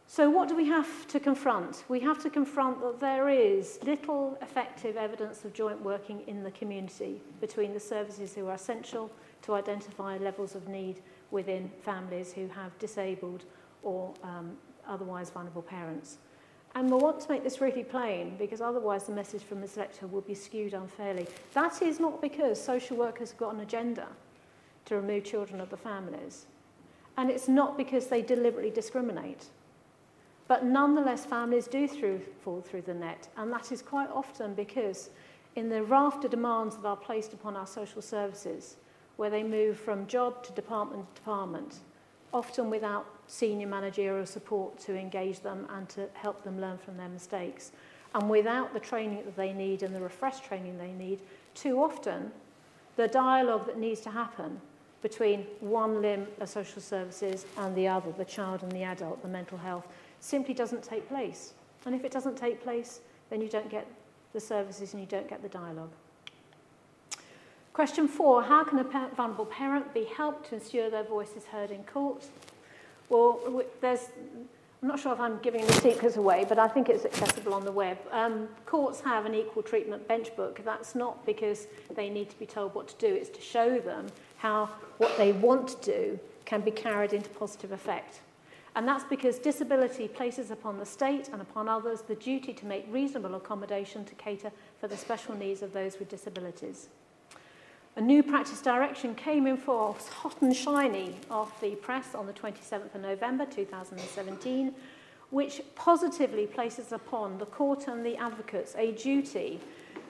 So, 0.08 0.30
what 0.30 0.48
do 0.48 0.56
we 0.56 0.66
have 0.66 1.06
to 1.08 1.20
confront? 1.20 1.84
We 1.88 2.00
have 2.00 2.22
to 2.22 2.30
confront 2.30 2.80
that 2.80 3.00
there 3.00 3.28
is 3.28 3.78
little 3.84 4.38
effective 4.40 4.96
evidence 4.96 5.44
of 5.44 5.52
joint 5.52 5.82
working 5.82 6.22
in 6.26 6.42
the 6.42 6.52
community 6.52 7.20
between 7.40 7.74
the 7.74 7.80
services 7.80 8.34
who 8.34 8.46
are 8.46 8.54
essential 8.54 9.10
to 9.42 9.54
identify 9.54 10.16
levels 10.16 10.54
of 10.54 10.68
need 10.68 11.02
within 11.32 11.70
families 11.82 12.32
who 12.32 12.48
have 12.48 12.78
disabled 12.78 13.44
or 13.82 14.14
um, 14.22 14.56
otherwise 14.88 15.30
vulnerable 15.30 15.62
parents. 15.62 16.18
And 16.74 16.90
we 16.90 16.98
want 16.98 17.20
to 17.20 17.30
make 17.30 17.42
this 17.42 17.60
really 17.60 17.84
plain 17.84 18.36
because 18.38 18.60
otherwise 18.60 19.04
the 19.04 19.12
message 19.12 19.42
from 19.42 19.60
this 19.60 19.76
lecture 19.76 20.06
will 20.06 20.20
be 20.20 20.34
skewed 20.34 20.74
unfairly. 20.74 21.26
That 21.54 21.80
is 21.80 21.98
not 21.98 22.20
because 22.20 22.62
social 22.62 22.96
workers 22.96 23.30
have 23.30 23.38
got 23.38 23.54
an 23.54 23.60
agenda 23.60 24.08
to 24.84 24.96
remove 24.96 25.24
children 25.24 25.60
of 25.60 25.70
the 25.70 25.76
families. 25.76 26.46
And 27.16 27.30
it's 27.30 27.48
not 27.48 27.78
because 27.78 28.08
they 28.08 28.20
deliberately 28.20 28.70
discriminate. 28.70 29.46
But 30.48 30.64
nonetheless, 30.64 31.24
families 31.24 31.66
do 31.66 31.88
through, 31.88 32.20
fall 32.42 32.60
through 32.60 32.82
the 32.82 32.94
net, 32.94 33.28
and 33.36 33.52
that 33.52 33.72
is 33.72 33.82
quite 33.82 34.10
often 34.10 34.54
because 34.54 35.10
in 35.56 35.68
the 35.68 35.82
raft 35.82 36.24
of 36.24 36.30
demands 36.30 36.76
that 36.76 36.86
are 36.86 36.96
placed 36.96 37.32
upon 37.32 37.56
our 37.56 37.66
social 37.66 38.02
services, 38.02 38.76
where 39.16 39.30
they 39.30 39.42
move 39.42 39.78
from 39.78 40.06
job 40.06 40.44
to 40.44 40.52
department 40.52 41.06
to 41.14 41.20
department, 41.20 41.80
often 42.32 42.70
without 42.70 43.06
senior 43.26 43.66
managerial 43.66 44.26
support 44.26 44.78
to 44.80 44.96
engage 44.96 45.40
them 45.40 45.66
and 45.70 45.88
to 45.90 46.08
help 46.14 46.44
them 46.44 46.60
learn 46.60 46.78
from 46.78 46.96
their 46.96 47.08
mistakes. 47.08 47.72
And 48.14 48.30
without 48.30 48.72
the 48.72 48.80
training 48.80 49.24
that 49.24 49.36
they 49.36 49.52
need 49.52 49.82
and 49.82 49.94
the 49.94 50.00
refresh 50.00 50.40
training 50.40 50.78
they 50.78 50.92
need, 50.92 51.20
too 51.54 51.82
often 51.82 52.30
the 52.96 53.08
dialogue 53.08 53.66
that 53.66 53.78
needs 53.78 54.00
to 54.02 54.10
happen 54.10 54.60
between 55.02 55.46
one 55.60 56.00
limb 56.00 56.26
of 56.40 56.48
social 56.48 56.80
services 56.80 57.46
and 57.58 57.76
the 57.76 57.86
other, 57.86 58.10
the 58.12 58.24
child 58.24 58.62
and 58.62 58.72
the 58.72 58.82
adult, 58.82 59.22
the 59.22 59.28
mental 59.28 59.58
health, 59.58 59.86
simply 60.20 60.54
doesn't 60.54 60.82
take 60.82 61.06
place. 61.08 61.52
And 61.84 61.94
if 61.94 62.04
it 62.04 62.10
doesn't 62.10 62.36
take 62.36 62.62
place, 62.62 63.00
then 63.30 63.40
you 63.40 63.48
don't 63.48 63.70
get 63.70 63.86
the 64.32 64.40
services 64.40 64.92
and 64.92 65.00
you 65.00 65.06
don't 65.06 65.28
get 65.28 65.42
the 65.42 65.48
dialogue. 65.48 65.92
Question 67.72 68.08
four, 68.08 68.42
how 68.42 68.64
can 68.64 68.78
a 68.78 68.84
vulnerable 69.14 69.44
parent 69.46 69.92
be 69.92 70.04
helped 70.04 70.48
to 70.48 70.54
ensure 70.54 70.88
their 70.88 71.04
voice 71.04 71.36
is 71.36 71.44
heard 71.44 71.70
in 71.70 71.84
court? 71.84 72.24
Well, 73.08 73.62
there's, 73.80 74.08
I'm 74.82 74.88
not 74.88 74.98
sure 74.98 75.12
if 75.12 75.20
I'm 75.20 75.38
giving 75.38 75.64
the 75.66 75.72
secrets 75.74 76.16
away, 76.16 76.44
but 76.48 76.58
I 76.58 76.68
think 76.68 76.88
it's 76.88 77.04
accessible 77.04 77.54
on 77.54 77.64
the 77.64 77.72
web. 77.72 77.98
Um, 78.10 78.48
courts 78.66 79.00
have 79.00 79.26
an 79.26 79.34
equal 79.34 79.62
treatment 79.62 80.06
bench 80.08 80.34
book. 80.36 80.60
That's 80.64 80.94
not 80.94 81.24
because 81.24 81.66
they 81.94 82.10
need 82.10 82.30
to 82.30 82.38
be 82.38 82.46
told 82.46 82.74
what 82.74 82.88
to 82.88 82.94
do. 82.96 83.14
It's 83.14 83.30
to 83.30 83.40
show 83.40 83.78
them 83.78 84.06
how 84.38 84.70
what 84.98 85.16
they 85.16 85.32
want 85.32 85.68
to 85.68 85.92
do 85.92 86.20
can 86.44 86.60
be 86.60 86.70
carried 86.70 87.12
into 87.12 87.28
positive 87.30 87.72
effect. 87.72 88.20
And 88.74 88.86
that's 88.86 89.04
because 89.04 89.38
disability 89.38 90.06
places 90.06 90.50
upon 90.50 90.78
the 90.78 90.84
state 90.84 91.30
and 91.32 91.40
upon 91.40 91.66
others 91.66 92.02
the 92.02 92.14
duty 92.14 92.52
to 92.52 92.66
make 92.66 92.86
reasonable 92.90 93.34
accommodation 93.34 94.04
to 94.04 94.14
cater 94.16 94.52
for 94.78 94.86
the 94.86 94.96
special 94.96 95.34
needs 95.34 95.62
of 95.62 95.72
those 95.72 95.98
with 95.98 96.10
disabilities. 96.10 96.88
A 97.96 98.00
new 98.00 98.22
practice 98.22 98.60
direction 98.60 99.14
came 99.14 99.46
in 99.46 99.56
force 99.56 100.08
hot 100.08 100.42
and 100.42 100.54
shiny 100.54 101.14
off 101.30 101.58
the 101.62 101.76
press 101.76 102.14
on 102.14 102.26
the 102.26 102.32
27th 102.34 102.94
of 102.94 103.00
November 103.00 103.46
2017, 103.46 104.74
which 105.30 105.62
positively 105.74 106.46
places 106.46 106.92
upon 106.92 107.38
the 107.38 107.46
court 107.46 107.88
and 107.88 108.04
the 108.04 108.14
advocates 108.18 108.74
a 108.76 108.92
duty 108.92 109.58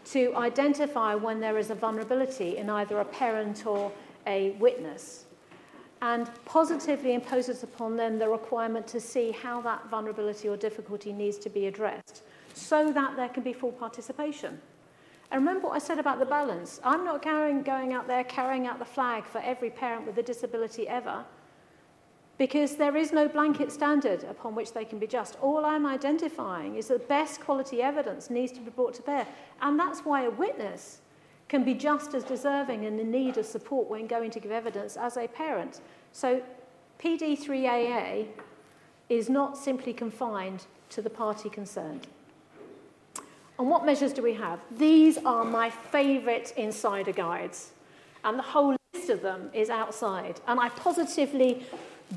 to 0.07 0.35
identify 0.35 1.15
when 1.15 1.39
there 1.39 1.59
is 1.59 1.71
a 1.71 1.77
vulnerability 1.77 2.57
in 2.57 2.69
either 2.69 2.99
a 2.99 3.05
parent 3.05 3.65
or 3.65 3.93
a 4.27 4.51
witness 4.59 5.27
and 6.03 6.29
positively 6.45 7.15
imposes 7.15 7.63
upon 7.63 7.97
them 7.97 8.19
the 8.19 8.29
requirement 8.29 8.89
to 8.89 9.01
see 9.01 9.31
how 9.31 9.61
that 9.61 9.89
vulnerability 9.89 10.49
or 10.49 10.57
difficulty 10.57 11.13
needs 11.13 11.39
to 11.39 11.49
be 11.49 11.67
addressed 11.67 12.23
so 12.53 12.93
that 12.93 13.15
there 13.15 13.29
can 13.29 13.45
be 13.45 13.53
full 13.53 13.71
participation. 13.71 14.61
And 15.31 15.41
remember 15.41 15.69
what 15.69 15.75
I 15.75 15.79
said 15.79 15.99
about 15.99 16.19
the 16.19 16.27
balance. 16.27 16.81
I'm 16.85 17.05
not 17.05 17.23
carrying, 17.23 17.63
going 17.63 17.93
out 17.93 18.07
there 18.07 18.25
carrying 18.25 18.67
out 18.67 18.79
the 18.79 18.85
flag 18.85 19.25
for 19.25 19.39
every 19.39 19.71
parent 19.71 20.07
with 20.07 20.19
a 20.19 20.23
disability 20.23 20.87
ever 20.87 21.25
because 22.39 22.77
there 22.77 22.97
is 22.97 23.13
no 23.13 23.29
blanket 23.29 23.73
standard 23.73 24.25
upon 24.25 24.55
which 24.55 24.73
they 24.73 24.85
can 24.85 24.99
be 24.99 25.07
just. 25.07 25.37
All 25.41 25.65
I'm 25.65 25.87
identifying 25.87 26.77
is 26.77 26.89
that 26.89 27.09
best 27.09 27.41
quality 27.41 27.83
evidence 27.83 28.29
needs 28.29 28.53
to 28.53 28.61
be 28.61 28.71
brought 28.71 28.95
to 28.95 29.03
bear. 29.03 29.27
And 29.63 29.79
that's 29.79 30.01
why 30.01 30.25
a 30.25 30.31
witness 30.31 31.01
can 31.49 31.65
be 31.65 31.75
just 31.75 32.13
as 32.15 32.25
deserving 32.25 32.85
and 32.85 33.01
in 33.01 33.11
need 33.11 33.39
of 33.39 33.47
support 33.47 33.89
when 33.89 34.07
going 34.07 34.31
to 34.33 34.41
give 34.41 34.51
evidence 34.51 34.97
as 34.97 35.17
a 35.17 35.27
parent. 35.29 35.81
So 36.13 36.43
PD3AA 37.01 38.27
is 39.09 39.31
not 39.31 39.57
simply 39.57 39.93
confined 39.93 40.67
to 40.91 41.01
the 41.01 41.11
party 41.11 41.49
concerned. 41.49 42.07
And 43.59 43.71
what 43.71 43.87
measures 43.87 44.13
do 44.13 44.23
we 44.23 44.35
have? 44.35 44.61
These 44.71 45.19
are 45.19 45.45
my 45.45 45.71
favourite 45.71 46.53
insider 46.57 47.13
guides. 47.13 47.73
And 48.25 48.39
the 48.39 48.43
whole 48.43 48.77
list 48.95 49.09
of 49.09 49.23
them 49.23 49.51
is 49.55 49.71
outside. 49.71 50.41
And 50.47 50.61
I 50.61 50.69
positively 50.71 51.65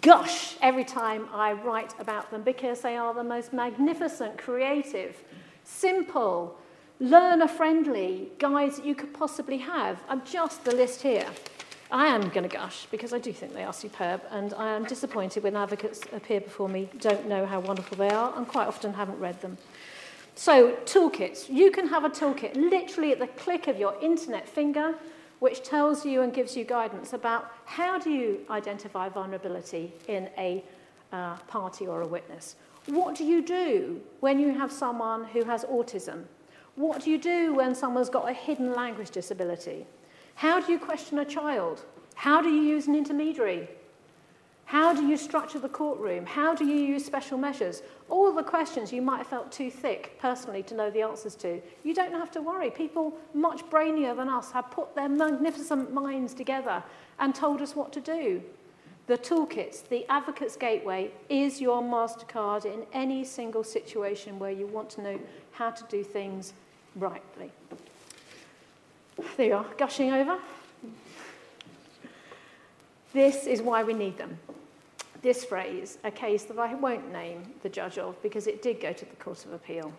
gush 0.02 0.56
every 0.62 0.84
time 0.84 1.28
I 1.34 1.54
write 1.54 1.94
about 2.00 2.30
them 2.30 2.44
because 2.44 2.82
they 2.82 2.98
are 2.98 3.14
the 3.14 3.24
most 3.24 3.54
magnificent, 3.54 4.38
creative 4.38 5.24
simple, 5.64 6.58
learner-friendly 7.00 8.30
guides 8.40 8.78
that 8.78 8.86
you 8.86 8.96
could 8.96 9.14
possibly 9.14 9.58
have. 9.58 10.02
And 10.10 10.26
just 10.26 10.66
the 10.66 10.76
list 10.76 11.02
here. 11.02 11.28
I 11.92 12.08
am 12.08 12.30
going 12.30 12.48
to 12.48 12.56
gush 12.56 12.86
because 12.92 13.14
I 13.14 13.20
do 13.20 13.34
think 13.34 13.54
they 13.54 13.64
are 13.64 13.74
superb, 13.74 14.22
and 14.30 14.54
I 14.54 14.76
am 14.76 14.84
disappointed 14.84 15.42
when 15.42 15.56
advocates 15.56 16.02
appear 16.14 16.40
before 16.40 16.70
me, 16.70 16.88
don't 17.00 17.28
know 17.28 17.48
how 17.48 17.62
wonderful 17.62 17.98
they 17.98 18.10
are, 18.10 18.32
and 18.38 18.48
quite 18.48 18.68
often 18.68 18.94
haven't 18.94 19.20
read 19.20 19.42
them. 19.42 19.58
So, 20.40 20.78
toolkits. 20.86 21.50
You 21.50 21.70
can 21.70 21.86
have 21.90 22.06
a 22.06 22.10
toolkit 22.10 22.56
literally 22.56 23.12
at 23.12 23.20
the 23.20 23.28
click 23.28 23.68
of 23.68 23.78
your 23.78 24.02
internet 24.02 24.48
finger, 24.48 24.96
which 25.40 25.64
tells 25.64 26.06
you 26.06 26.22
and 26.22 26.34
gives 26.34 26.56
you 26.56 26.64
guidance 26.64 27.12
about 27.12 27.52
how 27.66 28.00
do 28.00 28.10
you 28.10 28.40
identify 28.50 29.10
vulnerability 29.10 29.92
in 30.08 30.30
a 30.38 30.64
uh, 31.12 31.36
party 31.50 31.88
or 31.88 32.04
a 32.04 32.08
witness. 32.08 32.56
What 32.86 33.16
do 33.16 33.26
you 33.26 33.42
do 33.42 34.00
when 34.22 34.40
you 34.40 34.58
have 34.58 34.72
someone 34.72 35.26
who 35.26 35.44
has 35.44 35.66
autism? 35.66 36.24
What 36.76 37.04
do 37.04 37.12
you 37.12 37.18
do 37.18 37.54
when 37.54 37.76
someone's 37.76 38.10
got 38.10 38.30
a 38.30 38.34
hidden 38.34 38.74
language 38.74 39.12
disability? 39.12 39.86
How 40.36 40.62
do 40.62 40.72
you 40.72 40.80
question 40.80 41.20
a 41.20 41.26
child? 41.26 41.84
How 42.16 42.42
do 42.42 42.48
you 42.48 42.62
use 42.62 42.88
an 42.88 42.96
intermediary? 42.96 43.68
How 44.70 44.94
do 44.94 45.08
you 45.08 45.18
structure 45.18 45.58
the 45.58 45.68
courtroom? 45.68 46.28
How 46.28 46.54
do 46.54 46.64
you 46.64 46.76
use 46.76 47.04
special 47.04 47.40
measures? 47.40 47.82
All 48.08 48.32
the 48.32 48.44
questions 48.44 48.94
you 48.94 49.02
might 49.02 49.18
have 49.18 49.26
felt 49.26 49.52
too 49.52 49.72
thick 49.72 50.20
personally 50.22 50.62
to 50.62 50.76
know 50.76 50.92
the 50.92 51.02
answers 51.02 51.34
to. 51.38 51.60
You 51.84 51.96
don't 51.96 52.12
have 52.12 52.30
to 52.34 52.42
worry. 52.44 52.70
People 52.70 53.18
much 53.34 53.68
brainier 53.72 54.16
than 54.16 54.30
us 54.30 54.52
have 54.52 54.70
put 54.70 54.94
their 54.94 55.10
magnificent 55.10 55.92
minds 55.92 56.36
together 56.36 56.84
and 57.18 57.34
told 57.34 57.64
us 57.64 57.76
what 57.76 57.92
to 57.94 58.00
do. 58.00 58.44
The 59.08 59.18
toolkits, 59.18 59.90
the 59.90 60.06
Advocate's 60.08 60.56
Gateway, 60.56 61.10
is 61.30 61.60
your 61.60 61.82
MasterCard 61.82 62.66
in 62.66 62.86
any 62.94 63.26
single 63.26 63.64
situation 63.64 64.38
where 64.38 64.52
you 64.52 64.68
want 64.68 64.92
to 64.92 65.02
know 65.02 65.20
how 65.52 65.72
to 65.72 65.84
do 65.90 66.04
things 66.04 66.54
rightly. 66.96 67.52
There 69.36 69.48
you 69.48 69.56
are, 69.56 69.66
gushing 69.80 70.14
over. 70.14 70.38
This 73.14 73.48
is 73.48 73.64
why 73.64 73.82
we 73.82 73.96
need 73.96 74.20
them. 74.20 74.38
This 75.22 75.44
phrase, 75.44 75.98
a 76.04 76.12
case 76.12 76.44
that 76.46 76.58
I 76.58 76.74
won't 76.76 77.12
name 77.12 77.54
the 77.62 77.70
judge 77.70 77.98
of 77.98 78.22
because 78.24 78.48
it 78.48 78.62
did 78.62 78.80
go 78.80 78.94
to 78.94 79.06
the 79.06 79.16
Court 79.18 79.44
of 79.46 79.52
Appeal, 79.52 79.92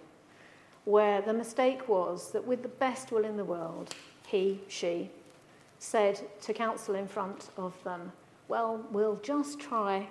where 0.86 1.20
the 1.20 1.34
mistake 1.34 1.88
was 1.88 2.32
that 2.32 2.46
with 2.46 2.62
the 2.62 2.68
best 2.68 3.12
will 3.12 3.26
in 3.26 3.36
the 3.36 3.44
world, 3.44 3.94
he, 4.26 4.60
she, 4.68 5.10
said 5.78 6.20
to 6.42 6.54
counsel 6.54 6.94
in 6.94 7.06
front 7.06 7.50
of 7.58 7.74
them, 7.84 8.12
well, 8.48 8.84
we'll 8.90 9.20
just 9.22 9.60
try, 9.60 10.08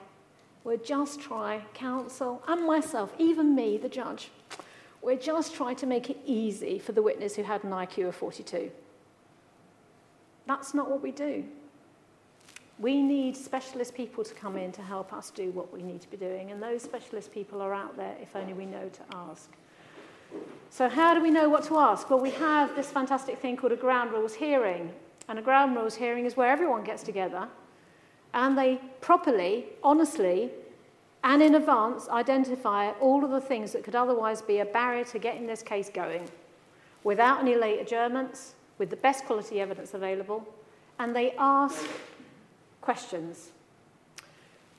we'll 0.64 0.78
just 0.78 1.20
try, 1.20 1.64
counsel 1.74 2.42
and 2.48 2.66
myself, 2.66 3.14
even 3.18 3.56
me, 3.56 3.78
the 3.78 3.90
judge, 3.90 4.30
we'll 5.02 5.18
just 5.18 5.56
try 5.56 5.74
to 5.74 5.88
make 5.88 6.10
it 6.10 6.18
easy 6.26 6.78
for 6.78 6.92
the 6.92 7.02
witness 7.02 7.36
who 7.36 7.44
had 7.44 7.64
an 7.64 7.72
IQ 7.72 8.10
of 8.10 8.16
42. 8.16 8.72
That's 10.46 10.74
not 10.74 10.90
what 10.90 11.02
we 11.02 11.12
do. 11.12 11.46
We 12.80 13.02
need 13.02 13.36
specialist 13.36 13.94
people 13.94 14.24
to 14.24 14.34
come 14.34 14.58
in 14.58 14.72
to 14.72 14.82
help 14.82 15.14
us 15.14 15.32
do 15.32 15.52
what 15.52 15.72
we 15.72 15.84
need 15.84 16.02
to 16.02 16.10
be 16.10 16.18
doing, 16.18 16.52
and 16.52 16.64
those 16.64 16.82
specialist 16.82 17.32
people 17.32 17.62
are 17.62 17.74
out 17.74 17.98
there 17.98 18.16
if 18.22 18.36
only 18.36 18.54
we 18.54 18.66
know 18.66 18.90
to 18.90 19.16
ask. 19.16 19.52
So 20.70 20.88
how 20.88 21.14
do 21.14 21.22
we 21.22 21.32
know 21.32 21.50
what 21.50 21.64
to 21.66 21.78
ask? 21.78 22.10
Well, 22.10 22.20
we 22.20 22.32
have 22.32 22.76
this 22.76 22.90
fantastic 22.90 23.40
thing 23.40 23.58
called 23.58 23.74
a 23.74 23.76
ground 23.76 24.12
rules 24.12 24.36
hearing. 24.36 24.92
And 25.28 25.38
a 25.38 25.42
ground 25.44 25.76
rules 25.76 25.96
hearing 25.96 26.26
is 26.26 26.36
where 26.36 26.52
everyone 26.52 26.84
gets 26.84 27.04
together 27.04 27.48
and 28.34 28.58
they 28.58 28.80
properly, 29.02 29.66
honestly, 29.84 30.52
and 31.24 31.42
in 31.42 31.56
advance 31.56 32.08
identify 32.10 32.92
all 33.00 33.24
of 33.24 33.32
the 33.32 33.42
things 33.42 33.72
that 33.74 33.84
could 33.84 33.96
otherwise 33.96 34.42
be 34.42 34.60
a 34.60 34.66
barrier 34.66 35.04
to 35.06 35.20
getting 35.20 35.48
this 35.48 35.62
case 35.62 35.90
going 35.90 36.30
without 37.04 37.42
any 37.42 37.56
late 37.56 37.80
adjournments, 37.80 38.56
with 38.78 38.90
the 38.90 38.96
best 38.98 39.26
quality 39.26 39.60
evidence 39.60 39.94
available, 39.94 40.48
and 41.00 41.16
they 41.16 41.32
ask 41.38 41.88
questions. 42.90 43.52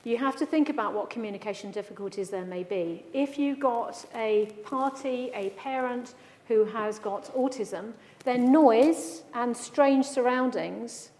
You 0.03 0.17
have 0.17 0.35
to 0.35 0.45
think 0.45 0.67
about 0.67 0.93
what 0.93 1.09
communication 1.09 1.71
difficulties 1.71 2.29
there 2.29 2.43
may 2.43 2.63
be. 2.63 3.05
If 3.13 3.39
you've 3.39 3.61
got 3.61 4.05
a 4.13 4.51
party, 4.65 5.31
a 5.33 5.51
parent 5.51 6.13
who 6.49 6.65
has 6.65 6.99
got 6.99 7.33
autism, 7.33 7.93
then 8.25 8.51
noise 8.51 9.23
and 9.33 9.55
strange 9.55 10.05
surroundings, 10.05 11.11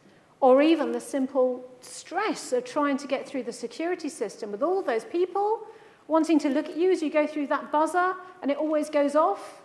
or 0.42 0.62
even 0.62 0.92
the 0.92 1.00
simple 1.00 1.64
stress 1.80 2.52
of 2.52 2.66
trying 2.66 2.98
to 2.98 3.08
get 3.08 3.26
through 3.26 3.44
the 3.44 3.54
security 3.54 4.10
system 4.10 4.52
with 4.52 4.62
all 4.62 4.82
those 4.82 5.06
people 5.06 5.62
wanting 6.10 6.40
to 6.40 6.50
look 6.50 6.68
at 6.68 6.76
you 6.76 6.92
as 6.92 7.02
you 7.02 7.10
go 7.10 7.26
through 7.26 7.48
that 7.48 7.72
buzzer 7.72 8.16
and 8.42 8.52
it 8.52 8.58
always 8.58 8.90
goes 8.90 9.16
off, 9.16 9.62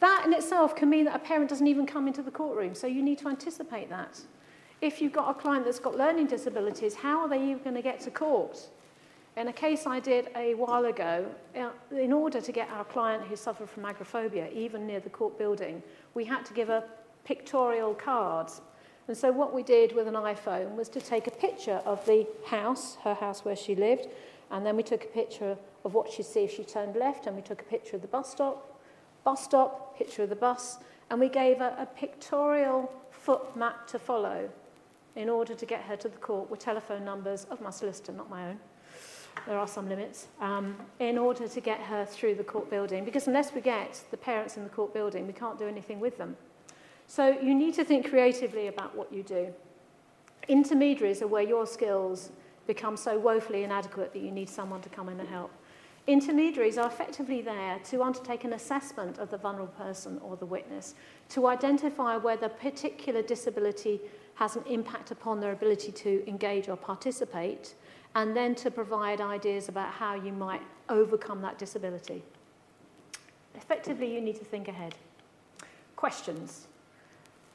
that 0.00 0.24
in 0.26 0.32
itself 0.32 0.74
can 0.74 0.90
mean 0.90 1.04
that 1.04 1.14
a 1.14 1.20
parent 1.20 1.48
doesn't 1.48 1.68
even 1.68 1.86
come 1.86 2.08
into 2.08 2.22
the 2.22 2.32
courtroom, 2.32 2.74
so 2.74 2.88
you 2.88 3.04
need 3.04 3.18
to 3.18 3.28
anticipate 3.28 3.88
that. 3.88 4.20
If 4.80 5.02
you've 5.02 5.12
got 5.12 5.28
a 5.28 5.34
client 5.34 5.64
that's 5.64 5.80
got 5.80 5.96
learning 5.96 6.28
disabilities, 6.28 6.94
how 6.94 7.20
are 7.20 7.28
they 7.28 7.42
even 7.42 7.58
going 7.64 7.74
to 7.74 7.82
get 7.82 7.98
to 8.02 8.12
court? 8.12 8.68
In 9.36 9.48
a 9.48 9.52
case 9.52 9.86
I 9.86 9.98
did 9.98 10.28
a 10.36 10.54
while 10.54 10.84
ago, 10.84 11.26
uh, 11.56 11.70
in 11.90 12.12
order 12.12 12.40
to 12.40 12.52
get 12.52 12.70
our 12.70 12.84
client 12.84 13.24
who 13.24 13.34
suffered 13.34 13.68
from 13.68 13.84
agoraphobia 13.84 14.48
even 14.52 14.86
near 14.86 15.00
the 15.00 15.10
court 15.10 15.36
building, 15.36 15.82
we 16.14 16.24
had 16.24 16.44
to 16.46 16.54
give 16.54 16.68
a 16.70 16.84
pictorial 17.24 17.94
card. 17.94 18.50
And 19.08 19.16
so 19.16 19.32
what 19.32 19.52
we 19.52 19.64
did 19.64 19.96
with 19.96 20.06
an 20.06 20.14
iPhone 20.14 20.76
was 20.76 20.88
to 20.90 21.00
take 21.00 21.26
a 21.26 21.32
picture 21.32 21.80
of 21.84 22.04
the 22.06 22.26
house, 22.46 22.98
her 23.02 23.14
house 23.14 23.44
where 23.44 23.56
she 23.56 23.74
lived, 23.74 24.06
and 24.52 24.64
then 24.64 24.76
we 24.76 24.84
took 24.84 25.04
a 25.04 25.08
picture 25.08 25.56
of 25.84 25.94
what 25.94 26.10
she'd 26.10 26.24
see 26.24 26.44
if 26.44 26.54
she 26.54 26.62
turned 26.62 26.94
left, 26.94 27.26
and 27.26 27.34
we 27.34 27.42
took 27.42 27.60
a 27.62 27.64
picture 27.64 27.96
of 27.96 28.02
the 28.02 28.08
bus 28.08 28.30
stop, 28.30 28.80
bus 29.24 29.42
stop, 29.42 29.98
picture 29.98 30.22
of 30.22 30.28
the 30.28 30.36
bus, 30.36 30.78
and 31.10 31.18
we 31.18 31.28
gave 31.28 31.58
her 31.58 31.74
a 31.78 31.86
pictorial 31.86 32.92
foot 33.10 33.56
map 33.56 33.88
to 33.88 33.98
follow 33.98 34.48
in 35.18 35.28
order 35.28 35.52
to 35.52 35.66
get 35.66 35.82
her 35.82 35.96
to 35.96 36.08
the 36.08 36.16
court 36.18 36.48
were 36.48 36.56
telephone 36.56 37.04
numbers 37.04 37.44
of 37.50 37.60
my 37.60 37.70
solicitor, 37.70 38.12
not 38.12 38.30
my 38.30 38.50
own. 38.50 38.58
There 39.46 39.58
are 39.58 39.66
some 39.66 39.88
limits, 39.88 40.28
um, 40.40 40.76
in 41.00 41.18
order 41.18 41.48
to 41.48 41.60
get 41.60 41.80
her 41.80 42.04
through 42.04 42.36
the 42.36 42.44
court 42.44 42.70
building. 42.70 43.04
Because 43.04 43.26
unless 43.26 43.52
we 43.52 43.60
get 43.60 44.00
the 44.12 44.16
parents 44.16 44.56
in 44.56 44.62
the 44.62 44.70
court 44.70 44.94
building, 44.94 45.26
we 45.26 45.32
can't 45.32 45.58
do 45.58 45.66
anything 45.66 45.98
with 45.98 46.18
them. 46.18 46.36
So 47.08 47.36
you 47.40 47.52
need 47.52 47.74
to 47.74 47.84
think 47.84 48.08
creatively 48.08 48.68
about 48.68 48.96
what 48.96 49.12
you 49.12 49.24
do. 49.24 49.52
Intermediaries 50.46 51.20
are 51.20 51.26
where 51.26 51.42
your 51.42 51.66
skills 51.66 52.30
become 52.68 52.96
so 52.96 53.18
woefully 53.18 53.64
inadequate 53.64 54.12
that 54.12 54.20
you 54.20 54.30
need 54.30 54.48
someone 54.48 54.80
to 54.82 54.88
come 54.88 55.08
in 55.08 55.18
and 55.18 55.28
help. 55.28 55.50
Intermediaries 56.06 56.78
are 56.78 56.86
effectively 56.86 57.42
there 57.42 57.78
to 57.80 58.02
undertake 58.02 58.44
an 58.44 58.54
assessment 58.54 59.18
of 59.18 59.30
the 59.30 59.36
vulnerable 59.36 59.74
person 59.74 60.18
or 60.22 60.36
the 60.36 60.46
witness, 60.46 60.94
to 61.28 61.46
identify 61.46 62.16
whether 62.16 62.48
particular 62.48 63.20
disability 63.20 64.00
has 64.38 64.54
an 64.54 64.62
impact 64.66 65.10
upon 65.10 65.40
their 65.40 65.50
ability 65.50 65.90
to 65.90 66.22
engage 66.28 66.68
or 66.68 66.76
participate, 66.76 67.74
and 68.14 68.36
then 68.36 68.54
to 68.54 68.70
provide 68.70 69.20
ideas 69.20 69.68
about 69.68 69.90
how 69.90 70.14
you 70.14 70.32
might 70.32 70.62
overcome 70.88 71.42
that 71.42 71.58
disability. 71.58 72.22
Effectively, 73.56 74.14
you 74.14 74.20
need 74.20 74.36
to 74.36 74.44
think 74.44 74.68
ahead. 74.68 74.94
Questions. 75.96 76.68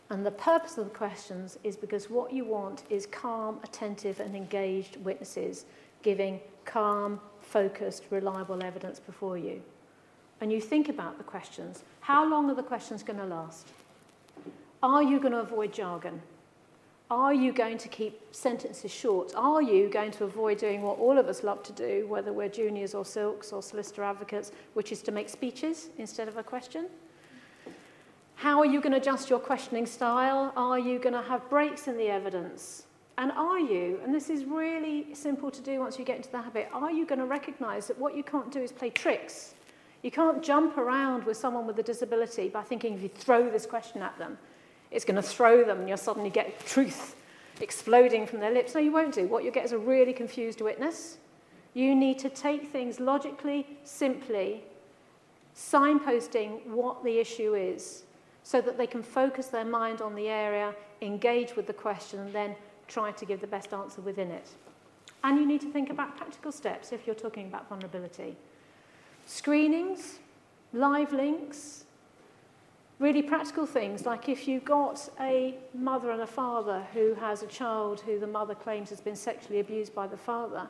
And 0.09 0.25
the 0.25 0.31
purpose 0.31 0.77
of 0.77 0.83
the 0.83 0.91
questions 0.91 1.57
is 1.63 1.77
because 1.77 2.09
what 2.09 2.33
you 2.33 2.43
want 2.43 2.83
is 2.89 3.05
calm, 3.05 3.61
attentive, 3.63 4.19
and 4.19 4.35
engaged 4.35 4.97
witnesses 4.97 5.63
giving 6.01 6.41
calm, 6.65 7.17
focused, 7.39 8.03
reliable 8.09 8.61
evidence 8.61 8.99
before 8.99 9.37
you. 9.37 9.61
And 10.41 10.51
you 10.51 10.59
think 10.59 10.89
about 10.89 11.17
the 11.17 11.23
questions. 11.23 11.85
How 12.01 12.29
long 12.29 12.49
are 12.49 12.55
the 12.55 12.61
questions 12.61 13.03
going 13.03 13.19
to 13.19 13.25
last? 13.25 13.69
Are 14.83 15.01
you 15.01 15.17
going 15.21 15.31
to 15.31 15.39
avoid 15.39 15.71
jargon? 15.71 16.21
Are 17.13 17.31
you 17.31 17.53
going 17.53 17.77
to 17.77 17.87
keep 17.89 18.19
sentences 18.31 18.89
short? 18.89 19.33
Are 19.35 19.61
you 19.61 19.87
going 19.87 20.09
to 20.13 20.23
avoid 20.23 20.57
doing 20.57 20.81
what 20.81 20.97
all 20.97 21.19
of 21.19 21.27
us 21.27 21.43
love 21.43 21.61
to 21.61 21.71
do, 21.71 22.07
whether 22.07 22.33
we're 22.33 22.49
juniors 22.49 22.95
or 22.95 23.05
silks 23.05 23.53
or 23.53 23.61
solicitor 23.61 24.01
advocates, 24.01 24.51
which 24.73 24.91
is 24.91 25.03
to 25.03 25.11
make 25.11 25.29
speeches 25.29 25.89
instead 25.99 26.27
of 26.27 26.37
a 26.37 26.43
question? 26.43 26.87
How 28.33 28.57
are 28.57 28.65
you 28.65 28.81
going 28.81 28.93
to 28.93 28.97
adjust 28.97 29.29
your 29.29 29.37
questioning 29.37 29.85
style? 29.85 30.53
Are 30.57 30.79
you 30.79 30.97
going 30.97 31.13
to 31.13 31.21
have 31.21 31.47
breaks 31.51 31.87
in 31.87 31.99
the 31.99 32.07
evidence? 32.07 32.87
And 33.19 33.31
are 33.33 33.59
you, 33.59 33.99
and 34.03 34.11
this 34.11 34.31
is 34.31 34.45
really 34.45 35.13
simple 35.13 35.51
to 35.51 35.61
do 35.61 35.81
once 35.81 35.99
you 35.99 36.05
get 36.05 36.17
into 36.17 36.31
the 36.31 36.41
habit, 36.41 36.67
are 36.73 36.91
you 36.91 37.05
going 37.05 37.19
to 37.19 37.27
recognize 37.27 37.85
that 37.89 37.99
what 37.99 38.17
you 38.17 38.23
can't 38.23 38.51
do 38.51 38.59
is 38.59 38.71
play 38.71 38.89
tricks? 38.89 39.53
You 40.01 40.09
can't 40.09 40.41
jump 40.41 40.79
around 40.79 41.25
with 41.25 41.37
someone 41.37 41.67
with 41.67 41.77
a 41.77 41.83
disability 41.83 42.49
by 42.49 42.63
thinking 42.63 42.95
if 42.95 43.03
you 43.03 43.09
throw 43.09 43.51
this 43.51 43.67
question 43.67 44.01
at 44.01 44.17
them, 44.17 44.39
it's 44.93 45.05
going 45.05 45.15
to 45.15 45.21
throw 45.21 45.63
them 45.63 45.79
and 45.79 45.89
you'll 45.89 45.97
suddenly 45.97 46.29
get 46.29 46.65
truth 46.65 47.15
exploding 47.59 48.25
from 48.27 48.39
their 48.39 48.51
lips. 48.51 48.75
No, 48.75 48.79
you 48.79 48.91
won't 48.91 49.13
do. 49.13 49.27
What 49.27 49.43
you'll 49.43 49.53
get 49.53 49.65
is 49.65 49.71
a 49.71 49.77
really 49.77 50.13
confused 50.13 50.61
witness. 50.61 51.17
You 51.73 51.95
need 51.95 52.19
to 52.19 52.29
take 52.29 52.71
things 52.71 52.99
logically, 52.99 53.65
simply, 53.83 54.63
signposting 55.55 56.65
what 56.67 57.03
the 57.03 57.19
issue 57.19 57.55
is 57.55 58.03
so 58.43 58.61
that 58.61 58.77
they 58.77 58.87
can 58.87 59.01
focus 59.01 59.47
their 59.47 59.65
mind 59.65 60.01
on 60.01 60.15
the 60.15 60.27
area, 60.27 60.75
engage 61.01 61.55
with 61.55 61.65
the 61.65 61.73
question, 61.73 62.19
and 62.19 62.33
then 62.33 62.55
try 62.87 63.11
to 63.11 63.25
give 63.25 63.41
the 63.41 63.47
best 63.47 63.73
answer 63.73 64.01
within 64.01 64.29
it. 64.29 64.49
And 65.23 65.39
you 65.39 65.45
need 65.45 65.61
to 65.61 65.71
think 65.71 65.89
about 65.89 66.17
practical 66.17 66.51
steps 66.51 66.91
if 66.91 67.07
you're 67.07 67.15
talking 67.15 67.47
about 67.47 67.69
vulnerability. 67.69 68.35
Screenings, 69.25 70.19
live 70.73 71.13
links, 71.13 71.82
really 73.03 73.21
practical 73.21 73.65
things 73.65 74.05
like 74.05 74.29
if 74.29 74.47
you've 74.47 74.63
got 74.63 75.09
a 75.19 75.55
mother 75.73 76.11
and 76.11 76.21
a 76.21 76.27
father 76.27 76.87
who 76.93 77.13
has 77.15 77.43
a 77.43 77.47
child 77.47 77.99
who 77.99 78.17
the 78.17 78.25
mother 78.25 78.55
claims 78.55 78.89
has 78.89 79.01
been 79.01 79.15
sexually 79.15 79.59
abused 79.59 79.93
by 79.93 80.07
the 80.07 80.15
father, 80.15 80.65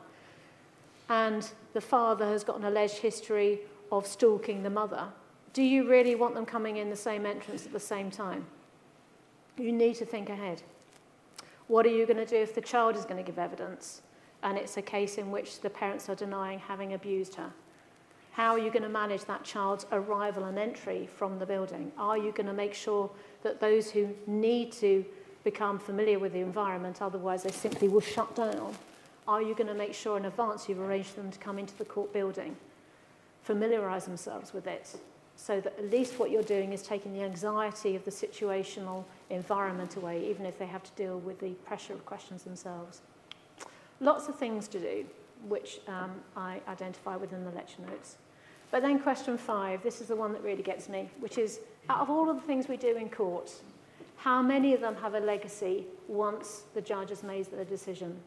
and 1.08 1.52
the 1.74 1.80
father 1.80 2.26
has 2.26 2.42
got 2.42 2.58
an 2.58 2.64
alleged 2.64 2.96
history 2.96 3.60
of 3.92 4.04
stalking 4.04 4.64
the 4.64 4.70
mother, 4.70 5.06
do 5.52 5.62
you 5.62 5.88
really 5.88 6.16
want 6.16 6.34
them 6.34 6.44
coming 6.44 6.78
in 6.78 6.90
the 6.90 6.96
same 6.96 7.24
entrance 7.24 7.66
at 7.66 7.72
the 7.72 7.78
same 7.78 8.10
time? 8.10 8.44
You 9.56 9.70
need 9.70 9.94
to 9.96 10.04
think 10.04 10.28
ahead. 10.28 10.60
What 11.68 11.86
are 11.86 11.90
you 11.90 12.04
going 12.04 12.16
to 12.16 12.26
do 12.26 12.34
if 12.36 12.52
the 12.52 12.60
child 12.60 12.96
is 12.96 13.04
going 13.04 13.18
to 13.18 13.22
give 13.22 13.38
evidence 13.38 14.02
and 14.42 14.58
it's 14.58 14.76
a 14.76 14.82
case 14.82 15.18
in 15.18 15.30
which 15.30 15.60
the 15.60 15.70
parents 15.70 16.08
are 16.08 16.16
denying 16.16 16.58
having 16.58 16.94
abused 16.94 17.36
her? 17.36 17.52
How 18.34 18.50
are 18.50 18.58
you 18.58 18.72
going 18.72 18.82
to 18.82 18.88
manage 18.88 19.26
that 19.26 19.44
child's 19.44 19.86
arrival 19.92 20.46
and 20.46 20.58
entry 20.58 21.06
from 21.06 21.38
the 21.38 21.46
building? 21.46 21.92
Are 21.96 22.18
you 22.18 22.32
going 22.32 22.48
to 22.48 22.52
make 22.52 22.74
sure 22.74 23.08
that 23.44 23.60
those 23.60 23.92
who 23.92 24.08
need 24.26 24.72
to 24.72 25.04
become 25.44 25.78
familiar 25.78 26.18
with 26.18 26.32
the 26.32 26.40
environment, 26.40 27.00
otherwise 27.00 27.44
they 27.44 27.52
simply 27.52 27.86
will 27.86 28.00
shut 28.00 28.34
down? 28.34 28.74
Are 29.28 29.40
you 29.40 29.54
going 29.54 29.68
to 29.68 29.74
make 29.74 29.94
sure 29.94 30.16
in 30.16 30.24
advance 30.24 30.68
you've 30.68 30.80
arranged 30.80 31.14
them 31.14 31.30
to 31.30 31.38
come 31.38 31.60
into 31.60 31.78
the 31.78 31.84
court 31.84 32.12
building, 32.12 32.56
familiarise 33.44 34.06
themselves 34.06 34.52
with 34.52 34.66
it, 34.66 34.98
so 35.36 35.60
that 35.60 35.78
at 35.78 35.92
least 35.92 36.18
what 36.18 36.32
you're 36.32 36.42
doing 36.42 36.72
is 36.72 36.82
taking 36.82 37.12
the 37.12 37.22
anxiety 37.22 37.94
of 37.94 38.04
the 38.04 38.10
situational 38.10 39.04
environment 39.30 39.94
away, 39.94 40.28
even 40.28 40.44
if 40.44 40.58
they 40.58 40.66
have 40.66 40.82
to 40.82 40.90
deal 40.96 41.20
with 41.20 41.38
the 41.38 41.50
pressure 41.66 41.92
of 41.92 42.04
questions 42.04 42.42
themselves. 42.42 43.00
Lots 44.00 44.26
of 44.26 44.36
things 44.36 44.66
to 44.68 44.80
do, 44.80 45.04
which 45.46 45.78
um, 45.86 46.10
I 46.36 46.60
identify 46.66 47.14
within 47.14 47.44
the 47.44 47.52
lecture 47.52 47.82
notes. 47.82 48.16
But 48.74 48.82
then 48.82 48.98
question 48.98 49.38
five, 49.38 49.84
this 49.84 50.00
is 50.00 50.08
the 50.08 50.16
one 50.16 50.32
that 50.32 50.42
really 50.42 50.64
gets 50.64 50.88
me, 50.88 51.08
which 51.20 51.38
is 51.38 51.60
out 51.88 52.00
of 52.00 52.10
all 52.10 52.28
of 52.28 52.34
the 52.34 52.42
things 52.42 52.66
we 52.66 52.76
do 52.76 52.96
in 52.96 53.08
court, 53.08 53.52
how 54.16 54.42
many 54.42 54.74
of 54.74 54.80
them 54.80 54.96
have 54.96 55.14
a 55.14 55.20
legacy 55.20 55.86
once 56.08 56.64
the 56.74 56.80
judge 56.80 57.10
has 57.10 57.22
made 57.22 57.46
their 57.52 57.64
decision? 57.64 58.18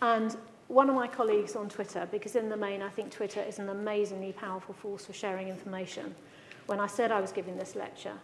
And 0.00 0.36
one 0.68 0.88
of 0.88 0.94
my 0.94 1.08
colleagues 1.08 1.56
on 1.56 1.68
Twitter, 1.68 2.06
because 2.12 2.36
in 2.36 2.48
the 2.48 2.56
main 2.56 2.80
I 2.80 2.90
think 2.90 3.10
Twitter 3.10 3.40
is 3.40 3.58
an 3.58 3.70
amazingly 3.70 4.34
powerful 4.34 4.72
force 4.72 5.06
for 5.06 5.12
sharing 5.12 5.48
information, 5.48 6.14
when 6.66 6.78
I 6.78 6.86
said 6.86 7.10
I 7.10 7.20
was 7.20 7.32
giving 7.32 7.56
this 7.56 7.74
lecture, 7.74 8.14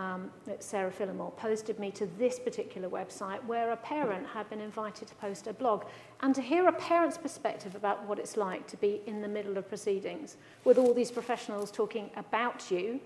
um, 0.00 0.30
Sarah 0.60 0.90
Phillimore, 0.90 1.36
posted 1.36 1.78
me 1.78 1.90
to 1.92 2.06
this 2.18 2.38
particular 2.38 2.88
website 2.88 3.44
where 3.44 3.72
a 3.72 3.76
parent 3.76 4.26
had 4.26 4.48
been 4.48 4.60
invited 4.60 5.08
to 5.08 5.14
post 5.16 5.46
a 5.46 5.52
blog 5.52 5.84
and 6.20 6.34
to 6.34 6.40
hear 6.40 6.66
a 6.68 6.72
parent's 6.72 7.18
perspective 7.18 7.74
about 7.74 8.06
what 8.06 8.18
it's 8.18 8.36
like 8.36 8.66
to 8.68 8.76
be 8.78 9.02
in 9.06 9.20
the 9.20 9.28
middle 9.28 9.58
of 9.58 9.68
proceedings 9.68 10.36
with 10.64 10.78
all 10.78 10.94
these 10.94 11.10
professionals 11.10 11.70
talking 11.70 12.08
about 12.16 12.70
you 12.70 12.98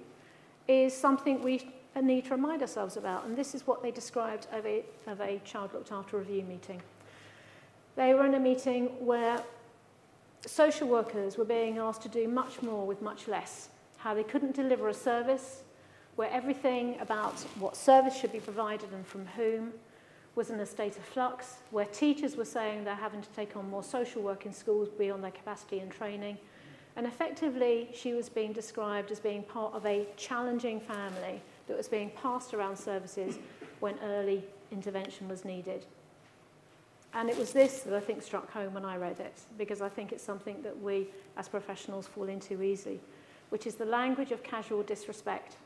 is 0.69 0.97
something 0.97 1.43
we 1.43 1.69
need 2.01 2.25
to 2.27 2.31
remind 2.31 2.63
ourselves 2.63 2.97
about. 2.97 3.25
And 3.27 3.37
this 3.37 3.55
is 3.55 3.67
what 3.67 3.83
they 3.83 3.91
described 3.91 4.47
of 4.53 4.65
a, 4.65 4.85
of 5.07 5.21
a 5.21 5.41
child 5.45 5.75
looked 5.75 5.91
after 5.91 6.19
review 6.19 6.45
meeting. 6.45 6.81
They 7.97 8.15
were 8.15 8.25
in 8.25 8.35
a 8.35 8.41
meeting 8.41 8.87
where 9.05 9.43
social 10.47 10.89
workers 10.89 11.37
were 11.37 11.45
being 11.45 11.79
asked 11.79 12.03
to 12.03 12.09
do 12.09 12.29
much 12.29 12.63
more 12.63 12.87
with 12.87 13.03
much 13.03 13.27
less, 13.27 13.69
how 13.99 14.15
they 14.15 14.25
couldn't 14.25 14.55
deliver 14.55 14.89
a 14.89 14.95
service, 14.95 15.64
where 16.17 16.31
everything 16.31 16.97
about 17.01 17.41
what 17.59 17.77
service 17.77 18.17
should 18.17 18.33
be 18.33 18.41
provided 18.41 18.93
and 18.93 19.07
from 19.07 19.27
whom 19.27 19.73
was 20.35 20.51
in 20.51 20.59
a 20.61 20.67
state 20.67 20.97
of 20.97 21.05
flux, 21.05 21.57
where 21.71 21.85
teachers 21.87 22.37
were 22.37 22.45
saying 22.45 22.85
they're 22.85 22.95
having 22.95 23.23
to 23.23 23.29
take 23.31 23.57
on 23.57 23.69
more 23.71 23.83
social 23.83 24.23
work 24.23 24.47
in 24.47 24.53
schools 24.53 24.89
beyond 24.89 25.23
their 25.23 25.31
capacity 25.31 25.79
and 25.79 25.91
training. 25.91 26.37
And 26.97 27.07
effectively, 27.07 27.89
she 27.93 28.15
was 28.15 28.29
being 28.29 28.53
described 28.53 29.11
as 29.11 29.21
being 29.21 29.43
part 29.43 29.75
of 29.75 29.85
a 29.87 30.07
challenging 30.17 30.81
family 30.81 31.41
that 31.67 31.77
was 31.77 31.89
being 31.89 32.11
passed 32.11 32.55
around 32.55 32.77
services 32.77 33.39
when 33.81 33.99
early 34.01 34.45
intervention 34.71 35.29
was 35.29 35.45
needed. 35.45 35.87
And 37.13 37.31
it 37.31 37.39
was 37.39 37.53
this 37.53 37.81
that 37.81 37.95
I 37.95 38.01
think 38.01 38.23
struck 38.23 38.51
home 38.51 38.75
when 38.75 38.85
I 38.85 38.97
read 38.97 39.21
it, 39.21 39.41
because 39.57 39.81
I 39.81 39.89
think 39.89 40.13
it's 40.13 40.23
something 40.23 40.63
that 40.63 40.81
we 40.81 41.09
as 41.37 41.49
professionals 41.49 42.09
fall 42.09 42.29
into 42.29 42.61
easily, 42.61 43.01
which 43.51 43.67
is 43.69 43.77
the 43.77 43.85
language 43.85 44.33
of 44.33 44.43
casual 44.43 44.83
disrespect 44.83 45.57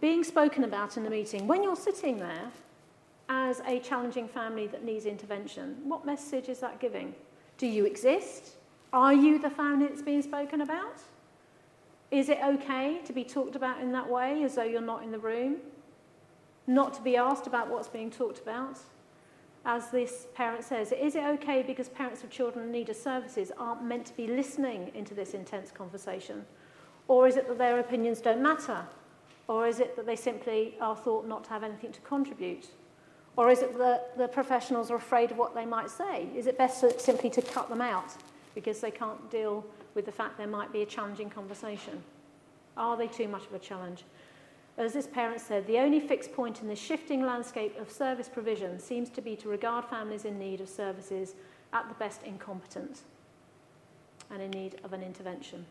Being 0.00 0.24
spoken 0.24 0.64
about 0.64 0.96
in 0.96 1.04
the 1.04 1.10
meeting, 1.10 1.46
when 1.46 1.62
you're 1.62 1.76
sitting 1.76 2.18
there 2.18 2.50
as 3.28 3.60
a 3.66 3.80
challenging 3.80 4.28
family 4.28 4.66
that 4.68 4.84
needs 4.84 5.06
intervention, 5.06 5.76
what 5.84 6.04
message 6.04 6.48
is 6.48 6.60
that 6.60 6.80
giving? 6.80 7.14
Do 7.58 7.66
you 7.66 7.86
exist? 7.86 8.56
Are 8.92 9.12
you 9.12 9.38
the 9.38 9.50
family 9.50 9.86
that's 9.86 10.02
being 10.02 10.22
spoken 10.22 10.60
about? 10.60 11.00
Is 12.10 12.28
it 12.28 12.38
okay 12.44 13.00
to 13.04 13.12
be 13.12 13.24
talked 13.24 13.56
about 13.56 13.80
in 13.80 13.90
that 13.92 14.08
way 14.08 14.42
as 14.44 14.54
though 14.54 14.62
you're 14.62 14.80
not 14.80 15.02
in 15.02 15.10
the 15.10 15.18
room? 15.18 15.56
Not 16.66 16.94
to 16.94 17.02
be 17.02 17.16
asked 17.16 17.46
about 17.46 17.68
what's 17.68 17.88
being 17.88 18.10
talked 18.10 18.38
about? 18.38 18.78
as 19.66 19.90
this 19.90 20.28
parent 20.32 20.64
says, 20.64 20.92
is 20.92 21.16
it 21.16 21.24
okay 21.24 21.62
because 21.62 21.88
parents 21.88 22.22
of 22.22 22.30
children 22.30 22.66
in 22.66 22.72
need 22.72 22.88
of 22.88 22.94
services 22.94 23.50
aren't 23.58 23.82
meant 23.82 24.06
to 24.06 24.16
be 24.16 24.28
listening 24.28 24.92
into 24.94 25.12
this 25.12 25.34
intense 25.34 25.72
conversation? 25.72 26.46
Or 27.08 27.26
is 27.26 27.36
it 27.36 27.48
that 27.48 27.58
their 27.58 27.80
opinions 27.80 28.20
don't 28.20 28.40
matter? 28.40 28.86
Or 29.48 29.66
is 29.66 29.80
it 29.80 29.96
that 29.96 30.06
they 30.06 30.16
simply 30.16 30.74
are 30.80 30.96
thought 30.96 31.26
not 31.26 31.44
to 31.44 31.50
have 31.50 31.62
anything 31.62 31.92
to 31.92 32.00
contribute? 32.00 32.68
Or 33.36 33.50
is 33.50 33.60
it 33.60 33.76
that 33.78 34.16
the 34.16 34.28
professionals 34.28 34.90
are 34.90 34.96
afraid 34.96 35.30
of 35.30 35.36
what 35.36 35.54
they 35.54 35.66
might 35.66 35.90
say? 35.90 36.28
Is 36.34 36.46
it 36.46 36.58
best 36.58 36.80
to, 36.80 36.98
simply 36.98 37.30
to 37.30 37.42
cut 37.42 37.68
them 37.68 37.82
out 37.82 38.14
because 38.54 38.80
they 38.80 38.90
can't 38.90 39.30
deal 39.30 39.64
with 39.94 40.06
the 40.06 40.12
fact 40.12 40.38
there 40.38 40.46
might 40.46 40.72
be 40.72 40.82
a 40.82 40.86
challenging 40.86 41.30
conversation? 41.30 42.02
Are 42.76 42.96
they 42.96 43.06
too 43.06 43.28
much 43.28 43.46
of 43.46 43.52
a 43.52 43.58
challenge? 43.58 44.04
As 44.78 44.92
this 44.92 45.06
parent 45.06 45.40
said, 45.40 45.66
the 45.66 45.78
only 45.78 46.00
fixed 46.00 46.32
point 46.34 46.60
in 46.60 46.68
the 46.68 46.76
shifting 46.76 47.24
landscape 47.24 47.78
of 47.78 47.90
service 47.90 48.28
provision 48.28 48.78
seems 48.78 49.08
to 49.10 49.22
be 49.22 49.36
to 49.36 49.48
regard 49.48 49.84
families 49.84 50.24
in 50.24 50.38
need 50.38 50.60
of 50.60 50.68
services 50.68 51.34
at 51.72 51.88
the 51.88 51.94
best 51.94 52.22
incompetent 52.24 53.00
and 54.30 54.42
in 54.42 54.50
need 54.50 54.78
of 54.82 54.92
an 54.92 55.02
intervention. 55.02 55.64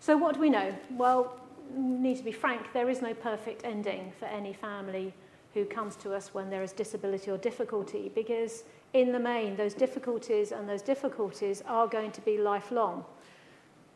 So 0.00 0.16
what 0.16 0.34
do 0.34 0.40
we 0.40 0.48
know? 0.48 0.74
Well, 0.90 1.39
need 1.76 2.16
to 2.18 2.24
be 2.24 2.32
frank, 2.32 2.72
there 2.72 2.88
is 2.88 3.02
no 3.02 3.14
perfect 3.14 3.64
ending 3.64 4.12
for 4.18 4.26
any 4.26 4.52
family 4.52 5.12
who 5.54 5.64
comes 5.64 5.96
to 5.96 6.14
us 6.14 6.32
when 6.32 6.48
there 6.50 6.62
is 6.62 6.72
disability 6.72 7.30
or 7.30 7.38
difficulty 7.38 8.10
because 8.14 8.64
in 8.92 9.12
the 9.12 9.18
main 9.18 9.56
those 9.56 9.74
difficulties 9.74 10.52
and 10.52 10.68
those 10.68 10.82
difficulties 10.82 11.62
are 11.66 11.86
going 11.86 12.12
to 12.12 12.20
be 12.20 12.38
lifelong. 12.38 13.04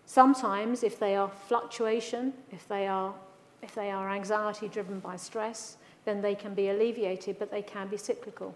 Sometimes 0.06 0.82
if 0.82 0.98
they 0.98 1.16
are 1.16 1.30
fluctuation, 1.48 2.32
if 2.50 2.66
they 2.68 2.86
are 2.86 3.14
if 3.62 3.74
they 3.74 3.90
are 3.90 4.10
anxiety 4.10 4.68
driven 4.68 5.00
by 5.00 5.16
stress, 5.16 5.78
then 6.04 6.20
they 6.20 6.34
can 6.34 6.54
be 6.54 6.68
alleviated 6.68 7.38
but 7.38 7.50
they 7.50 7.62
can 7.62 7.88
be 7.88 7.96
cyclical. 7.96 8.54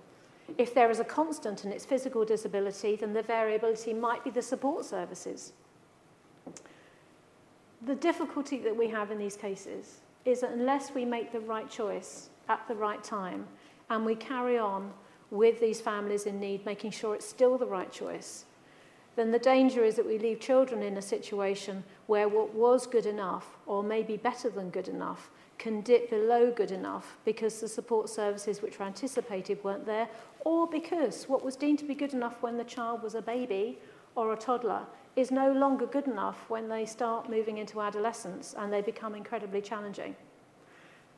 If 0.57 0.75
there 0.75 0.91
is 0.91 1.01
a 1.01 1.05
constant 1.05 1.65
and 1.65 1.73
it's 1.73 1.85
physical 1.85 2.25
disability, 2.25 2.97
then 2.97 3.13
the 3.13 3.23
variability 3.23 3.95
might 3.95 4.25
be 4.25 4.31
the 4.31 4.43
support 4.43 4.85
services 4.85 5.53
the 7.87 7.95
difficulty 7.95 8.59
that 8.59 8.77
we 8.77 8.89
have 8.89 9.11
in 9.11 9.19
these 9.19 9.37
cases 9.37 10.01
is 10.25 10.41
that 10.41 10.51
unless 10.51 10.95
we 10.95 11.05
make 11.05 11.33
the 11.33 11.41
right 11.41 11.71
choice 11.71 12.31
at 12.49 12.67
the 12.69 12.75
right 12.75 13.03
time 13.03 13.47
and 13.91 14.05
we 14.05 14.15
carry 14.15 14.59
on 14.59 14.93
with 15.31 15.61
these 15.61 15.81
families 15.81 16.27
in 16.27 16.41
need, 16.41 16.65
making 16.67 16.91
sure 16.91 17.15
it's 17.15 17.29
still 17.29 17.59
the 17.59 17.67
right 17.67 17.93
choice, 17.93 18.45
then 19.17 19.31
the 19.31 19.39
danger 19.39 19.85
is 19.85 19.97
that 19.97 20.07
we 20.07 20.19
leave 20.19 20.41
children 20.41 20.83
in 20.83 20.97
a 20.97 21.03
situation 21.03 21.83
where 22.07 22.29
what 22.29 22.55
was 22.55 22.87
good 22.87 23.07
enough, 23.07 23.57
or 23.67 23.83
maybe 23.83 24.17
better 24.17 24.49
than 24.49 24.71
good 24.71 24.89
enough, 24.89 25.31
can 25.59 25.81
dip 25.81 26.09
below 26.09 26.53
good 26.53 26.71
enough 26.71 27.17
because 27.25 27.61
the 27.61 27.69
support 27.69 28.09
services 28.09 28.63
which 28.63 28.79
were 28.79 28.87
anticipated 28.87 29.63
weren't 29.65 29.85
there, 29.85 30.09
or 30.45 30.69
because 30.69 31.25
what 31.25 31.45
was 31.45 31.57
deemed 31.57 31.81
to 31.81 31.85
be 31.85 31.95
good 31.95 32.15
enough 32.15 32.41
when 32.43 32.57
the 32.57 32.65
child 32.65 33.03
was 33.03 33.15
a 33.17 33.23
baby 33.23 33.79
or 34.19 34.33
a 34.33 34.37
toddler 34.37 34.83
is 35.15 35.31
no 35.31 35.53
longer 35.53 35.87
good 35.87 36.09
enough 36.09 36.51
when 36.51 36.69
they 36.69 36.85
start 36.85 37.31
moving 37.31 37.59
into 37.59 37.81
adolescence 37.81 38.53
and 38.59 38.73
they 38.73 38.81
become 38.81 39.15
incredibly 39.15 39.63
challenging. 39.63 40.17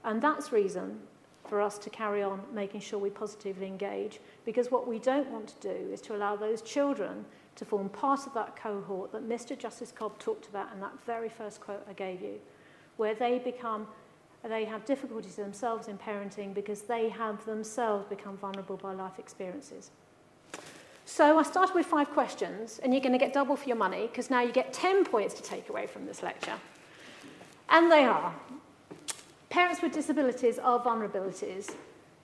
And 0.04 0.20
that's 0.20 0.52
reason 0.52 1.00
for 1.48 1.62
us 1.62 1.78
to 1.78 1.88
carry 1.88 2.22
on 2.22 2.42
making 2.52 2.82
sure 2.82 2.98
we 2.98 3.08
positively 3.08 3.66
engage 3.66 4.20
because 4.44 4.70
what 4.70 4.86
we 4.86 4.98
don't 4.98 5.30
want 5.30 5.48
to 5.48 5.68
do 5.68 5.90
is 5.90 6.02
to 6.02 6.14
allow 6.14 6.36
those 6.36 6.60
children 6.60 7.24
to 7.56 7.64
form 7.64 7.88
part 7.88 8.26
of 8.26 8.34
that 8.34 8.54
cohort 8.54 9.12
that 9.12 9.26
Mr 9.26 9.58
Justice 9.58 9.92
Cobb 9.92 10.18
talked 10.18 10.48
about 10.48 10.70
in 10.74 10.80
that 10.80 10.92
very 11.06 11.30
first 11.30 11.62
quote 11.62 11.82
I 11.88 11.94
gave 11.94 12.20
you 12.20 12.38
where 12.98 13.14
they 13.14 13.38
become 13.38 13.88
they 14.46 14.64
have 14.66 14.84
difficulties 14.84 15.36
themselves 15.36 15.88
in 15.88 15.96
parenting 15.98 16.52
because 16.54 16.82
they 16.82 17.08
have 17.08 17.44
themselves 17.46 18.06
become 18.08 18.36
vulnerable 18.36 18.76
by 18.76 18.92
life 18.92 19.18
experiences. 19.18 19.90
So 21.12 21.40
I 21.40 21.42
started 21.42 21.74
with 21.74 21.86
five 21.86 22.08
questions, 22.12 22.78
and 22.84 22.94
you're 22.94 23.02
going 23.02 23.12
to 23.12 23.18
get 23.18 23.32
double 23.32 23.56
for 23.56 23.66
your 23.66 23.76
money 23.76 24.06
because 24.06 24.30
now 24.30 24.42
you 24.42 24.52
get 24.52 24.72
10 24.72 25.04
points 25.04 25.34
to 25.34 25.42
take 25.42 25.68
away 25.68 25.88
from 25.88 26.06
this 26.06 26.22
lecture. 26.22 26.54
And 27.68 27.90
they 27.90 28.04
are 28.04 28.32
parents 29.48 29.82
with 29.82 29.90
disabilities 29.90 30.60
are 30.60 30.78
vulnerabilities, 30.78 31.74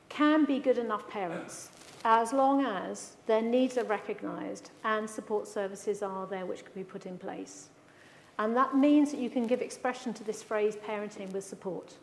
can 0.08 0.44
be 0.44 0.60
good 0.60 0.78
enough 0.78 1.08
parents 1.08 1.70
as 2.04 2.32
long 2.32 2.64
as 2.64 3.16
their 3.26 3.42
needs 3.42 3.76
are 3.76 3.84
recognised 3.86 4.70
and 4.84 5.10
support 5.10 5.48
services 5.48 6.00
are 6.00 6.24
there 6.28 6.46
which 6.46 6.64
can 6.64 6.72
be 6.72 6.84
put 6.84 7.06
in 7.06 7.18
place. 7.18 7.70
And 8.38 8.56
that 8.56 8.76
means 8.76 9.10
that 9.10 9.18
you 9.18 9.30
can 9.30 9.48
give 9.48 9.62
expression 9.62 10.14
to 10.14 10.22
this 10.22 10.44
phrase, 10.44 10.76
parenting 10.76 11.32
with 11.32 11.42
support. 11.42 11.96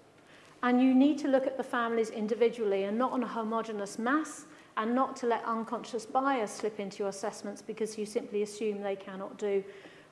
And 0.61 0.81
you 0.81 0.93
need 0.93 1.17
to 1.19 1.29
look 1.29 1.47
at 1.47 1.55
the 1.55 1.63
families 1.63 2.09
individually 2.09 2.83
and 2.83 2.97
not 2.97 3.13
on 3.13 3.23
a 3.23 3.27
homogenous 3.27 3.97
mass 3.97 4.47
and 4.77 4.93
not 4.95 5.15
to 5.17 5.27
let 5.27 5.43
unconscious 5.45 6.05
bias 6.05 6.51
slip 6.51 6.79
into 6.79 6.99
your 6.99 7.09
assessments 7.09 7.61
because 7.61 7.97
you 7.97 8.05
simply 8.05 8.41
assume 8.41 8.81
they 8.81 8.95
cannot 8.95 9.37
do 9.37 9.63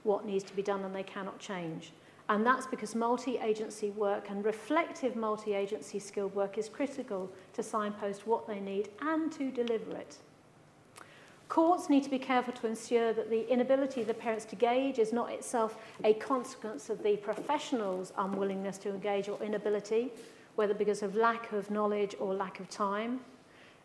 what 0.03 0.25
needs 0.25 0.43
to 0.43 0.55
be 0.55 0.61
done 0.61 0.83
and 0.83 0.95
they 0.95 1.03
cannot 1.03 1.39
change. 1.39 1.91
And 2.29 2.45
that's 2.45 2.65
because 2.65 2.95
multi-agency 2.95 3.89
work 3.91 4.29
and 4.29 4.45
reflective 4.45 5.15
multi-agency 5.15 5.99
skilled 5.99 6.33
work 6.33 6.57
is 6.57 6.69
critical 6.69 7.29
to 7.53 7.63
signpost 7.63 8.25
what 8.25 8.47
they 8.47 8.59
need 8.59 8.89
and 9.01 9.31
to 9.33 9.51
deliver 9.51 9.97
it. 9.97 10.17
Courts 11.49 11.89
need 11.89 12.03
to 12.03 12.09
be 12.09 12.17
careful 12.17 12.53
to 12.53 12.67
ensure 12.67 13.11
that 13.11 13.29
the 13.29 13.51
inability 13.51 13.99
of 13.99 14.07
the 14.07 14.13
parents 14.13 14.45
to 14.45 14.55
gauge 14.55 14.97
is 14.99 15.11
not 15.11 15.29
itself 15.29 15.77
a 16.05 16.13
consequence 16.13 16.89
of 16.89 17.03
the 17.03 17.17
professional's 17.17 18.13
unwillingness 18.17 18.77
to 18.77 18.89
engage 18.89 19.27
or 19.27 19.37
inability, 19.43 20.13
whether 20.55 20.73
because 20.73 21.03
of 21.03 21.13
lack 21.15 21.51
of 21.51 21.69
knowledge 21.69 22.15
or 22.21 22.33
lack 22.33 22.61
of 22.61 22.69
time. 22.69 23.19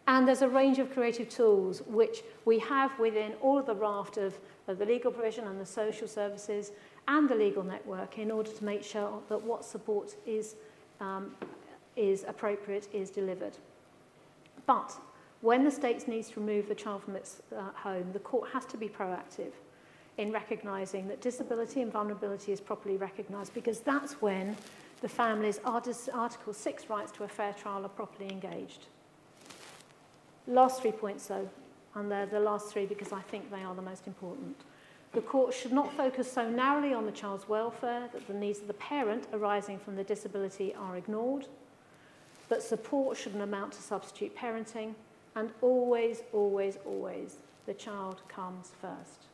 And 0.08 0.26
there's 0.26 0.42
a 0.42 0.48
range 0.48 0.78
of 0.78 0.92
creative 0.92 1.28
tools 1.28 1.82
which 1.86 2.22
we 2.44 2.58
have 2.60 2.96
within 2.98 3.32
all 3.40 3.58
of 3.58 3.66
the 3.66 3.74
raft 3.74 4.18
of, 4.18 4.38
of 4.68 4.78
the 4.78 4.86
legal 4.86 5.10
provision 5.10 5.46
and 5.46 5.60
the 5.60 5.66
social 5.66 6.06
services 6.06 6.70
and 7.08 7.28
the 7.28 7.34
legal 7.34 7.64
network 7.64 8.18
in 8.18 8.30
order 8.30 8.50
to 8.50 8.64
make 8.64 8.84
sure 8.84 9.20
that 9.28 9.40
what 9.40 9.64
support 9.64 10.14
is, 10.24 10.54
um, 11.00 11.34
is 11.96 12.24
appropriate 12.28 12.88
is 12.92 13.10
delivered. 13.10 13.56
But 14.66 14.96
when 15.40 15.64
the 15.64 15.70
state 15.70 16.06
needs 16.06 16.30
to 16.30 16.40
remove 16.40 16.68
the 16.68 16.74
child 16.74 17.02
from 17.02 17.16
its 17.16 17.42
uh, 17.56 17.70
home, 17.74 18.10
the 18.12 18.20
court 18.20 18.48
has 18.52 18.64
to 18.66 18.76
be 18.76 18.88
proactive 18.88 19.52
in 20.18 20.32
recognising 20.32 21.08
that 21.08 21.20
disability 21.20 21.82
and 21.82 21.92
vulnerability 21.92 22.52
is 22.52 22.60
properly 22.60 22.96
recognised 22.96 23.52
because 23.54 23.80
that's 23.80 24.14
when 24.22 24.56
the 25.02 25.08
family's 25.08 25.60
Article 25.64 26.52
6 26.52 26.88
rights 26.88 27.12
to 27.12 27.24
a 27.24 27.28
fair 27.28 27.52
trial 27.52 27.84
are 27.84 27.88
properly 27.88 28.30
engaged. 28.30 28.86
Last 30.46 30.80
three 30.80 30.92
points, 30.92 31.26
though, 31.26 31.48
and 31.94 32.10
they're 32.10 32.26
the 32.26 32.38
last 32.38 32.72
three 32.72 32.86
because 32.86 33.12
I 33.12 33.20
think 33.20 33.50
they 33.50 33.62
are 33.62 33.74
the 33.74 33.82
most 33.82 34.06
important. 34.06 34.56
The 35.12 35.20
court 35.20 35.54
should 35.54 35.72
not 35.72 35.92
focus 35.96 36.30
so 36.30 36.48
narrowly 36.48 36.92
on 36.92 37.06
the 37.06 37.12
child's 37.12 37.48
welfare 37.48 38.08
that 38.12 38.26
the 38.28 38.34
needs 38.34 38.60
of 38.60 38.66
the 38.68 38.74
parent 38.74 39.26
arising 39.32 39.78
from 39.78 39.96
the 39.96 40.04
disability 40.04 40.74
are 40.74 40.96
ignored, 40.96 41.48
but 42.48 42.62
support 42.62 43.16
shouldn't 43.16 43.42
amount 43.42 43.72
to 43.72 43.82
substitute 43.82 44.36
parenting, 44.36 44.94
and 45.34 45.50
always, 45.62 46.22
always, 46.32 46.78
always, 46.84 47.38
the 47.66 47.74
child 47.74 48.22
comes 48.28 48.72
first. 48.80 49.26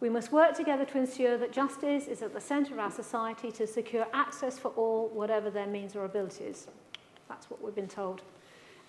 We 0.00 0.10
must 0.10 0.32
work 0.32 0.54
together 0.54 0.84
to 0.84 0.98
ensure 0.98 1.38
that 1.38 1.52
justice 1.52 2.08
is 2.08 2.20
at 2.20 2.34
the 2.34 2.40
centre 2.40 2.74
of 2.74 2.78
our 2.78 2.90
society 2.90 3.50
to 3.52 3.66
secure 3.66 4.06
access 4.12 4.58
for 4.58 4.68
all, 4.72 5.08
whatever 5.08 5.50
their 5.50 5.66
means 5.66 5.96
or 5.96 6.04
abilities. 6.04 6.66
That's 7.28 7.48
what 7.48 7.62
we've 7.62 7.74
been 7.74 7.88
told 7.88 8.20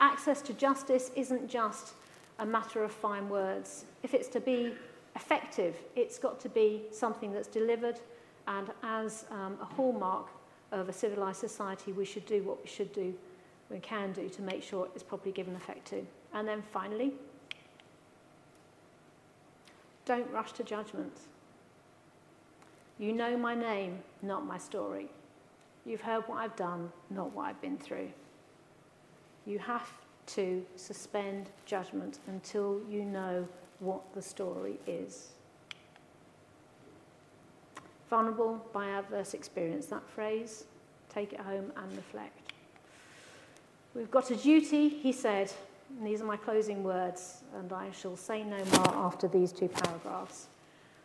Access 0.01 0.41
to 0.43 0.53
justice 0.53 1.11
isn't 1.15 1.49
just 1.49 1.93
a 2.39 2.45
matter 2.45 2.83
of 2.83 2.91
fine 2.91 3.29
words. 3.29 3.85
If 4.03 4.13
it's 4.13 4.27
to 4.29 4.39
be 4.39 4.73
effective, 5.15 5.75
it's 5.95 6.19
got 6.19 6.39
to 6.41 6.49
be 6.49 6.83
something 6.91 7.31
that's 7.31 7.47
delivered, 7.47 7.99
and 8.47 8.67
as 8.83 9.25
um, 9.31 9.57
a 9.61 9.65
hallmark 9.65 10.27
of 10.71 10.89
a 10.89 10.93
civilized 10.93 11.39
society, 11.39 11.93
we 11.93 12.05
should 12.05 12.25
do 12.25 12.43
what 12.43 12.61
we 12.61 12.67
should 12.67 12.91
do, 12.91 13.13
we 13.69 13.79
can 13.79 14.11
do 14.11 14.29
to 14.29 14.41
make 14.41 14.61
sure 14.61 14.87
it's 14.93 15.03
properly 15.03 15.31
given 15.31 15.55
effect 15.55 15.87
to. 15.87 16.05
And 16.33 16.47
then 16.47 16.61
finally, 16.73 17.13
don't 20.05 20.29
rush 20.31 20.51
to 20.53 20.63
judgment. 20.63 21.17
You 22.99 23.13
know 23.13 23.37
my 23.37 23.55
name, 23.55 23.99
not 24.21 24.45
my 24.45 24.57
story. 24.57 25.09
You've 25.85 26.01
heard 26.01 26.23
what 26.27 26.37
I've 26.37 26.55
done, 26.55 26.91
not 27.09 27.31
what 27.31 27.45
I've 27.45 27.61
been 27.61 27.77
through. 27.77 28.09
You 29.45 29.59
have 29.59 29.87
to 30.27 30.65
suspend 30.75 31.49
judgment 31.65 32.19
until 32.27 32.81
you 32.89 33.05
know 33.05 33.47
what 33.79 34.01
the 34.13 34.21
story 34.21 34.79
is. 34.87 35.29
Vulnerable 38.09 38.65
by 38.73 38.87
adverse 38.89 39.33
experience, 39.33 39.87
that 39.87 40.07
phrase, 40.09 40.65
take 41.09 41.33
it 41.33 41.39
home 41.39 41.71
and 41.75 41.95
reflect. 41.95 42.53
We've 43.93 44.11
got 44.11 44.31
a 44.31 44.35
duty, 44.35 44.89
he 44.89 45.11
said, 45.11 45.51
and 45.97 46.05
these 46.05 46.21
are 46.21 46.25
my 46.25 46.37
closing 46.37 46.83
words, 46.83 47.43
and 47.57 47.71
I 47.71 47.91
shall 47.91 48.17
say 48.17 48.43
no 48.43 48.63
more 48.65 48.95
after 48.95 49.27
these 49.27 49.51
two 49.51 49.67
paragraphs. 49.67 50.47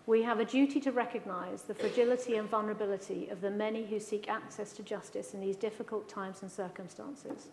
We 0.06 0.22
have 0.22 0.40
a 0.40 0.44
duty 0.44 0.80
to 0.80 0.92
recognise 0.92 1.62
the 1.62 1.74
fragility 1.74 2.36
and 2.36 2.48
vulnerability 2.48 3.28
of 3.28 3.40
the 3.40 3.50
many 3.50 3.84
who 3.84 4.00
seek 4.00 4.28
access 4.28 4.72
to 4.72 4.82
justice 4.82 5.34
in 5.34 5.40
these 5.40 5.56
difficult 5.56 6.08
times 6.08 6.42
and 6.42 6.50
circumstances. 6.50 7.48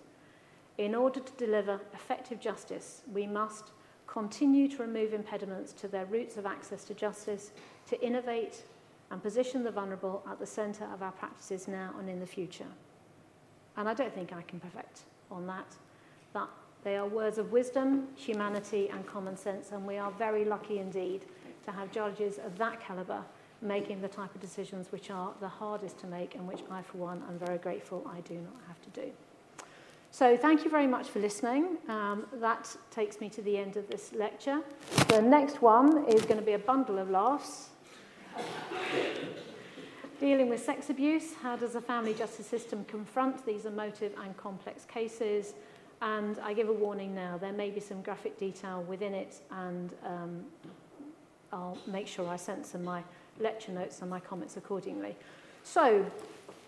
In 0.77 0.93
order 0.93 1.19
to 1.19 1.33
deliver 1.33 1.81
effective 1.93 2.39
justice, 2.39 3.01
we 3.11 3.25
must 3.25 3.71
continue 4.05 4.67
to 4.67 4.77
remove 4.77 5.13
impediments 5.13 5.73
to 5.73 5.87
their 5.87 6.05
routes 6.05 6.37
of 6.37 6.45
access 6.45 6.83
to 6.85 6.93
justice, 6.93 7.51
to 7.87 8.01
innovate 8.03 8.63
and 9.09 9.21
position 9.21 9.63
the 9.63 9.71
vulnerable 9.71 10.23
at 10.29 10.39
the 10.39 10.45
centre 10.45 10.87
of 10.93 11.01
our 11.01 11.11
practices 11.11 11.67
now 11.67 11.93
and 11.99 12.09
in 12.09 12.19
the 12.19 12.25
future. 12.25 12.67
And 13.75 13.87
I 13.87 13.93
don't 13.93 14.13
think 14.13 14.33
I 14.33 14.41
can 14.43 14.59
perfect 14.59 15.01
on 15.31 15.47
that, 15.47 15.75
but 16.33 16.49
they 16.83 16.95
are 16.95 17.07
words 17.07 17.37
of 17.37 17.51
wisdom, 17.51 18.07
humanity 18.15 18.89
and 18.89 19.05
common 19.05 19.35
sense, 19.35 19.71
and 19.71 19.85
we 19.85 19.97
are 19.97 20.11
very 20.11 20.45
lucky 20.45 20.79
indeed 20.79 21.25
to 21.65 21.71
have 21.71 21.91
judges 21.91 22.37
of 22.37 22.57
that 22.57 22.79
calibre 22.79 23.23
making 23.61 24.01
the 24.01 24.07
type 24.07 24.33
of 24.33 24.41
decisions 24.41 24.91
which 24.91 25.09
are 25.09 25.33
the 25.39 25.47
hardest 25.47 25.97
to 25.99 26.07
make 26.07 26.35
and 26.35 26.47
which 26.47 26.61
I, 26.69 26.81
for 26.81 26.97
one, 26.99 27.23
am 27.27 27.39
very 27.39 27.57
grateful 27.57 28.05
I 28.07 28.21
do 28.21 28.35
not 28.35 28.61
have 28.67 28.81
to 28.81 29.01
do. 29.01 29.11
So 30.11 30.35
thank 30.37 30.63
you 30.63 30.71
very 30.71 30.87
much 30.87 31.09
for 31.09 31.19
listening. 31.19 31.77
Um, 31.87 32.25
that 32.33 32.75
takes 32.91 33.19
me 33.21 33.29
to 33.29 33.41
the 33.41 33.57
end 33.57 33.77
of 33.77 33.87
this 33.89 34.13
lecture. 34.13 34.61
The 35.09 35.21
next 35.21 35.61
one 35.61 36.05
is 36.07 36.21
going 36.23 36.39
to 36.39 36.45
be 36.45 36.53
a 36.53 36.59
bundle 36.59 36.97
of 36.97 37.09
laughs. 37.09 37.69
Dealing 40.19 40.49
with 40.49 40.63
sex 40.63 40.89
abuse, 40.89 41.35
how 41.43 41.55
does 41.55 41.73
the 41.73 41.81
family 41.81 42.13
justice 42.13 42.47
system 42.47 42.83
confront 42.85 43.45
these 43.45 43.65
emotive 43.65 44.13
and 44.23 44.35
complex 44.37 44.85
cases? 44.85 45.53
And 46.01 46.39
I 46.39 46.53
give 46.53 46.69
a 46.69 46.73
warning 46.73 47.13
now, 47.13 47.37
there 47.37 47.53
may 47.53 47.69
be 47.69 47.79
some 47.79 48.01
graphic 48.01 48.39
detail 48.39 48.83
within 48.87 49.13
it 49.13 49.41
and 49.51 49.93
um, 50.03 50.45
I'll 51.53 51.77
make 51.85 52.07
sure 52.07 52.27
I 52.27 52.37
censor 52.37 52.79
my 52.79 53.03
lecture 53.39 53.71
notes 53.71 54.01
and 54.01 54.09
my 54.09 54.19
comments 54.19 54.57
accordingly. 54.57 55.15
So, 55.63 56.05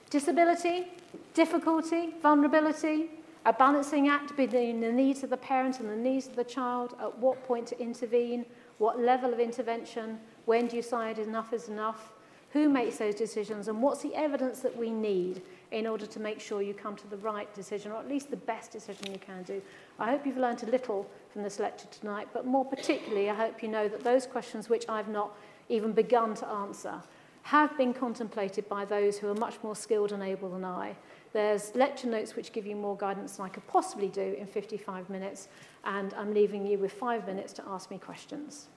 disability, 0.09 0.87
difficulty, 1.33 2.13
vulnerability, 2.21 3.09
a 3.49 3.53
balancing 3.53 4.07
act 4.07 4.37
between 4.37 4.79
the 4.79 4.91
needs 4.91 5.23
of 5.23 5.31
the 5.31 5.37
parent 5.37 5.79
and 5.79 5.89
the 5.89 5.95
needs 5.95 6.27
of 6.27 6.35
the 6.35 6.43
child, 6.43 6.93
at 7.01 7.17
what 7.17 7.43
point 7.47 7.65
to 7.65 7.81
intervene, 7.81 8.45
what 8.77 8.99
level 8.99 9.33
of 9.33 9.39
intervention, 9.39 10.19
when 10.45 10.67
do 10.67 10.75
you 10.75 10.83
decide 10.83 11.17
enough 11.17 11.51
is 11.51 11.67
enough, 11.67 12.13
who 12.51 12.69
makes 12.69 12.97
those 12.97 13.15
decisions, 13.15 13.67
and 13.67 13.81
what's 13.81 14.03
the 14.03 14.13
evidence 14.13 14.59
that 14.59 14.77
we 14.77 14.91
need 14.91 15.41
in 15.71 15.87
order 15.87 16.05
to 16.05 16.19
make 16.19 16.39
sure 16.39 16.61
you 16.61 16.75
come 16.75 16.95
to 16.95 17.07
the 17.07 17.17
right 17.17 17.51
decision, 17.55 17.91
or 17.91 17.97
at 17.97 18.07
least 18.07 18.29
the 18.29 18.37
best 18.37 18.71
decision 18.71 19.11
you 19.11 19.17
can 19.17 19.41
do. 19.41 19.59
I 19.97 20.11
hope 20.11 20.27
you've 20.27 20.37
learned 20.37 20.61
a 20.61 20.67
little 20.67 21.09
from 21.33 21.41
this 21.41 21.57
lecture 21.57 21.87
tonight, 21.87 22.27
but 22.31 22.45
more 22.45 22.65
particularly, 22.65 23.31
I 23.31 23.33
hope 23.33 23.63
you 23.63 23.69
know 23.69 23.87
that 23.87 24.03
those 24.03 24.27
questions 24.27 24.69
which 24.69 24.85
I've 24.87 25.09
not 25.09 25.35
even 25.69 25.91
begun 25.91 26.35
to 26.35 26.47
answer 26.47 27.01
have 27.41 27.75
been 27.77 27.95
contemplated 27.95 28.69
by 28.69 28.85
those 28.85 29.17
who 29.17 29.27
are 29.27 29.35
much 29.35 29.55
more 29.63 29.75
skilled 29.75 30.11
and 30.11 30.21
able 30.21 30.51
than 30.51 30.63
I. 30.63 30.95
There's 31.31 31.75
lecture 31.75 32.07
notes 32.07 32.35
which 32.35 32.51
give 32.51 32.65
you 32.65 32.75
more 32.75 32.97
guidance 32.97 33.37
than 33.37 33.45
I 33.45 33.49
could 33.49 33.67
possibly 33.67 34.07
do 34.07 34.35
in 34.37 34.47
55 34.47 35.09
minutes, 35.09 35.47
and 35.83 36.13
I'm 36.15 36.33
leaving 36.33 36.65
you 36.65 36.79
with 36.79 36.91
five 36.91 37.27
minutes 37.27 37.53
to 37.53 37.63
ask 37.67 37.91
me 37.91 37.99
questions. 37.99 38.67